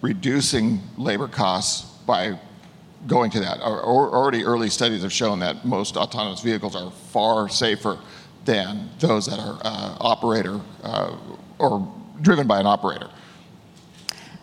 reducing 0.00 0.80
labor 0.96 1.28
costs 1.28 1.82
by 2.06 2.38
going 3.06 3.30
to 3.30 3.40
that. 3.40 3.60
already 3.60 4.44
early 4.44 4.68
studies 4.68 5.02
have 5.02 5.12
shown 5.12 5.38
that 5.40 5.64
most 5.64 5.96
autonomous 5.96 6.40
vehicles 6.40 6.74
are 6.74 6.90
far 6.90 7.48
safer 7.48 7.98
than 8.44 8.88
those 8.98 9.26
that 9.26 9.38
are 9.38 9.58
uh, 9.64 9.96
operator 10.00 10.60
uh, 10.82 11.16
or 11.58 11.92
driven 12.22 12.46
by 12.46 12.60
an 12.60 12.66
operator. 12.66 13.10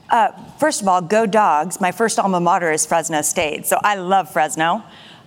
Uh, 0.10 0.32
first 0.60 0.82
of 0.82 0.88
all, 0.88 1.02
go 1.02 1.26
dogs. 1.26 1.82
My 1.82 1.92
first 1.92 2.20
alma 2.20 2.40
mater 2.40 2.72
is 2.72 2.86
Fresno 2.86 3.22
State, 3.22 3.66
so 3.66 3.80
I 3.84 3.96
love 3.96 4.32
Fresno. 4.32 4.84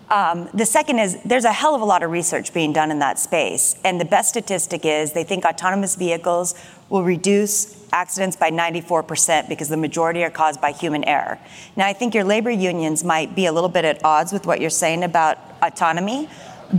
Um, 0.09 0.49
the 0.55 0.67
second 0.67 1.01
is 1.01 1.21
there's 1.25 1.45
a 1.45 1.53
hell 1.53 1.75
of 1.75 1.81
a 1.81 1.85
lot 1.85 2.03
of 2.03 2.11
research 2.11 2.55
being 2.55 2.73
done 2.73 2.91
in 2.91 3.01
that 3.01 3.19
space. 3.19 3.75
And 3.85 4.01
the 4.01 4.05
best 4.05 4.29
statistic 4.29 4.85
is 4.85 5.13
they 5.13 5.25
think 5.25 5.45
autonomous 5.45 5.97
vehicles 5.97 6.55
will 6.89 7.03
reduce 7.03 7.85
accidents 7.93 8.37
by 8.37 8.51
94% 8.51 9.49
because 9.49 9.69
the 9.69 9.77
majority 9.77 10.23
are 10.23 10.31
caused 10.31 10.61
by 10.61 10.71
human 10.71 11.03
error. 11.05 11.39
Now, 11.75 11.87
I 11.87 11.93
think 11.93 12.15
your 12.15 12.23
labor 12.23 12.51
unions 12.51 13.03
might 13.03 13.35
be 13.35 13.47
a 13.47 13.53
little 13.53 13.69
bit 13.69 13.85
at 13.85 14.05
odds 14.05 14.33
with 14.33 14.47
what 14.47 14.61
you're 14.61 14.71
saying 14.71 15.03
about 15.03 15.39
autonomy, 15.63 16.29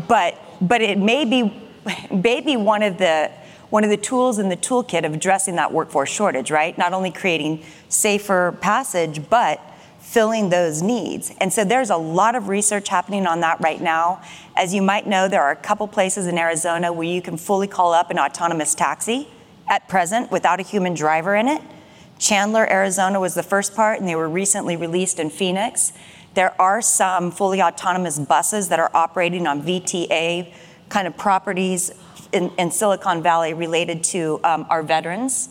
but, 0.08 0.40
but 0.62 0.82
it 0.82 0.98
may 0.98 1.26
be, 1.26 1.70
may 2.12 2.40
be 2.40 2.56
one 2.56 2.84
of 2.84 2.98
the 2.98 3.32
one 3.70 3.84
of 3.84 3.90
the 3.90 3.98
tools 3.98 4.40
in 4.40 4.48
the 4.48 4.56
toolkit 4.56 5.06
of 5.06 5.14
addressing 5.14 5.58
that 5.58 5.74
workforce 5.74 6.10
shortage, 6.10 6.50
right? 6.52 6.78
Not 6.78 6.94
only 6.94 7.12
creating 7.12 7.66
safer 7.90 8.58
passage, 8.62 9.30
but 9.30 9.60
filling 10.08 10.48
those 10.48 10.82
needs. 10.82 11.34
And 11.42 11.52
so 11.52 11.66
there's 11.66 11.90
a 11.90 11.98
lot 11.98 12.36
of 12.36 12.48
research 12.48 12.88
happening 12.88 13.28
on 13.28 13.42
that 13.42 13.60
right 13.60 13.82
now. 13.82 14.22
As 14.56 14.74
you 14.74 14.82
might 14.82 15.06
know, 15.06 15.28
there 15.28 15.44
are 15.44 15.52
a 15.52 15.56
couple 15.56 15.86
places 15.86 16.28
in 16.28 16.38
Arizona 16.38 16.94
where 16.94 17.06
you 17.06 17.22
can 17.22 17.36
fully 17.36 17.68
call 17.68 17.92
up 17.92 18.10
an 18.10 18.18
autonomous 18.18 18.74
taxi 18.74 19.28
at 19.68 19.90
present 19.90 20.32
without 20.32 20.62
a 20.62 20.64
human 20.64 20.94
driver 20.94 21.36
in 21.36 21.50
it. 21.50 21.62
Chandler, 22.20 22.66
Arizona 22.72 23.20
was 23.20 23.34
the 23.36 23.44
first 23.44 23.76
part, 23.76 24.00
and 24.00 24.08
they 24.08 24.16
were 24.16 24.30
recently 24.30 24.78
released 24.78 25.20
in 25.20 25.30
Phoenix. 25.30 25.92
There 26.36 26.60
are 26.60 26.82
some 26.82 27.30
fully 27.30 27.62
autonomous 27.62 28.18
buses 28.18 28.70
that 28.70 28.80
are 28.80 28.90
operating 28.94 29.46
on 29.46 29.62
VTA 29.62 30.54
kind 30.88 31.06
of 31.06 31.18
properties 31.18 31.92
in, 32.32 32.50
in 32.58 32.72
Silicon 32.72 33.22
Valley 33.22 33.54
related 33.54 34.06
to 34.06 34.40
um, 34.46 34.66
our 34.70 34.84
veterans 34.84 35.50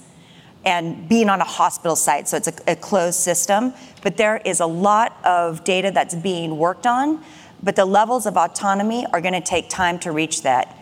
and 0.66 1.08
being 1.08 1.30
on 1.30 1.40
a 1.40 1.44
hospital 1.44 1.96
site, 1.96 2.28
so 2.28 2.36
it's 2.36 2.48
a, 2.48 2.54
a, 2.66 2.76
closed 2.76 3.20
system. 3.20 3.72
But 4.02 4.16
there 4.16 4.38
is 4.38 4.60
a 4.60 4.66
lot 4.66 5.16
of 5.24 5.64
data 5.64 5.92
that's 5.92 6.14
being 6.14 6.58
worked 6.58 6.86
on, 6.86 7.22
but 7.62 7.76
the 7.76 7.84
levels 7.86 8.26
of 8.26 8.36
autonomy 8.36 9.06
are 9.12 9.20
going 9.20 9.34
to 9.34 9.40
take 9.40 9.70
time 9.70 9.98
to 10.00 10.10
reach 10.10 10.42
that 10.42 10.76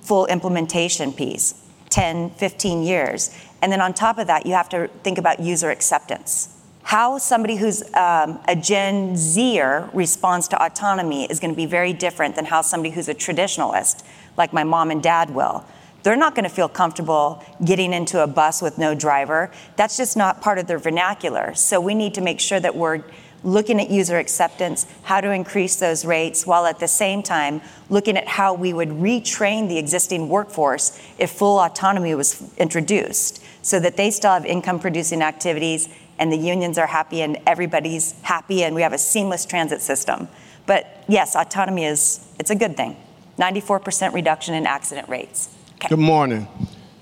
full 0.00 0.26
implementation 0.26 1.12
piece. 1.12 1.60
10, 1.90 2.30
15 2.30 2.82
years. 2.84 3.36
And 3.60 3.70
then 3.70 3.80
on 3.80 3.92
top 3.92 4.18
of 4.18 4.28
that, 4.28 4.46
you 4.46 4.52
have 4.52 4.68
to 4.70 4.88
think 5.02 5.18
about 5.18 5.40
user 5.40 5.70
acceptance. 5.70 6.56
How 6.84 7.18
somebody 7.18 7.56
who's 7.56 7.82
um, 7.94 8.40
a 8.48 8.56
Gen 8.56 9.16
Zer 9.16 9.90
responds 9.92 10.48
to 10.48 10.64
autonomy 10.64 11.24
is 11.24 11.40
going 11.40 11.52
to 11.52 11.56
be 11.56 11.66
very 11.66 11.92
different 11.92 12.36
than 12.36 12.46
how 12.46 12.62
somebody 12.62 12.94
who's 12.94 13.08
a 13.08 13.14
traditionalist, 13.14 14.04
like 14.36 14.52
my 14.52 14.64
mom 14.64 14.90
and 14.90 15.02
dad, 15.02 15.30
will. 15.30 15.64
They're 16.02 16.16
not 16.16 16.34
going 16.34 16.44
to 16.44 16.50
feel 16.50 16.68
comfortable 16.68 17.44
getting 17.64 17.92
into 17.92 18.22
a 18.22 18.26
bus 18.26 18.62
with 18.62 18.78
no 18.78 18.94
driver. 18.94 19.50
That's 19.76 19.96
just 19.96 20.16
not 20.16 20.40
part 20.40 20.58
of 20.58 20.66
their 20.66 20.78
vernacular. 20.78 21.54
So 21.54 21.80
we 21.80 21.94
need 21.94 22.14
to 22.14 22.20
make 22.20 22.40
sure 22.40 22.60
that 22.60 22.74
we're 22.74 23.02
looking 23.42 23.80
at 23.80 23.90
user 23.90 24.18
acceptance, 24.18 24.86
how 25.02 25.20
to 25.20 25.30
increase 25.30 25.76
those 25.76 26.04
rates, 26.04 26.46
while 26.46 26.66
at 26.66 26.78
the 26.78 26.88
same 26.88 27.22
time 27.22 27.60
looking 27.88 28.16
at 28.16 28.28
how 28.28 28.54
we 28.54 28.72
would 28.72 28.88
retrain 28.88 29.68
the 29.68 29.78
existing 29.78 30.28
workforce 30.28 31.00
if 31.18 31.30
full 31.30 31.58
autonomy 31.58 32.14
was 32.14 32.42
introduced 32.58 33.42
so 33.62 33.80
that 33.80 33.96
they 33.96 34.10
still 34.10 34.32
have 34.32 34.44
income 34.44 34.78
producing 34.78 35.22
activities 35.22 35.88
and 36.18 36.30
the 36.30 36.36
unions 36.36 36.76
are 36.76 36.86
happy 36.86 37.22
and 37.22 37.38
everybody's 37.46 38.12
happy 38.22 38.62
and 38.62 38.74
we 38.74 38.82
have 38.82 38.92
a 38.92 38.98
seamless 38.98 39.46
transit 39.46 39.80
system. 39.80 40.28
But 40.66 41.02
yes, 41.08 41.34
autonomy 41.34 41.84
is 41.84 42.26
it's 42.38 42.50
a 42.50 42.54
good 42.54 42.76
thing. 42.76 42.96
94% 43.38 44.12
reduction 44.12 44.54
in 44.54 44.66
accident 44.66 45.08
rates. 45.08 45.48
Okay. 45.82 45.88
Good 45.88 45.98
morning. 45.98 46.46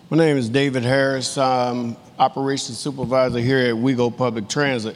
My 0.08 0.18
name 0.18 0.36
is 0.36 0.48
David 0.48 0.84
Harris. 0.84 1.36
I'm 1.36 1.96
operations 2.16 2.78
supervisor 2.78 3.40
here 3.40 3.58
at 3.58 3.74
WeGo 3.74 4.16
Public 4.16 4.48
Transit. 4.48 4.94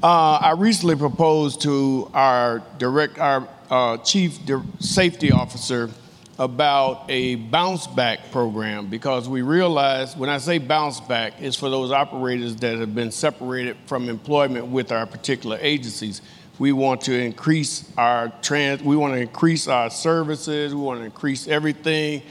Uh, 0.00 0.38
I 0.40 0.52
recently 0.52 0.94
proposed 0.94 1.60
to 1.62 2.08
our 2.14 2.62
direct, 2.78 3.18
our 3.18 3.48
uh, 3.68 3.96
chief 3.96 4.38
safety 4.78 5.32
officer 5.32 5.90
about 6.38 7.06
a 7.08 7.34
bounce 7.34 7.88
back 7.88 8.30
program 8.30 8.86
because 8.86 9.28
we 9.28 9.42
realize 9.42 10.16
when 10.16 10.30
I 10.30 10.38
say 10.38 10.58
bounce 10.58 11.00
back, 11.00 11.32
it's 11.40 11.56
for 11.56 11.70
those 11.70 11.90
operators 11.90 12.54
that 12.56 12.78
have 12.78 12.94
been 12.94 13.10
separated 13.10 13.76
from 13.86 14.08
employment 14.08 14.68
with 14.68 14.92
our 14.92 15.04
particular 15.04 15.58
agencies. 15.60 16.22
We 16.60 16.70
want 16.70 17.00
to 17.02 17.18
increase 17.18 17.92
our 17.98 18.32
trans, 18.40 18.84
we 18.84 18.94
want 18.94 19.14
to 19.14 19.20
increase 19.20 19.66
our 19.66 19.90
services, 19.90 20.72
we 20.72 20.80
want 20.80 21.00
to 21.00 21.04
increase 21.04 21.48
everything, 21.48 22.22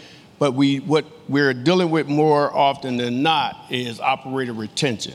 but 0.43 0.55
we 0.55 0.79
what 0.79 1.05
we're 1.29 1.53
dealing 1.53 1.89
with 1.89 2.09
more 2.09 2.53
often 2.53 2.97
than 2.97 3.23
not 3.23 3.55
is 3.69 4.01
operator 4.01 4.51
retention. 4.51 5.13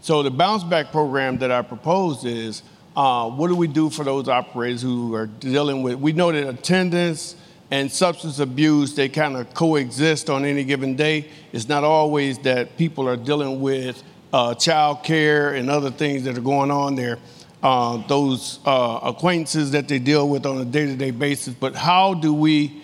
So 0.00 0.22
the 0.22 0.30
bounce 0.30 0.64
back 0.64 0.90
program 0.90 1.36
that 1.40 1.50
I 1.50 1.60
proposed 1.60 2.24
is 2.24 2.62
uh, 2.96 3.28
what 3.28 3.48
do 3.48 3.56
we 3.56 3.66
do 3.66 3.90
for 3.90 4.04
those 4.04 4.26
operators 4.26 4.80
who 4.80 5.14
are 5.14 5.26
dealing 5.26 5.82
with? 5.82 5.96
We 5.96 6.14
know 6.14 6.32
that 6.32 6.48
attendance 6.48 7.36
and 7.70 7.92
substance 7.92 8.38
abuse 8.38 8.94
they 8.94 9.10
kind 9.10 9.36
of 9.36 9.52
coexist 9.52 10.30
on 10.30 10.46
any 10.46 10.64
given 10.64 10.96
day. 10.96 11.28
It's 11.52 11.68
not 11.68 11.84
always 11.84 12.38
that 12.38 12.78
people 12.78 13.06
are 13.06 13.18
dealing 13.18 13.60
with 13.60 14.02
uh, 14.32 14.54
child 14.54 15.02
care 15.02 15.52
and 15.52 15.68
other 15.68 15.90
things 15.90 16.24
that 16.24 16.38
are 16.38 16.40
going 16.40 16.70
on 16.70 16.94
there. 16.94 17.18
Uh, 17.62 17.98
those 18.06 18.60
uh, 18.64 19.00
acquaintances 19.02 19.72
that 19.72 19.88
they 19.88 19.98
deal 19.98 20.26
with 20.26 20.46
on 20.46 20.56
a 20.56 20.64
day-to-day 20.64 21.10
basis. 21.10 21.52
But 21.52 21.74
how 21.74 22.14
do 22.14 22.32
we, 22.32 22.82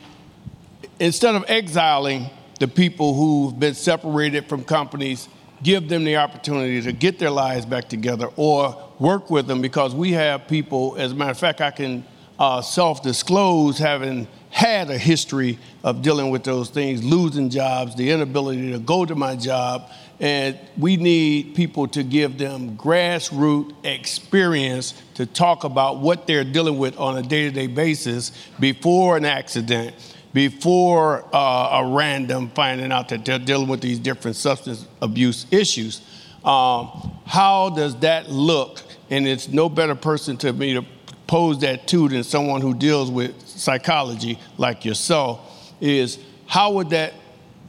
instead 1.00 1.34
of 1.34 1.44
exiling 1.48 2.30
the 2.60 2.68
people 2.68 3.14
who've 3.14 3.58
been 3.58 3.74
separated 3.74 4.48
from 4.48 4.62
companies? 4.62 5.28
give 5.62 5.88
them 5.88 6.04
the 6.04 6.16
opportunity 6.16 6.80
to 6.82 6.92
get 6.92 7.18
their 7.18 7.30
lives 7.30 7.66
back 7.66 7.88
together 7.88 8.28
or 8.36 8.76
work 8.98 9.30
with 9.30 9.46
them 9.46 9.60
because 9.60 9.94
we 9.94 10.12
have 10.12 10.46
people, 10.48 10.96
as 10.98 11.12
a 11.12 11.14
matter 11.14 11.30
of 11.30 11.38
fact, 11.38 11.60
I 11.60 11.70
can 11.70 12.04
uh, 12.38 12.62
self 12.62 13.02
disclose 13.02 13.78
having 13.78 14.26
had 14.48 14.90
a 14.90 14.98
history 14.98 15.58
of 15.84 16.02
dealing 16.02 16.30
with 16.30 16.42
those 16.42 16.70
things, 16.70 17.04
losing 17.04 17.50
jobs, 17.50 17.94
the 17.94 18.10
inability 18.10 18.72
to 18.72 18.78
go 18.78 19.04
to 19.04 19.14
my 19.14 19.36
job. 19.36 19.90
And 20.18 20.58
we 20.76 20.96
need 20.96 21.54
people 21.54 21.86
to 21.88 22.02
give 22.02 22.36
them 22.36 22.76
grassroots 22.76 23.72
experience 23.84 25.00
to 25.14 25.24
talk 25.24 25.64
about 25.64 25.98
what 25.98 26.26
they're 26.26 26.44
dealing 26.44 26.78
with 26.78 26.98
on 26.98 27.16
a 27.16 27.22
day 27.22 27.44
to 27.44 27.50
day 27.50 27.66
basis 27.66 28.32
before 28.58 29.16
an 29.16 29.24
accident 29.24 29.94
before 30.32 31.24
uh, 31.34 31.82
a 31.82 31.86
random 31.86 32.50
finding 32.54 32.92
out 32.92 33.08
that 33.08 33.24
they're 33.24 33.38
dealing 33.38 33.68
with 33.68 33.80
these 33.80 33.98
different 33.98 34.36
substance 34.36 34.86
abuse 35.02 35.46
issues. 35.50 36.00
Um, 36.44 37.18
how 37.26 37.70
does 37.70 37.98
that 38.00 38.30
look? 38.30 38.82
And 39.10 39.26
it's 39.26 39.48
no 39.48 39.68
better 39.68 39.94
person 39.94 40.36
to 40.38 40.52
me 40.52 40.74
to 40.74 40.84
pose 41.26 41.58
that 41.60 41.86
to 41.88 42.08
than 42.08 42.24
someone 42.24 42.60
who 42.60 42.74
deals 42.74 43.10
with 43.10 43.46
psychology 43.46 44.38
like 44.56 44.84
yourself. 44.84 45.72
Is 45.80 46.18
how 46.46 46.72
would 46.72 46.90
that? 46.90 47.14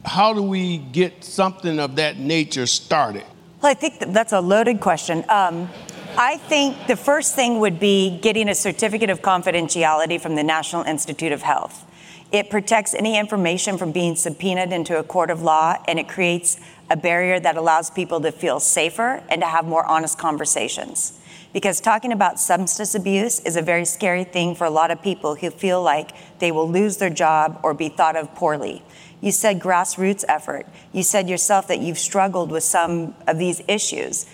How 0.04 0.34
do 0.34 0.42
we 0.42 0.78
get 0.78 1.22
something 1.22 1.78
of 1.78 1.96
that 1.96 2.18
nature 2.18 2.66
started? 2.66 3.24
Well, 3.60 3.70
I 3.70 3.74
think 3.74 4.00
that's 4.08 4.32
a 4.32 4.40
loaded 4.40 4.80
question. 4.80 5.24
Um, 5.28 5.68
I 6.16 6.36
think 6.36 6.88
the 6.88 6.96
first 6.96 7.36
thing 7.36 7.60
would 7.60 7.78
be 7.78 8.18
getting 8.20 8.48
a 8.48 8.54
certificate 8.54 9.08
of 9.10 9.22
confidentiality 9.22 10.20
from 10.20 10.34
the 10.34 10.42
National 10.42 10.82
Institute 10.82 11.32
of 11.32 11.42
Health. 11.42 11.86
It 12.32 12.48
protects 12.48 12.94
any 12.94 13.18
information 13.18 13.76
from 13.76 13.92
being 13.92 14.16
subpoenaed 14.16 14.72
into 14.72 14.98
a 14.98 15.04
court 15.04 15.30
of 15.30 15.42
law, 15.42 15.76
and 15.86 15.98
it 15.98 16.08
creates 16.08 16.58
a 16.88 16.96
barrier 16.96 17.38
that 17.38 17.58
allows 17.58 17.90
people 17.90 18.22
to 18.22 18.32
feel 18.32 18.58
safer 18.58 19.22
and 19.28 19.42
to 19.42 19.46
have 19.46 19.66
more 19.66 19.84
honest 19.84 20.18
conversations. 20.18 21.18
Because 21.52 21.78
talking 21.78 22.10
about 22.10 22.40
substance 22.40 22.94
abuse 22.94 23.40
is 23.40 23.56
a 23.56 23.62
very 23.62 23.84
scary 23.84 24.24
thing 24.24 24.54
for 24.54 24.64
a 24.64 24.70
lot 24.70 24.90
of 24.90 25.02
people 25.02 25.34
who 25.34 25.50
feel 25.50 25.82
like 25.82 26.12
they 26.38 26.50
will 26.50 26.66
lose 26.66 26.96
their 26.96 27.10
job 27.10 27.60
or 27.62 27.74
be 27.74 27.90
thought 27.90 28.16
of 28.16 28.34
poorly. 28.34 28.82
You 29.20 29.30
said 29.30 29.60
grassroots 29.60 30.24
effort. 30.26 30.66
You 30.92 31.02
said 31.02 31.28
yourself 31.28 31.68
that 31.68 31.80
you've 31.80 31.98
struggled 31.98 32.50
with 32.50 32.64
some 32.64 33.14
of 33.26 33.38
these 33.38 33.60
issues. 33.68 34.24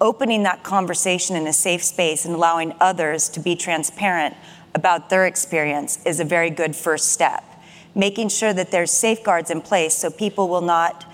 Opening 0.00 0.44
that 0.44 0.62
conversation 0.62 1.34
in 1.34 1.48
a 1.48 1.52
safe 1.52 1.82
space 1.82 2.24
and 2.24 2.36
allowing 2.36 2.72
others 2.80 3.28
to 3.30 3.40
be 3.40 3.56
transparent 3.56 4.36
about 4.74 5.10
their 5.10 5.26
experience 5.26 5.98
is 6.04 6.20
a 6.20 6.24
very 6.24 6.50
good 6.50 6.74
first 6.76 7.12
step 7.12 7.44
making 7.98 8.28
sure 8.28 8.52
that 8.52 8.70
there's 8.70 8.92
safeguards 8.92 9.50
in 9.50 9.60
place 9.60 9.94
so 9.94 10.08
people 10.08 10.48
will 10.48 10.62
not 10.62 11.04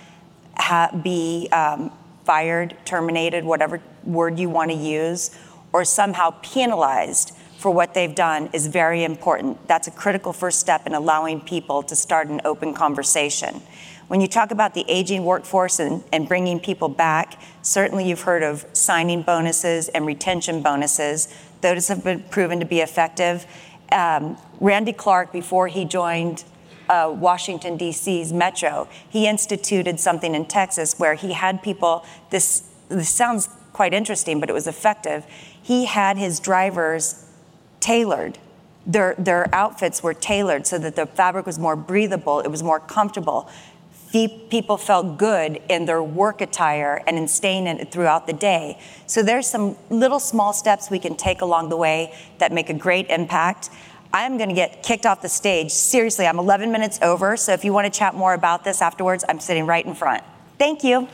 ha- 0.56 0.90
be 1.02 1.48
um, 1.50 1.90
fired, 2.24 2.76
terminated, 2.84 3.44
whatever 3.44 3.80
word 4.04 4.38
you 4.38 4.48
want 4.48 4.70
to 4.70 4.76
use, 4.76 5.36
or 5.72 5.84
somehow 5.84 6.30
penalized 6.42 7.34
for 7.58 7.70
what 7.70 7.94
they've 7.94 8.14
done 8.14 8.50
is 8.52 8.66
very 8.66 9.02
important. 9.02 9.66
That's 9.66 9.88
a 9.88 9.90
critical 9.90 10.32
first 10.34 10.60
step 10.60 10.86
in 10.86 10.94
allowing 10.94 11.40
people 11.40 11.82
to 11.84 11.96
start 11.96 12.28
an 12.28 12.42
open 12.44 12.74
conversation. 12.74 13.62
When 14.08 14.20
you 14.20 14.28
talk 14.28 14.50
about 14.50 14.74
the 14.74 14.84
aging 14.86 15.24
workforce 15.24 15.80
and, 15.80 16.04
and 16.12 16.28
bringing 16.28 16.60
people 16.60 16.90
back, 16.90 17.40
certainly 17.62 18.06
you've 18.06 18.20
heard 18.20 18.42
of 18.42 18.66
signing 18.74 19.22
bonuses 19.22 19.88
and 19.88 20.04
retention 20.04 20.60
bonuses. 20.60 21.34
Those 21.64 21.88
have 21.88 22.04
been 22.04 22.22
proven 22.24 22.60
to 22.60 22.66
be 22.66 22.80
effective. 22.80 23.46
Um, 23.90 24.36
Randy 24.60 24.92
Clarke, 24.92 25.32
before 25.32 25.66
he 25.66 25.86
joined 25.86 26.44
uh, 26.90 27.10
Washington, 27.18 27.78
D.C.'s 27.78 28.34
metro. 28.34 28.86
He 29.08 29.26
instituted 29.26 29.98
something 29.98 30.34
in 30.34 30.44
Texas 30.44 30.98
where 30.98 31.14
he 31.14 31.32
had 31.32 31.62
people, 31.62 32.04
this, 32.28 32.68
this 32.90 33.08
sounds 33.08 33.48
quite 33.72 33.94
interesting, 33.94 34.40
but 34.40 34.50
it 34.50 34.52
was 34.52 34.66
effective. 34.66 35.24
He 35.62 35.86
had 35.86 36.18
his 36.18 36.38
drivers 36.38 37.24
tailored 37.80 38.38
their, 38.86 39.14
their 39.16 39.52
outfits 39.54 40.02
were 40.02 40.14
tailored 40.14 40.66
so 40.66 40.78
that 40.78 40.96
the 40.96 41.06
fabric 41.06 41.46
was 41.46 41.58
more 41.58 41.76
breathable, 41.76 42.40
it 42.40 42.48
was 42.48 42.62
more 42.62 42.80
comfortable. 42.80 43.48
People 44.14 44.76
felt 44.76 45.18
good 45.18 45.60
in 45.68 45.86
their 45.86 46.00
work 46.00 46.40
attire 46.40 47.02
and 47.04 47.18
in 47.18 47.26
staying 47.26 47.66
in 47.66 47.80
it 47.80 47.90
throughout 47.90 48.28
the 48.28 48.32
day. 48.32 48.78
So 49.08 49.24
there's 49.24 49.48
some 49.48 49.76
little 49.90 50.20
small 50.20 50.52
steps 50.52 50.88
we 50.88 51.00
can 51.00 51.16
take 51.16 51.40
along 51.40 51.68
the 51.68 51.76
way 51.76 52.14
that 52.38 52.52
make 52.52 52.70
a 52.70 52.74
great 52.74 53.08
impact. 53.08 53.70
I'm 54.12 54.36
going 54.36 54.50
to 54.50 54.54
get 54.54 54.84
kicked 54.84 55.04
off 55.04 55.20
the 55.20 55.28
stage. 55.28 55.72
Seriously, 55.72 56.28
I'm 56.28 56.38
11 56.38 56.70
minutes 56.70 57.00
over. 57.02 57.36
So 57.36 57.52
if 57.54 57.64
you 57.64 57.72
want 57.72 57.92
to 57.92 57.98
chat 57.98 58.14
more 58.14 58.34
about 58.34 58.62
this 58.62 58.80
afterwards, 58.80 59.24
I'm 59.28 59.40
sitting 59.40 59.66
right 59.66 59.84
in 59.84 59.96
front. 59.96 60.22
Thank 60.58 60.84
you. 60.84 61.08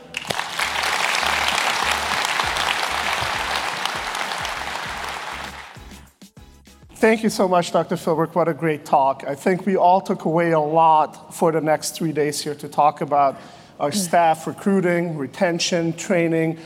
Thank 7.01 7.23
you 7.23 7.29
so 7.29 7.47
much, 7.47 7.71
Dr. 7.71 7.95
Philbrick. 7.95 8.35
What 8.35 8.47
a 8.47 8.53
great 8.53 8.85
talk. 8.85 9.23
I 9.27 9.33
think 9.33 9.65
we 9.65 9.75
all 9.75 10.01
took 10.01 10.25
away 10.25 10.51
a 10.51 10.59
lot 10.59 11.33
for 11.33 11.51
the 11.51 11.59
next 11.59 11.95
three 11.95 12.11
days 12.11 12.39
here 12.39 12.53
to 12.53 12.69
talk 12.69 13.01
about 13.01 13.41
our 13.79 13.89
mm. 13.89 13.95
staff 13.95 14.45
recruiting, 14.45 15.17
retention, 15.17 15.93
training, 15.93 16.59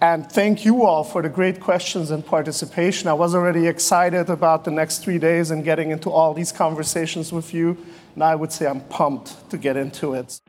and 0.00 0.32
thank 0.32 0.64
you 0.64 0.86
all 0.86 1.04
for 1.04 1.20
the 1.20 1.28
great 1.28 1.60
questions 1.60 2.10
and 2.10 2.24
participation. 2.24 3.06
I 3.06 3.12
was 3.12 3.34
already 3.34 3.66
excited 3.66 4.30
about 4.30 4.64
the 4.64 4.70
next 4.70 5.04
three 5.04 5.18
days 5.18 5.50
and 5.50 5.62
getting 5.62 5.90
into 5.90 6.08
all 6.08 6.32
these 6.32 6.52
conversations 6.52 7.30
with 7.30 7.52
you. 7.52 7.76
And 8.14 8.24
I 8.24 8.34
would 8.34 8.50
say 8.50 8.66
I'm 8.66 8.80
pumped 8.80 9.50
to 9.50 9.58
get 9.58 9.76
into 9.76 10.14
it. 10.14 10.40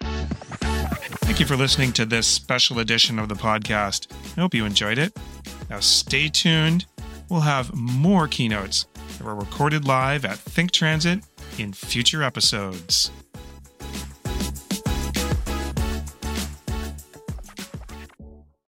Thank 0.00 1.40
you 1.40 1.46
for 1.46 1.56
listening 1.56 1.92
to 1.94 2.06
this 2.06 2.28
special 2.28 2.78
edition 2.78 3.18
of 3.18 3.28
the 3.28 3.34
podcast. 3.34 4.06
I 4.36 4.42
hope 4.42 4.54
you 4.54 4.64
enjoyed 4.64 4.98
it. 4.98 5.18
Now, 5.68 5.80
stay 5.80 6.28
tuned 6.28 6.86
we'll 7.28 7.40
have 7.40 7.74
more 7.74 8.28
keynotes 8.28 8.86
that 9.18 9.24
were 9.24 9.34
recorded 9.34 9.86
live 9.86 10.24
at 10.24 10.38
Think 10.38 10.70
Transit 10.70 11.20
in 11.58 11.72
future 11.72 12.22
episodes. 12.22 13.10